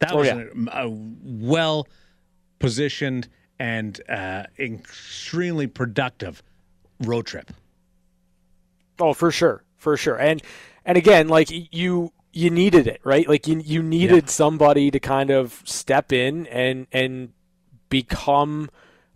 That 0.00 0.12
oh, 0.12 0.18
was 0.18 0.26
yeah. 0.26 0.44
a, 0.72 0.86
a 0.86 0.90
well 0.90 1.88
positioned 2.58 3.28
and 3.58 4.00
uh, 4.08 4.44
extremely 4.58 5.66
productive 5.66 6.42
road 7.00 7.26
trip. 7.26 7.52
Oh, 8.98 9.14
for 9.14 9.30
sure, 9.30 9.64
for 9.76 9.96
sure, 9.96 10.16
and 10.16 10.42
and 10.84 10.98
again, 10.98 11.28
like 11.28 11.48
you 11.50 12.12
you 12.34 12.50
needed 12.50 12.86
it, 12.86 13.00
right? 13.04 13.28
Like 13.28 13.46
you 13.46 13.60
you 13.60 13.82
needed 13.82 14.24
yeah. 14.24 14.30
somebody 14.30 14.90
to 14.90 15.00
kind 15.00 15.30
of 15.30 15.62
step 15.64 16.12
in 16.12 16.46
and 16.48 16.86
and 16.92 17.32
become 17.88 18.70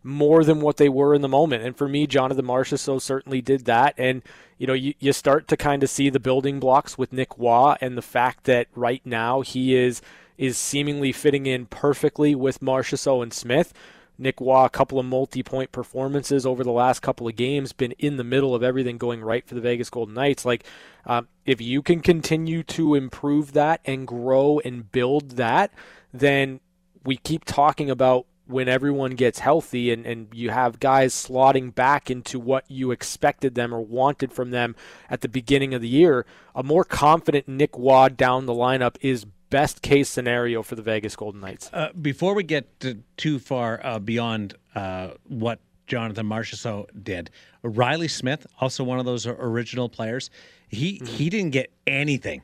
more 0.04 0.44
than 0.44 0.60
what 0.60 0.76
they 0.76 0.88
were 0.88 1.14
in 1.14 1.20
the 1.20 1.28
moment. 1.28 1.64
And 1.64 1.76
for 1.76 1.88
me, 1.88 2.06
Jonathan 2.06 2.46
so 2.78 2.98
certainly 2.98 3.40
did 3.40 3.64
that. 3.64 3.94
And 3.98 4.22
you 4.56 4.66
know, 4.66 4.72
you, 4.72 4.94
you 4.98 5.12
start 5.12 5.48
to 5.48 5.56
kind 5.56 5.82
of 5.82 5.90
see 5.90 6.10
the 6.10 6.20
building 6.20 6.60
blocks 6.60 6.96
with 6.96 7.12
Nick 7.12 7.38
Waugh 7.38 7.76
and 7.80 7.96
the 7.96 8.02
fact 8.02 8.44
that 8.44 8.68
right 8.74 9.02
now 9.04 9.40
he 9.40 9.74
is 9.74 10.00
is 10.36 10.56
seemingly 10.56 11.10
fitting 11.10 11.46
in 11.46 11.66
perfectly 11.66 12.34
with 12.34 12.60
Marchessault 12.60 13.22
and 13.22 13.32
Smith. 13.32 13.72
Nick 14.18 14.40
Waugh, 14.40 14.64
a 14.64 14.70
couple 14.70 14.98
of 14.98 15.06
multi-point 15.06 15.70
performances 15.70 16.44
over 16.44 16.64
the 16.64 16.72
last 16.72 17.00
couple 17.00 17.28
of 17.28 17.36
games, 17.36 17.72
been 17.72 17.92
in 17.92 18.16
the 18.16 18.24
middle 18.24 18.54
of 18.54 18.62
everything 18.62 18.98
going 18.98 19.22
right 19.22 19.46
for 19.46 19.54
the 19.54 19.60
Vegas 19.60 19.90
Golden 19.90 20.14
Knights. 20.14 20.44
Like, 20.44 20.64
um, 21.06 21.28
if 21.46 21.60
you 21.60 21.82
can 21.82 22.00
continue 22.00 22.62
to 22.64 22.94
improve 22.94 23.52
that 23.52 23.80
and 23.84 24.06
grow 24.06 24.60
and 24.64 24.90
build 24.90 25.32
that, 25.32 25.72
then 26.12 26.60
we 27.04 27.16
keep 27.16 27.44
talking 27.44 27.88
about 27.88 28.26
when 28.48 28.66
everyone 28.66 29.10
gets 29.10 29.40
healthy 29.40 29.92
and, 29.92 30.06
and 30.06 30.28
you 30.32 30.50
have 30.50 30.80
guys 30.80 31.14
slotting 31.14 31.72
back 31.74 32.10
into 32.10 32.40
what 32.40 32.64
you 32.68 32.90
expected 32.90 33.54
them 33.54 33.74
or 33.74 33.80
wanted 33.80 34.32
from 34.32 34.50
them 34.50 34.74
at 35.10 35.20
the 35.20 35.28
beginning 35.28 35.74
of 35.74 35.82
the 35.82 35.88
year, 35.88 36.24
a 36.54 36.62
more 36.62 36.82
confident 36.82 37.46
Nick 37.46 37.78
Waugh 37.78 38.08
down 38.08 38.46
the 38.46 38.54
lineup 38.54 38.96
is 39.02 39.26
best 39.50 39.82
case 39.82 40.08
scenario 40.08 40.62
for 40.62 40.74
the 40.74 40.82
Vegas 40.82 41.16
Golden 41.16 41.40
Knights. 41.40 41.70
Uh, 41.72 41.90
before 42.00 42.34
we 42.34 42.42
get 42.42 42.80
to, 42.80 42.98
too 43.16 43.38
far 43.38 43.80
uh, 43.84 43.98
beyond 43.98 44.54
uh, 44.74 45.10
what 45.26 45.60
Jonathan 45.86 46.26
Marchessault 46.26 46.86
did, 47.02 47.30
Reilly 47.62 48.08
Smith, 48.08 48.46
also 48.60 48.84
one 48.84 48.98
of 48.98 49.04
those 49.04 49.26
original 49.26 49.88
players, 49.88 50.30
he 50.68 50.94
mm-hmm. 50.94 51.06
he 51.06 51.30
didn't 51.30 51.50
get 51.50 51.72
anything 51.86 52.42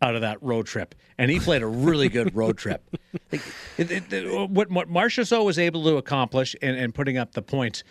out 0.00 0.14
of 0.14 0.20
that 0.20 0.42
road 0.42 0.66
trip, 0.66 0.94
and 1.18 1.30
he 1.30 1.40
played 1.40 1.62
a 1.62 1.66
really 1.66 2.08
good 2.08 2.34
road 2.34 2.58
trip. 2.58 2.82
Like, 3.30 3.42
it, 3.78 3.90
it, 3.90 4.12
it, 4.12 4.50
what 4.50 4.70
what 4.70 4.88
Marchessault 4.88 5.44
was 5.44 5.58
able 5.58 5.84
to 5.84 5.96
accomplish 5.96 6.54
and, 6.60 6.76
and 6.76 6.94
putting 6.94 7.16
up 7.16 7.32
the 7.32 7.42
points 7.42 7.84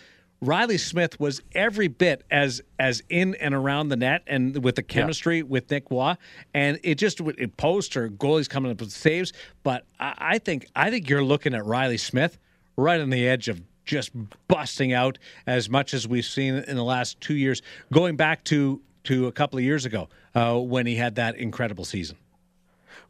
Reilly 0.46 0.78
Smith 0.78 1.20
was 1.20 1.41
every 1.54 1.88
bit 1.88 2.26
as 2.30 2.62
as 2.78 3.02
in 3.10 3.36
and 3.36 3.54
around 3.54 3.89
the 3.89 3.96
net 3.96 4.24
and 4.28 4.62
with 4.64 4.76
the 4.76 4.84
chemistry 4.84 5.38
yeah. 5.38 5.44
with 5.44 5.72
Nick 5.72 5.89
Waugh, 5.89 6.16
and 6.54 6.80
it 6.84 6.96
just 6.96 7.22
it 7.22 7.56
posed 7.56 7.94
her 7.94 8.10
goalies 8.10 8.50
coming 8.50 8.72
up 8.72 8.82
with 8.82 8.91
saves. 8.91 9.32
But 9.64 9.86
I, 10.00 10.14
I 10.18 10.38
think 10.39 10.68
I 10.76 10.89
think 10.89 11.10
you're 11.10 11.24
looking 11.24 11.54
at 11.54 11.66
Reilly 11.66 11.98
Smith 11.98 12.38
right 12.76 13.00
on 13.00 13.10
the 13.10 13.28
edge 13.28 13.48
of 13.48 13.62
just 13.86 14.12
busting 14.48 14.91
out 14.94 15.18
as 15.48 15.70
much 15.70 15.94
as 15.94 16.08
we've 16.08 16.26
seen 16.26 16.56
in 16.56 16.76
the 16.76 16.84
last 16.84 17.20
two 17.22 17.36
years, 17.36 17.62
going 17.91 18.18
back 18.18 18.44
to 18.46 18.82
to 19.06 19.28
a 19.28 19.32
couple 19.32 19.58
of 19.58 19.64
years 19.64 19.86
ago 19.86 20.10
uh, 20.36 20.58
when 20.58 20.86
he 20.86 20.96
had 20.96 21.16
that 21.16 21.38
incredible 21.38 21.86
season. 21.86 22.18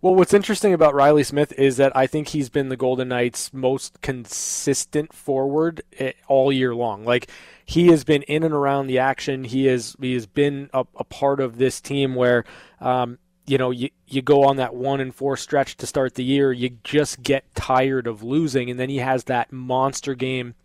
Well, 0.04 0.16
what's 0.16 0.34
interesting 0.34 0.74
about 0.74 0.94
Reilly 0.94 1.24
Smith 1.24 1.54
is 1.54 1.78
that 1.78 1.96
I 1.96 2.08
think 2.08 2.28
he's 2.28 2.50
been 2.50 2.68
the 2.68 2.76
Golden 2.76 3.08
Knights' 3.08 3.54
most 3.54 4.02
consistent 4.02 5.14
forward 5.14 5.82
eh, 5.98 6.12
all 6.28 6.52
year 6.52 6.76
long. 6.76 7.06
Like 7.06 7.30
he 7.66 7.88
has 7.88 8.04
been 8.04 8.24
in 8.24 8.44
and 8.44 8.54
around 8.54 8.88
the 8.88 9.00
action. 9.00 9.46
He 9.46 9.68
has 9.68 9.96
he 10.02 10.14
has 10.16 10.26
been 10.26 10.70
a, 10.74 10.86
a 10.98 11.06
part 11.06 11.40
of 11.40 11.58
this 11.58 11.80
team 11.80 12.16
where. 12.16 12.44
Um, 12.82 13.18
you 13.46 13.58
know, 13.58 13.72
you, 13.72 13.90
you 14.08 14.22
go 14.22 14.46
on 14.46 14.56
that 14.56 14.74
one 14.74 15.02
and 15.02 15.14
four 15.14 15.36
stretch 15.36 15.76
to 15.76 15.86
start 15.86 16.16
the 16.16 16.24
year, 16.24 16.54
you 16.54 16.78
just 16.86 17.22
get 17.22 17.54
tired 17.56 18.08
of 18.08 18.24
losing. 18.24 18.70
And 18.70 18.80
then 18.80 18.90
he 18.90 19.00
has 19.00 19.26
that 19.26 19.52
monster 19.52 20.16
game 20.16 20.56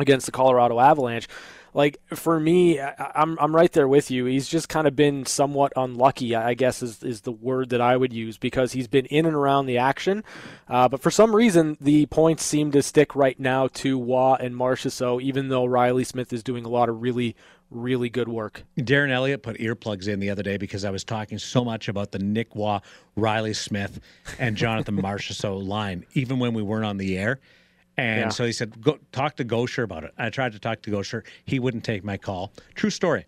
against 0.00 0.26
the 0.26 0.32
Colorado 0.32 0.80
Avalanche 0.80 1.28
like 1.74 2.00
for 2.14 2.38
me, 2.38 2.80
I'm 2.80 3.36
I'm 3.40 3.54
right 3.54 3.70
there 3.72 3.88
with 3.88 4.10
you. 4.10 4.24
He's 4.26 4.48
just 4.48 4.68
kind 4.68 4.86
of 4.86 4.94
been 4.94 5.26
somewhat 5.26 5.72
unlucky, 5.76 6.34
I 6.34 6.54
guess 6.54 6.82
is 6.82 7.02
is 7.02 7.22
the 7.22 7.32
word 7.32 7.70
that 7.70 7.80
I 7.80 7.96
would 7.96 8.12
use 8.12 8.38
because 8.38 8.72
he's 8.72 8.86
been 8.86 9.06
in 9.06 9.26
and 9.26 9.34
around 9.34 9.66
the 9.66 9.78
action, 9.78 10.22
uh, 10.68 10.88
but 10.88 11.00
for 11.00 11.10
some 11.10 11.34
reason 11.34 11.76
the 11.80 12.06
points 12.06 12.44
seem 12.44 12.70
to 12.70 12.82
stick 12.82 13.16
right 13.16 13.38
now 13.38 13.66
to 13.74 13.98
Waugh 13.98 14.36
and 14.36 14.54
Marchessault, 14.54 15.20
even 15.20 15.48
though 15.48 15.64
Reilly 15.64 16.04
Smith 16.04 16.32
is 16.32 16.44
doing 16.44 16.64
a 16.64 16.68
lot 16.68 16.88
of 16.88 17.02
really 17.02 17.34
really 17.70 18.08
good 18.08 18.28
work. 18.28 18.62
Darren 18.78 19.10
Elliott 19.10 19.42
put 19.42 19.58
earplugs 19.58 20.06
in 20.06 20.20
the 20.20 20.30
other 20.30 20.44
day 20.44 20.56
because 20.56 20.84
I 20.84 20.90
was 20.90 21.02
talking 21.02 21.38
so 21.38 21.64
much 21.64 21.88
about 21.88 22.12
the 22.12 22.20
Nick 22.20 22.54
Waugh, 22.54 22.80
Reilly 23.16 23.54
Smith, 23.54 24.00
and 24.38 24.56
Jonathan 24.56 24.96
Marchessault 25.02 25.66
line, 25.66 26.06
even 26.14 26.38
when 26.38 26.54
we 26.54 26.62
weren't 26.62 26.84
on 26.84 26.98
the 26.98 27.18
air. 27.18 27.40
And 27.96 28.20
yeah. 28.20 28.28
so 28.30 28.44
he 28.44 28.52
said, 28.52 28.80
"Go 28.80 28.98
talk 29.12 29.36
to 29.36 29.44
Goucher 29.44 29.84
about 29.84 30.04
it." 30.04 30.12
I 30.18 30.30
tried 30.30 30.52
to 30.52 30.58
talk 30.58 30.82
to 30.82 30.90
Goucher. 30.90 31.24
He 31.44 31.58
wouldn't 31.58 31.84
take 31.84 32.04
my 32.04 32.16
call. 32.16 32.52
True 32.74 32.90
story. 32.90 33.26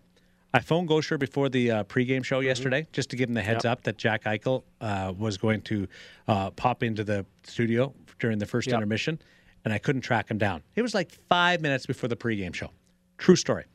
I 0.53 0.59
phoned 0.59 0.89
Goucher 0.89 1.19
before 1.19 1.49
the 1.49 1.71
uh, 1.71 1.83
pregame 1.83 2.23
show 2.23 2.39
mm-hmm. 2.39 2.47
yesterday 2.47 2.87
just 2.91 3.09
to 3.11 3.15
give 3.15 3.29
him 3.29 3.35
the 3.35 3.41
heads 3.41 3.63
yep. 3.63 3.73
up 3.73 3.83
that 3.83 3.97
Jack 3.97 4.23
Eichel 4.23 4.63
uh, 4.81 5.13
was 5.17 5.37
going 5.37 5.61
to 5.63 5.87
uh, 6.27 6.49
pop 6.51 6.83
into 6.83 7.03
the 7.03 7.25
studio 7.43 7.93
during 8.19 8.39
the 8.39 8.45
first 8.45 8.67
yep. 8.67 8.75
intermission, 8.75 9.19
and 9.63 9.73
I 9.73 9.77
couldn't 9.77 10.01
track 10.01 10.29
him 10.29 10.37
down. 10.37 10.63
It 10.75 10.81
was 10.81 10.93
like 10.93 11.11
five 11.29 11.61
minutes 11.61 11.85
before 11.85 12.09
the 12.09 12.15
pregame 12.15 12.53
show. 12.53 12.71
True 13.17 13.35
story. 13.35 13.65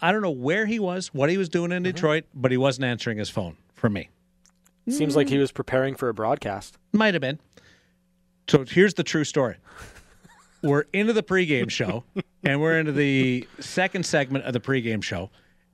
I 0.00 0.10
don't 0.10 0.22
know 0.22 0.30
where 0.30 0.64
he 0.64 0.78
was, 0.78 1.12
what 1.12 1.28
he 1.28 1.36
was 1.36 1.48
doing 1.48 1.70
in 1.70 1.82
mm-hmm. 1.82 1.92
Detroit, 1.92 2.24
but 2.34 2.50
he 2.50 2.56
wasn't 2.56 2.86
answering 2.86 3.18
his 3.18 3.28
phone 3.28 3.56
for 3.74 3.90
me. 3.90 4.08
Seems 4.88 5.14
mm. 5.14 5.16
like 5.16 5.28
he 5.28 5.38
was 5.38 5.52
preparing 5.52 5.96
for 5.96 6.08
a 6.08 6.14
broadcast. 6.14 6.78
Might 6.92 7.14
have 7.14 7.20
been. 7.20 7.40
So 8.48 8.64
here's 8.64 8.94
the 8.94 9.02
true 9.02 9.24
story 9.24 9.56
we're 10.66 10.84
into 10.92 11.12
the 11.12 11.22
pregame 11.22 11.70
show, 11.70 12.04
and 12.44 12.60
we're 12.60 12.78
into 12.78 12.92
the 12.92 13.46
second 13.60 14.04
segment 14.04 14.44
of 14.44 14.52
the 14.52 14.60
pregame 14.60 15.02
show, 15.02 15.30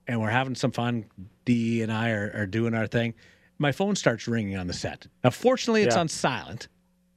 and 0.07 0.21
we're 0.21 0.29
having 0.29 0.55
some 0.55 0.71
fun. 0.71 1.05
D 1.45 1.81
and 1.81 1.91
I 1.91 2.11
are, 2.11 2.31
are 2.35 2.45
doing 2.45 2.73
our 2.73 2.87
thing. 2.87 3.13
My 3.59 3.71
phone 3.71 3.95
starts 3.95 4.27
ringing 4.27 4.57
on 4.57 4.67
the 4.67 4.73
set. 4.73 5.07
Now, 5.23 5.29
fortunately, 5.29 5.83
it's 5.83 5.95
yeah. 5.95 6.01
on 6.01 6.07
silent. 6.07 6.67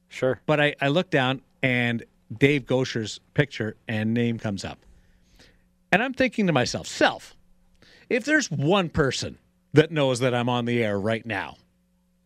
Sure. 0.08 0.40
But 0.46 0.60
I, 0.60 0.74
I 0.80 0.88
look 0.88 1.10
down, 1.10 1.42
and 1.62 2.04
Dave 2.36 2.66
Goucher's 2.66 3.20
picture 3.34 3.76
and 3.86 4.12
name 4.12 4.38
comes 4.38 4.64
up. 4.64 4.78
And 5.92 6.02
I'm 6.02 6.12
thinking 6.12 6.46
to 6.48 6.52
myself, 6.52 6.86
self, 6.86 7.36
if 8.10 8.24
there's 8.24 8.50
one 8.50 8.88
person 8.88 9.38
that 9.72 9.90
knows 9.90 10.20
that 10.20 10.34
I'm 10.34 10.48
on 10.48 10.64
the 10.64 10.82
air 10.82 10.98
right 10.98 11.24
now, 11.24 11.56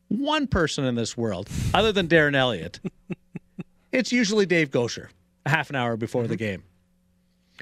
one 0.09 0.47
person 0.47 0.85
in 0.85 0.95
this 0.95 1.17
world, 1.17 1.49
other 1.73 1.93
than 1.93 2.09
Darren 2.09 2.35
Elliott, 2.35 2.81
it's 3.93 4.13
usually 4.13 4.47
Dave 4.47 4.71
Goucher 4.71 5.09
half 5.47 5.71
an 5.71 5.77
hour 5.77 5.97
before 5.97 6.23
mm-hmm. 6.23 6.31
the 6.31 6.37
game. 6.37 6.63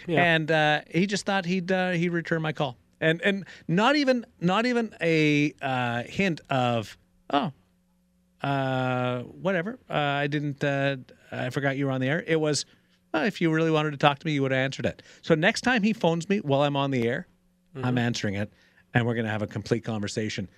Yeah. 0.07 0.23
And 0.23 0.51
uh, 0.51 0.81
he 0.91 1.07
just 1.07 1.27
thought 1.27 1.45
he'd 1.45 1.73
uh, 1.73 1.91
he'd 1.93 2.11
return 2.11 2.43
my 2.43 2.53
call, 2.53 2.77
and 3.01 3.21
and 3.23 3.45
not 3.67 3.97
even 3.97 4.25
not 4.41 4.67
even 4.67 4.95
a 5.01 5.55
uh, 5.61 6.05
hint 6.05 6.41
of 6.51 6.97
oh, 7.31 7.53
uh, 8.43 9.23
whatever. 9.23 9.79
Uh, 9.91 9.95
I 9.95 10.27
didn't. 10.29 10.63
Uh, 10.63 10.97
I 11.33 11.51
forgot 11.51 11.77
you 11.77 11.87
were 11.87 11.93
on 11.93 12.01
the 12.01 12.09
air. 12.09 12.23
It 12.27 12.41
was 12.41 12.65
if 13.15 13.41
you 13.41 13.51
really 13.51 13.71
wanted 13.71 13.91
to 13.93 13.97
talk 13.97 14.19
to 14.21 14.27
me, 14.27 14.33
you 14.33 14.43
would 14.43 14.53
have 14.53 14.59
answered 14.59 14.87
it. 14.87 15.03
So 15.23 15.35
next 15.35 15.63
time 15.63 15.83
he 15.83 15.93
phones 15.93 16.29
me 16.29 16.39
while 16.39 16.63
I'm 16.63 16.77
on 16.77 16.91
the 16.91 17.09
air, 17.09 17.27
mm-hmm. 17.75 17.85
I'm 17.85 17.99
answering 17.99 18.35
it, 18.35 18.53
and 18.95 19.07
we're 19.07 19.15
gonna 19.15 19.31
have 19.31 19.43
a 19.43 19.47
complete 19.47 19.85
conversation. 19.85 20.49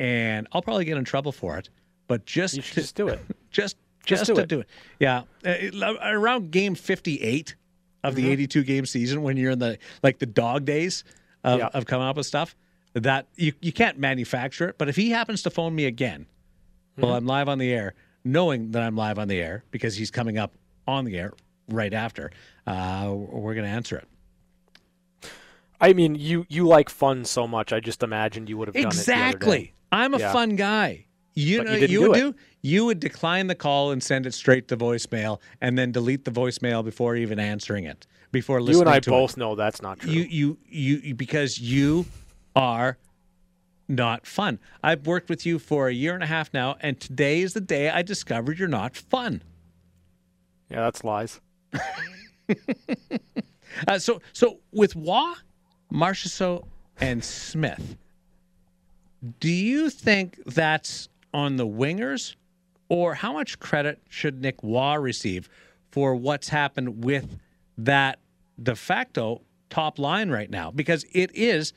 And 0.00 0.48
I'll 0.52 0.62
probably 0.62 0.84
get 0.84 0.98
in 0.98 1.04
trouble 1.04 1.32
for 1.32 1.56
it, 1.56 1.70
but 2.08 2.26
just 2.26 2.56
you 2.56 2.62
should 2.62 2.74
to, 2.74 2.80
just 2.80 2.96
do 2.96 3.08
it. 3.08 3.20
Just 3.50 3.76
just, 4.04 4.26
do 4.26 4.34
to 4.34 4.40
it. 4.42 4.48
do 4.48 4.60
it. 4.60 4.68
Yeah, 4.98 5.22
uh, 5.46 5.94
around 6.02 6.50
game 6.50 6.74
58 6.74 7.54
of 8.02 8.14
the 8.14 8.22
mm-hmm. 8.22 8.32
82 8.32 8.64
game 8.64 8.86
season, 8.86 9.22
when 9.22 9.36
you're 9.36 9.52
in 9.52 9.58
the 9.58 9.78
like 10.02 10.18
the 10.18 10.26
dog 10.26 10.64
days 10.64 11.04
of, 11.42 11.58
yeah. 11.58 11.68
of 11.72 11.86
coming 11.86 12.06
up 12.06 12.16
with 12.16 12.26
stuff, 12.26 12.54
that 12.94 13.26
you 13.36 13.52
you 13.60 13.72
can't 13.72 13.98
manufacture 13.98 14.68
it. 14.68 14.78
But 14.78 14.88
if 14.88 14.96
he 14.96 15.10
happens 15.10 15.42
to 15.42 15.50
phone 15.50 15.74
me 15.74 15.86
again 15.86 16.26
mm-hmm. 16.92 17.02
while 17.02 17.14
I'm 17.14 17.26
live 17.26 17.48
on 17.48 17.58
the 17.58 17.72
air, 17.72 17.94
knowing 18.24 18.72
that 18.72 18.82
I'm 18.82 18.96
live 18.96 19.18
on 19.18 19.28
the 19.28 19.40
air 19.40 19.64
because 19.70 19.96
he's 19.96 20.10
coming 20.10 20.38
up 20.38 20.52
on 20.86 21.04
the 21.04 21.18
air 21.18 21.32
right 21.68 21.92
after. 21.92 22.30
Uh, 22.66 23.12
we're 23.14 23.54
going 23.54 23.66
to 23.66 23.72
answer 23.72 23.96
it. 23.96 24.08
I 25.80 25.92
mean, 25.92 26.14
you 26.14 26.46
you 26.48 26.66
like 26.66 26.88
fun 26.88 27.24
so 27.24 27.46
much. 27.46 27.72
I 27.72 27.80
just 27.80 28.02
imagined 28.02 28.48
you 28.48 28.56
would 28.56 28.68
have 28.68 28.74
done 28.74 28.86
exactly. 28.86 29.62
it. 29.62 29.70
I'm 29.92 30.14
a 30.14 30.18
Yeah. 30.18 30.32
fun 30.32 30.56
guy. 30.56 31.03
You 31.34 31.58
But 31.58 31.66
know, 31.66 31.72
you 31.74 31.80
you, 31.80 31.86
do 32.00 32.08
would 32.08 32.16
it. 32.16 32.20
do. 32.20 32.34
You 32.62 32.84
would 32.86 33.00
decline 33.00 33.46
the 33.48 33.54
call 33.54 33.90
and 33.90 34.02
send 34.02 34.24
it 34.26 34.34
straight 34.34 34.68
to 34.68 34.76
voicemail, 34.76 35.40
and 35.60 35.76
then 35.76 35.92
delete 35.92 36.24
the 36.24 36.30
voicemail 36.30 36.84
before 36.84 37.16
even 37.16 37.38
answering 37.38 37.84
it. 37.84 38.06
Before 38.32 38.60
You 38.60 38.80
and 38.80 38.88
I 38.88 39.00
both 39.00 39.32
it. 39.32 39.36
know 39.38 39.54
that's 39.54 39.82
not 39.82 40.00
true. 40.00 40.12
You, 40.12 40.22
you, 40.22 40.58
you, 40.68 40.96
you, 40.96 41.14
because 41.14 41.58
you 41.60 42.06
are 42.56 42.98
not 43.88 44.26
fun. 44.26 44.58
I've 44.82 45.06
worked 45.06 45.28
with 45.28 45.44
you 45.44 45.58
for 45.58 45.88
a 45.88 45.92
year 45.92 46.14
and 46.14 46.22
a 46.22 46.26
half 46.26 46.52
now, 46.54 46.76
and 46.80 46.98
today 46.98 47.42
is 47.42 47.52
the 47.52 47.60
day 47.60 47.90
I 47.90 48.02
discovered 48.02 48.58
you're 48.58 48.66
not 48.68 48.96
fun. 48.96 49.42
yeah, 50.70 50.80
that's 50.80 51.04
lies. 51.04 51.40
Uh, 53.88 53.98
so, 53.98 54.20
so 54.32 54.60
with 54.72 54.94
Waugh, 54.94 55.34
Marchessault, 55.92 56.64
and 57.00 57.24
Smith, 57.24 57.96
do 59.40 59.48
you 59.50 59.90
think 59.90 60.38
that's 60.46 61.08
on 61.34 61.56
the 61.56 61.66
wingers, 61.66 62.36
or 62.88 63.14
how 63.14 63.32
much 63.32 63.58
credit 63.58 64.00
should 64.08 64.40
Nick 64.40 64.62
Waugh 64.62 64.94
receive 64.94 65.50
for 65.90 66.14
what's 66.14 66.48
happened 66.48 67.04
with 67.04 67.38
that 67.76 68.20
de 68.62 68.76
facto 68.76 69.42
top 69.68 69.98
line 69.98 70.30
right 70.30 70.48
now? 70.48 70.70
Because 70.70 71.04
it 71.12 71.30
is, 71.34 71.72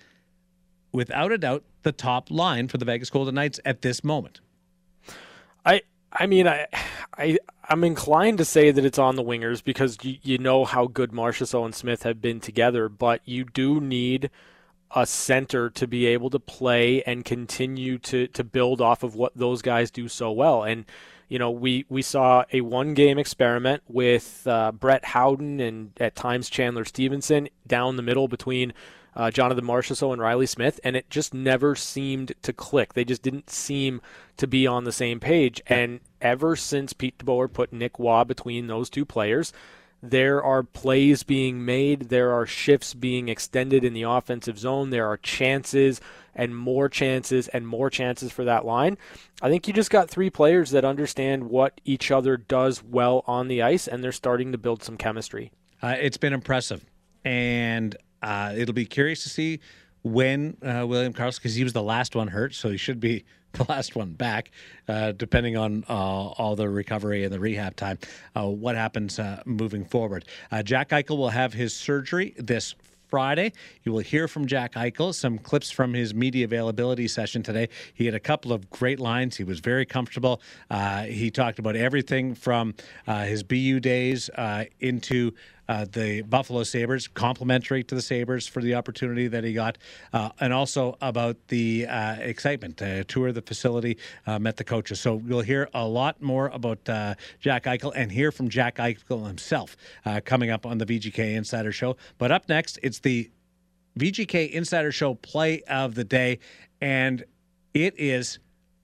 without 0.92 1.32
a 1.32 1.38
doubt, 1.38 1.64
the 1.82 1.92
top 1.92 2.30
line 2.30 2.68
for 2.68 2.78
the 2.78 2.86
Vegas 2.86 3.10
Golden 3.10 3.36
Knights 3.36 3.60
at 3.66 3.82
this 3.82 4.04
moment. 4.04 4.40
I 5.66 5.82
I 6.12 6.28
mean 6.28 6.48
I 6.48 6.68
I 7.18 7.38
I'm 7.70 7.84
inclined 7.84 8.38
to 8.38 8.46
say 8.46 8.72
that 8.72 8.86
it's 8.86 9.00
on 9.00 9.16
the 9.16 9.24
wingers 9.24 9.64
because 9.64 9.98
you, 10.04 10.18
you 10.22 10.38
know 10.38 10.66
how 10.66 10.88
good 10.88 11.12
Marchessault 11.12 11.66
and 11.66 11.76
Smith 11.76 12.04
have 12.04 12.22
been 12.22 12.40
together, 12.40 12.88
but 12.90 13.22
you 13.26 13.44
do 13.44 13.82
need 13.82 14.30
a 14.96 15.06
center 15.06 15.70
to 15.70 15.88
be 15.88 16.06
able 16.06 16.30
to 16.30 16.40
play 16.40 17.04
and 17.04 17.26
continue 17.26 17.98
to 18.00 18.28
to 18.28 18.44
build 18.44 18.82
off 18.82 19.04
of 19.04 19.16
what 19.16 19.34
those 19.36 19.62
guys 19.62 19.92
do 19.92 20.08
so 20.08 20.32
well. 20.32 20.64
And 20.64 20.86
you 21.30 21.40
know, 21.40 21.52
we 21.52 21.86
we 21.90 22.02
saw 22.02 22.46
a 22.54 22.62
one 22.62 22.94
game 22.94 23.18
experiment 23.18 23.84
with 23.88 24.48
uh, 24.48 24.72
Brett 24.72 25.06
Howden 25.06 25.60
and 25.60 25.92
at 26.00 26.16
times 26.16 26.50
Chandler 26.50 26.86
Stephenson 26.86 27.50
down 27.66 27.98
the 27.98 28.04
middle 28.04 28.28
between 28.28 28.74
uh, 29.18 29.32
Jonathan 29.32 29.66
Marchessault 29.66 30.14
and 30.14 30.22
Reilly 30.22 30.46
Smith, 30.46 30.80
and 30.84 30.96
it 30.96 31.10
just 31.10 31.34
never 31.34 31.76
seemed 31.76 32.34
to 32.44 32.54
click. 32.54 32.94
They 32.94 33.04
just 33.04 33.24
didn't 33.24 33.50
seem 33.50 34.00
to 34.38 34.46
be 34.46 34.68
on 34.68 34.84
the 34.84 34.92
same 34.92 35.20
page. 35.20 35.60
And 35.66 36.02
ever 36.22 36.56
since 36.56 36.94
Pete 36.94 37.18
DeBoer 37.18 37.52
put 37.52 37.74
Nick 37.74 37.98
Waugh 37.98 38.24
between 38.24 38.68
those 38.68 38.92
two 38.92 39.06
players, 39.06 39.52
there 40.10 40.44
are 40.44 40.64
plays 40.64 41.24
being 41.24 41.66
made. 41.66 42.10
There 42.10 42.32
are 42.32 42.46
shifts 42.46 42.94
being 42.94 43.30
extended 43.30 43.84
in 43.84 43.94
the 43.94 44.04
offensive 44.04 44.58
zone. 44.60 44.90
There 44.90 45.08
are 45.08 45.18
chances 45.18 46.02
and 46.36 46.56
more 46.56 46.88
chances 46.88 47.48
and 47.50 47.68
more 47.68 47.90
chances 47.90 48.32
for 48.32 48.44
that 48.46 48.66
line. 48.66 48.98
I 49.42 49.50
think 49.50 49.68
you 49.68 49.74
just 49.74 49.90
got 49.90 50.10
three 50.10 50.30
players 50.30 50.72
that 50.72 50.86
understand 50.86 51.50
what 51.50 51.82
each 51.84 52.12
other 52.12 52.38
does 52.38 52.84
well 52.84 53.24
on 53.28 53.48
the 53.48 53.62
ice, 53.62 53.88
and 53.88 54.04
they're 54.04 54.12
starting 54.12 54.52
to 54.52 54.58
build 54.58 54.84
some 54.84 54.98
chemistry. 54.98 55.52
Uh, 55.82 55.96
it's 56.00 56.18
been 56.18 56.34
impressive, 56.34 56.86
and 57.26 57.96
uh, 58.22 58.54
it'll 58.56 58.74
be 58.74 58.86
curious 58.86 59.24
to 59.24 59.30
see 59.30 59.60
when 60.04 60.58
uh, 60.64 60.86
William 60.88 61.14
Karlsson, 61.14 61.38
because 61.38 61.56
he 61.56 61.64
was 61.64 61.74
the 61.74 61.84
last 61.84 62.16
one 62.16 62.30
hurt, 62.30 62.54
so 62.54 62.70
he 62.70 62.78
should 62.78 63.00
be 63.00 63.26
the 63.54 63.66
last 63.70 63.96
one 63.96 64.12
back, 64.12 64.52
uh, 64.88 65.14
depending 65.14 65.58
on 65.58 65.84
uh, 65.90 65.94
all 65.94 66.56
the 66.56 66.70
recovery 66.70 67.24
and 67.24 67.34
the 67.34 67.40
rehab 67.40 67.76
time. 67.76 67.98
Uh, 68.36 68.48
what 68.48 68.76
happens 68.76 69.20
uh, 69.20 69.42
moving 69.46 69.86
forward? 69.86 70.26
Uh, 70.52 70.62
Jack 70.62 70.90
Eichel 70.90 71.18
will 71.18 71.30
have 71.30 71.54
his 71.54 71.74
surgery 71.74 72.34
this 72.38 72.76
Friday. 73.08 73.54
You 73.84 73.94
will 73.94 74.00
hear 74.00 74.28
from 74.28 74.46
Jack 74.48 74.74
Eichel, 74.74 75.14
some 75.14 75.38
clips 75.38 75.72
from 75.72 75.94
his 75.94 76.14
media 76.14 76.46
availability 76.46 77.08
session 77.08 77.42
today. 77.42 77.70
He 77.94 78.06
had 78.06 78.14
a 78.14 78.20
couple 78.20 78.52
of 78.52 78.70
great 78.70 79.00
lines. 79.00 79.38
He 79.38 79.44
was 79.44 79.60
very 79.60 79.86
comfortable. 79.86 80.42
Uh, 80.70 81.04
he 81.04 81.32
talked 81.32 81.60
about 81.60 81.76
everything 81.76 82.36
from 82.36 82.76
uh, 83.08 83.24
his 83.24 83.44
BU 83.44 83.80
days 83.80 84.30
uh, 84.36 84.66
into 84.80 85.32
uh, 85.68 85.86
the 85.92 86.22
Buffalo 86.22 86.64
Sabres, 86.64 87.08
complimentary 87.08 87.84
to 87.84 87.96
the 87.96 88.02
Sabres 88.02 88.48
for 88.48 88.62
the 88.62 88.76
opportunity 88.76 89.28
that 89.28 89.44
he 89.44 89.54
got, 89.54 89.78
uh, 90.14 90.30
and 90.40 90.54
also 90.54 90.98
about 91.02 91.36
the 91.48 91.86
uh, 91.88 92.16
excitement. 92.16 92.82
Uh, 92.82 93.04
tour 93.06 93.30
of 93.30 93.36
the 93.36 93.42
facility, 93.42 93.98
uh, 94.26 94.40
met 94.40 94.58
the 94.58 94.64
coaches. 94.64 95.00
So 95.00 95.22
you'll 95.26 95.42
hear 95.42 95.70
a 95.74 95.86
lot 95.88 96.22
more 96.22 96.48
about 96.48 96.84
Jack 97.40 97.64
Eichel 97.64 97.94
and 97.96 98.12
hear 98.12 98.32
from 98.32 98.50
Jack 98.50 98.78
Eichel 98.78 99.28
himself 99.28 99.76
coming 100.26 100.50
up 100.50 100.66
on 100.66 100.78
the 100.78 100.86
VGK 100.86 101.36
Insider 101.36 101.72
Show. 101.72 101.98
But 102.18 102.32
up 102.32 102.48
next, 102.50 102.80
it's 102.84 103.00
the 103.00 103.30
VGK 103.98 104.52
Insider 104.52 104.92
Show 104.92 105.16
play 105.16 105.62
of 105.64 105.96
the 105.96 106.04
day, 106.04 106.40
and 106.82 107.24
it 107.74 107.96
is 107.98 108.40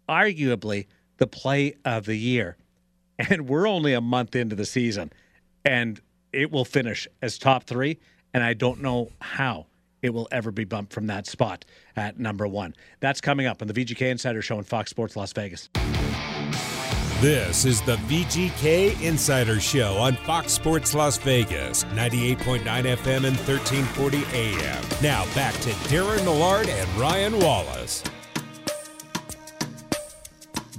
arguably 0.09 0.87
the 1.17 1.27
play 1.27 1.75
of 1.85 2.05
the 2.05 2.15
year. 2.15 2.57
And 3.19 3.47
we're 3.47 3.67
only 3.67 3.93
a 3.93 4.01
month 4.01 4.35
into 4.35 4.55
the 4.55 4.65
season, 4.65 5.13
and 5.63 6.01
it 6.33 6.51
will 6.51 6.65
finish 6.65 7.07
as 7.21 7.37
top 7.37 7.63
three. 7.63 7.99
And 8.33 8.43
I 8.43 8.53
don't 8.53 8.81
know 8.81 9.11
how 9.19 9.67
it 10.01 10.13
will 10.13 10.27
ever 10.31 10.51
be 10.51 10.65
bumped 10.65 10.91
from 10.91 11.07
that 11.07 11.25
spot 11.27 11.65
at 11.95 12.19
number 12.19 12.47
one. 12.47 12.75
That's 12.99 13.21
coming 13.21 13.45
up 13.45 13.61
on 13.61 13.67
the 13.67 13.73
VGK 13.73 14.11
Insider 14.11 14.41
Show 14.41 14.57
on 14.57 14.63
Fox 14.63 14.89
Sports 14.89 15.15
Las 15.15 15.31
Vegas. 15.31 15.69
This 17.21 17.63
is 17.63 17.81
the 17.83 17.95
VGK 17.95 19.01
Insider 19.01 19.61
Show 19.61 19.95
on 19.95 20.15
Fox 20.17 20.51
Sports 20.51 20.93
Las 20.93 21.17
Vegas, 21.19 21.85
98.9 21.85 22.63
FM 22.63 23.23
and 23.23 23.37
1340 23.37 24.25
AM. 24.33 24.83
Now 25.01 25.23
back 25.33 25.53
to 25.61 25.69
Darren 25.87 26.25
Millard 26.25 26.67
and 26.67 26.89
Ryan 26.95 27.39
Wallace. 27.39 28.03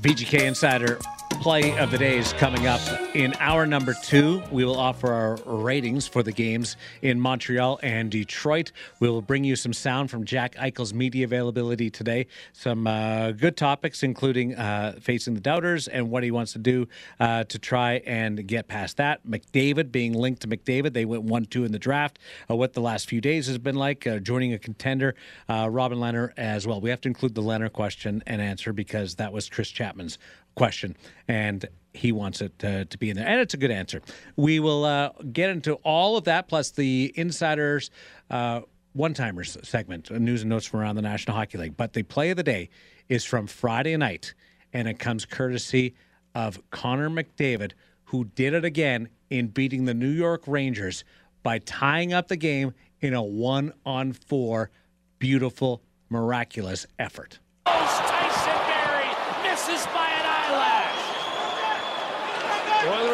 VGK 0.00 0.40
Insider 0.40 0.98
play 1.36 1.76
of 1.78 1.90
the 1.90 1.98
day 1.98 2.18
is 2.18 2.32
coming 2.34 2.66
up. 2.66 2.80
In 3.14 3.34
hour 3.38 3.66
number 3.66 3.94
two, 4.02 4.42
we 4.50 4.64
will 4.64 4.78
offer 4.78 5.12
our 5.12 5.36
ratings 5.44 6.06
for 6.06 6.22
the 6.22 6.32
games 6.32 6.76
in 7.02 7.20
Montreal 7.20 7.80
and 7.82 8.10
Detroit. 8.10 8.72
We 9.00 9.08
will 9.08 9.22
bring 9.22 9.44
you 9.44 9.56
some 9.56 9.72
sound 9.72 10.10
from 10.10 10.24
Jack 10.24 10.54
Eichel's 10.56 10.92
media 10.92 11.24
availability 11.24 11.90
today. 11.90 12.26
Some 12.52 12.86
uh, 12.86 13.32
good 13.32 13.56
topics, 13.56 14.02
including 14.02 14.54
uh, 14.54 14.98
facing 15.00 15.34
the 15.34 15.40
doubters 15.40 15.88
and 15.88 16.10
what 16.10 16.24
he 16.24 16.30
wants 16.30 16.52
to 16.54 16.58
do 16.58 16.88
uh, 17.20 17.44
to 17.44 17.58
try 17.58 18.02
and 18.06 18.46
get 18.46 18.68
past 18.68 18.96
that. 18.98 19.26
McDavid 19.26 19.92
being 19.92 20.12
linked 20.12 20.42
to 20.42 20.48
McDavid. 20.48 20.92
They 20.92 21.04
went 21.04 21.22
1 21.22 21.46
2 21.46 21.64
in 21.64 21.72
the 21.72 21.78
draft. 21.78 22.18
Uh, 22.50 22.56
what 22.56 22.72
the 22.72 22.80
last 22.80 23.08
few 23.08 23.20
days 23.20 23.46
has 23.46 23.58
been 23.58 23.76
like, 23.76 24.06
uh, 24.06 24.18
joining 24.18 24.52
a 24.52 24.58
contender, 24.58 25.14
uh, 25.48 25.68
Robin 25.70 25.98
Lehner 25.98 26.32
as 26.36 26.66
well. 26.66 26.80
We 26.80 26.90
have 26.90 27.00
to 27.02 27.08
include 27.08 27.34
the 27.34 27.42
Lehner 27.42 27.72
question 27.72 28.22
and 28.26 28.42
answer 28.42 28.72
because 28.72 29.14
that 29.16 29.32
was 29.32 29.48
Chris 29.48 29.68
Chapman's 29.68 30.18
question, 30.54 30.96
and 31.28 31.66
he 31.92 32.12
wants 32.12 32.40
it 32.40 32.52
uh, 32.64 32.84
to 32.84 32.98
be 32.98 33.10
in 33.10 33.16
there. 33.16 33.26
And 33.26 33.40
it's 33.40 33.54
a 33.54 33.56
good 33.56 33.70
answer. 33.70 34.02
We 34.36 34.60
will 34.60 34.84
uh, 34.84 35.10
get 35.32 35.50
into 35.50 35.74
all 35.76 36.16
of 36.16 36.24
that, 36.24 36.48
plus 36.48 36.70
the 36.70 37.12
insiders. 37.14 37.90
Uh, 38.30 38.62
one 38.92 39.12
timers 39.12 39.56
segment, 39.62 40.10
uh, 40.10 40.18
news 40.18 40.42
and 40.42 40.50
notes 40.50 40.66
from 40.66 40.80
around 40.80 40.96
the 40.96 41.02
National 41.02 41.36
Hockey 41.36 41.58
League. 41.58 41.76
But 41.76 41.92
the 41.92 42.02
play 42.04 42.30
of 42.30 42.36
the 42.36 42.42
day 42.42 42.70
is 43.08 43.24
from 43.24 43.46
Friday 43.46 43.96
night, 43.96 44.34
and 44.72 44.88
it 44.88 44.98
comes 44.98 45.24
courtesy 45.24 45.94
of 46.34 46.58
Connor 46.70 47.10
McDavid, 47.10 47.72
who 48.04 48.24
did 48.24 48.54
it 48.54 48.64
again 48.64 49.08
in 49.30 49.48
beating 49.48 49.84
the 49.84 49.94
New 49.94 50.10
York 50.10 50.44
Rangers 50.46 51.04
by 51.42 51.58
tying 51.58 52.12
up 52.12 52.28
the 52.28 52.36
game 52.36 52.72
in 53.00 53.14
a 53.14 53.22
one 53.22 53.72
on 53.84 54.12
four 54.12 54.70
beautiful, 55.18 55.82
miraculous 56.08 56.86
effort. 56.98 57.38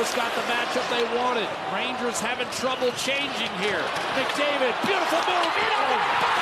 Got 0.00 0.34
the 0.34 0.40
matchup 0.40 0.88
they 0.90 1.04
wanted. 1.16 1.46
Rangers 1.72 2.18
having 2.20 2.48
trouble 2.52 2.90
changing 2.92 3.52
here. 3.60 3.84
McDavid, 4.16 4.74
beautiful 4.84 5.18
move. 5.28 5.44
In 5.54 5.70
box. 6.18 6.40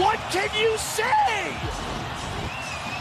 What 0.00 0.18
can 0.32 0.48
you 0.58 0.76
say? 0.78 1.52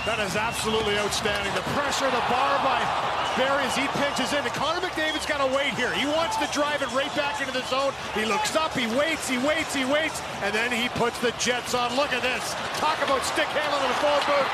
That 0.05 0.19
is 0.19 0.35
absolutely 0.35 0.99
outstanding. 0.99 1.53
The 1.55 1.61
pressure, 1.71 2.05
the 2.05 2.23
bar 2.29 2.59
by 2.63 3.20
Barry 3.37 3.63
as 3.63 3.75
he 3.75 3.87
pinches 3.99 4.33
in. 4.33 4.43
Connor 4.51 4.81
McDavid's 4.81 5.25
got 5.25 5.39
to 5.39 5.47
wait 5.55 5.73
here. 5.75 5.93
He 5.93 6.05
wants 6.05 6.35
to 6.37 6.47
drive 6.51 6.81
it 6.81 6.91
right 6.91 7.13
back 7.15 7.39
into 7.39 7.53
the 7.53 7.63
zone. 7.67 7.93
He 8.13 8.25
looks 8.25 8.55
up, 8.55 8.75
he 8.75 8.87
waits, 8.97 9.29
he 9.29 9.37
waits, 9.37 9.73
he 9.73 9.85
waits, 9.85 10.21
and 10.43 10.53
then 10.53 10.71
he 10.71 10.89
puts 10.99 11.19
the 11.19 11.31
Jets 11.39 11.73
on. 11.73 11.95
Look 11.95 12.11
at 12.11 12.21
this. 12.21 12.53
Talk 12.77 12.99
about 13.03 13.23
stick 13.23 13.47
handling 13.47 13.83
in 13.83 13.89
the 13.89 13.99
forward. 14.03 14.47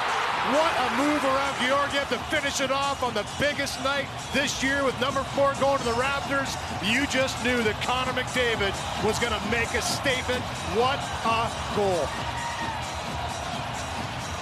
What 0.53 0.71
a 0.79 0.87
move 0.95 1.23
around 1.25 1.55
Georgiev 1.59 2.07
to 2.07 2.19
finish 2.31 2.61
it 2.61 2.71
off 2.71 3.03
on 3.03 3.13
the 3.13 3.25
biggest 3.37 3.83
night 3.83 4.07
this 4.31 4.63
year 4.63 4.85
with 4.85 4.97
number 5.01 5.21
four 5.35 5.53
going 5.59 5.77
to 5.79 5.83
the 5.83 5.97
Raptors. 5.99 6.55
You 6.85 7.05
just 7.07 7.43
knew 7.43 7.61
that 7.63 7.75
Connor 7.81 8.13
McDavid 8.13 8.71
was 9.03 9.19
going 9.19 9.33
to 9.33 9.43
make 9.51 9.73
a 9.73 9.81
statement. 9.81 10.39
What 10.77 11.03
a 11.25 11.51
goal. 11.75 12.07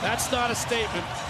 That's 0.03 0.31
not 0.31 0.51
a 0.51 0.55
statement. 0.55 1.24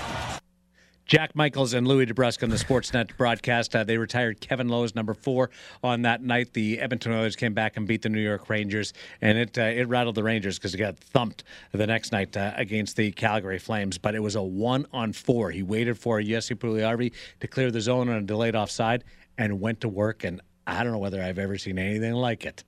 Jack 1.05 1.35
Michaels 1.35 1.75
and 1.75 1.87
Louie 1.87 2.07
DeBrusk 2.07 2.41
on 2.41 2.49
the 2.49 2.55
Sportsnet 2.55 3.15
broadcast. 3.15 3.75
Uh, 3.75 3.83
they 3.83 3.99
retired 3.99 4.41
Kevin 4.41 4.69
Lowe's 4.69 4.95
number 4.95 5.13
four 5.13 5.51
on 5.83 6.01
that 6.01 6.23
night. 6.23 6.53
The 6.53 6.79
Edmonton 6.79 7.11
Oilers 7.11 7.35
came 7.35 7.53
back 7.53 7.77
and 7.77 7.87
beat 7.87 8.01
the 8.01 8.09
New 8.09 8.21
York 8.21 8.49
Rangers, 8.49 8.91
and 9.21 9.37
it 9.37 9.55
uh, 9.55 9.61
it 9.61 9.87
rattled 9.87 10.15
the 10.15 10.23
Rangers 10.23 10.57
because 10.57 10.71
they 10.71 10.79
got 10.79 10.97
thumped 10.97 11.43
the 11.73 11.85
next 11.85 12.11
night 12.11 12.35
uh, 12.35 12.53
against 12.55 12.97
the 12.97 13.11
Calgary 13.11 13.59
Flames. 13.59 13.99
But 13.99 14.15
it 14.15 14.19
was 14.19 14.33
a 14.33 14.41
one 14.41 14.87
on 14.93 15.13
four. 15.13 15.51
He 15.51 15.61
waited 15.61 15.95
for 15.99 16.19
Jesse 16.23 16.55
Puljujarvi 16.55 17.11
to 17.39 17.47
clear 17.47 17.69
the 17.69 17.81
zone 17.81 18.09
on 18.09 18.15
a 18.15 18.21
delayed 18.23 18.55
offside 18.55 19.03
and 19.37 19.61
went 19.61 19.81
to 19.81 19.87
work. 19.87 20.23
And 20.23 20.41
I 20.65 20.83
don't 20.83 20.91
know 20.91 20.97
whether 20.97 21.21
I've 21.21 21.37
ever 21.37 21.59
seen 21.59 21.77
anything 21.77 22.13
like 22.13 22.45
it. 22.45 22.63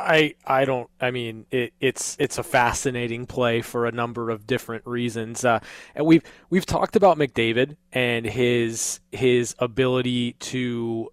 I 0.00 0.34
I 0.46 0.64
don't. 0.64 0.88
I 1.00 1.10
mean, 1.10 1.46
it, 1.50 1.72
it's 1.80 2.16
it's 2.18 2.38
a 2.38 2.42
fascinating 2.42 3.26
play 3.26 3.62
for 3.62 3.86
a 3.86 3.92
number 3.92 4.30
of 4.30 4.46
different 4.46 4.86
reasons. 4.86 5.44
Uh, 5.44 5.60
and 5.94 6.06
we've 6.06 6.22
we've 6.50 6.66
talked 6.66 6.96
about 6.96 7.18
McDavid 7.18 7.76
and 7.92 8.26
his 8.26 9.00
his 9.12 9.54
ability 9.58 10.32
to 10.34 11.10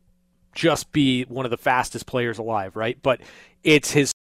just 0.53 0.91
be 0.91 1.23
one 1.23 1.45
of 1.45 1.51
the 1.51 1.57
fastest 1.57 2.07
players 2.07 2.39
alive, 2.39 2.75
right? 2.75 2.97
But 3.01 3.21
it's 3.63 3.91
his 3.91 4.13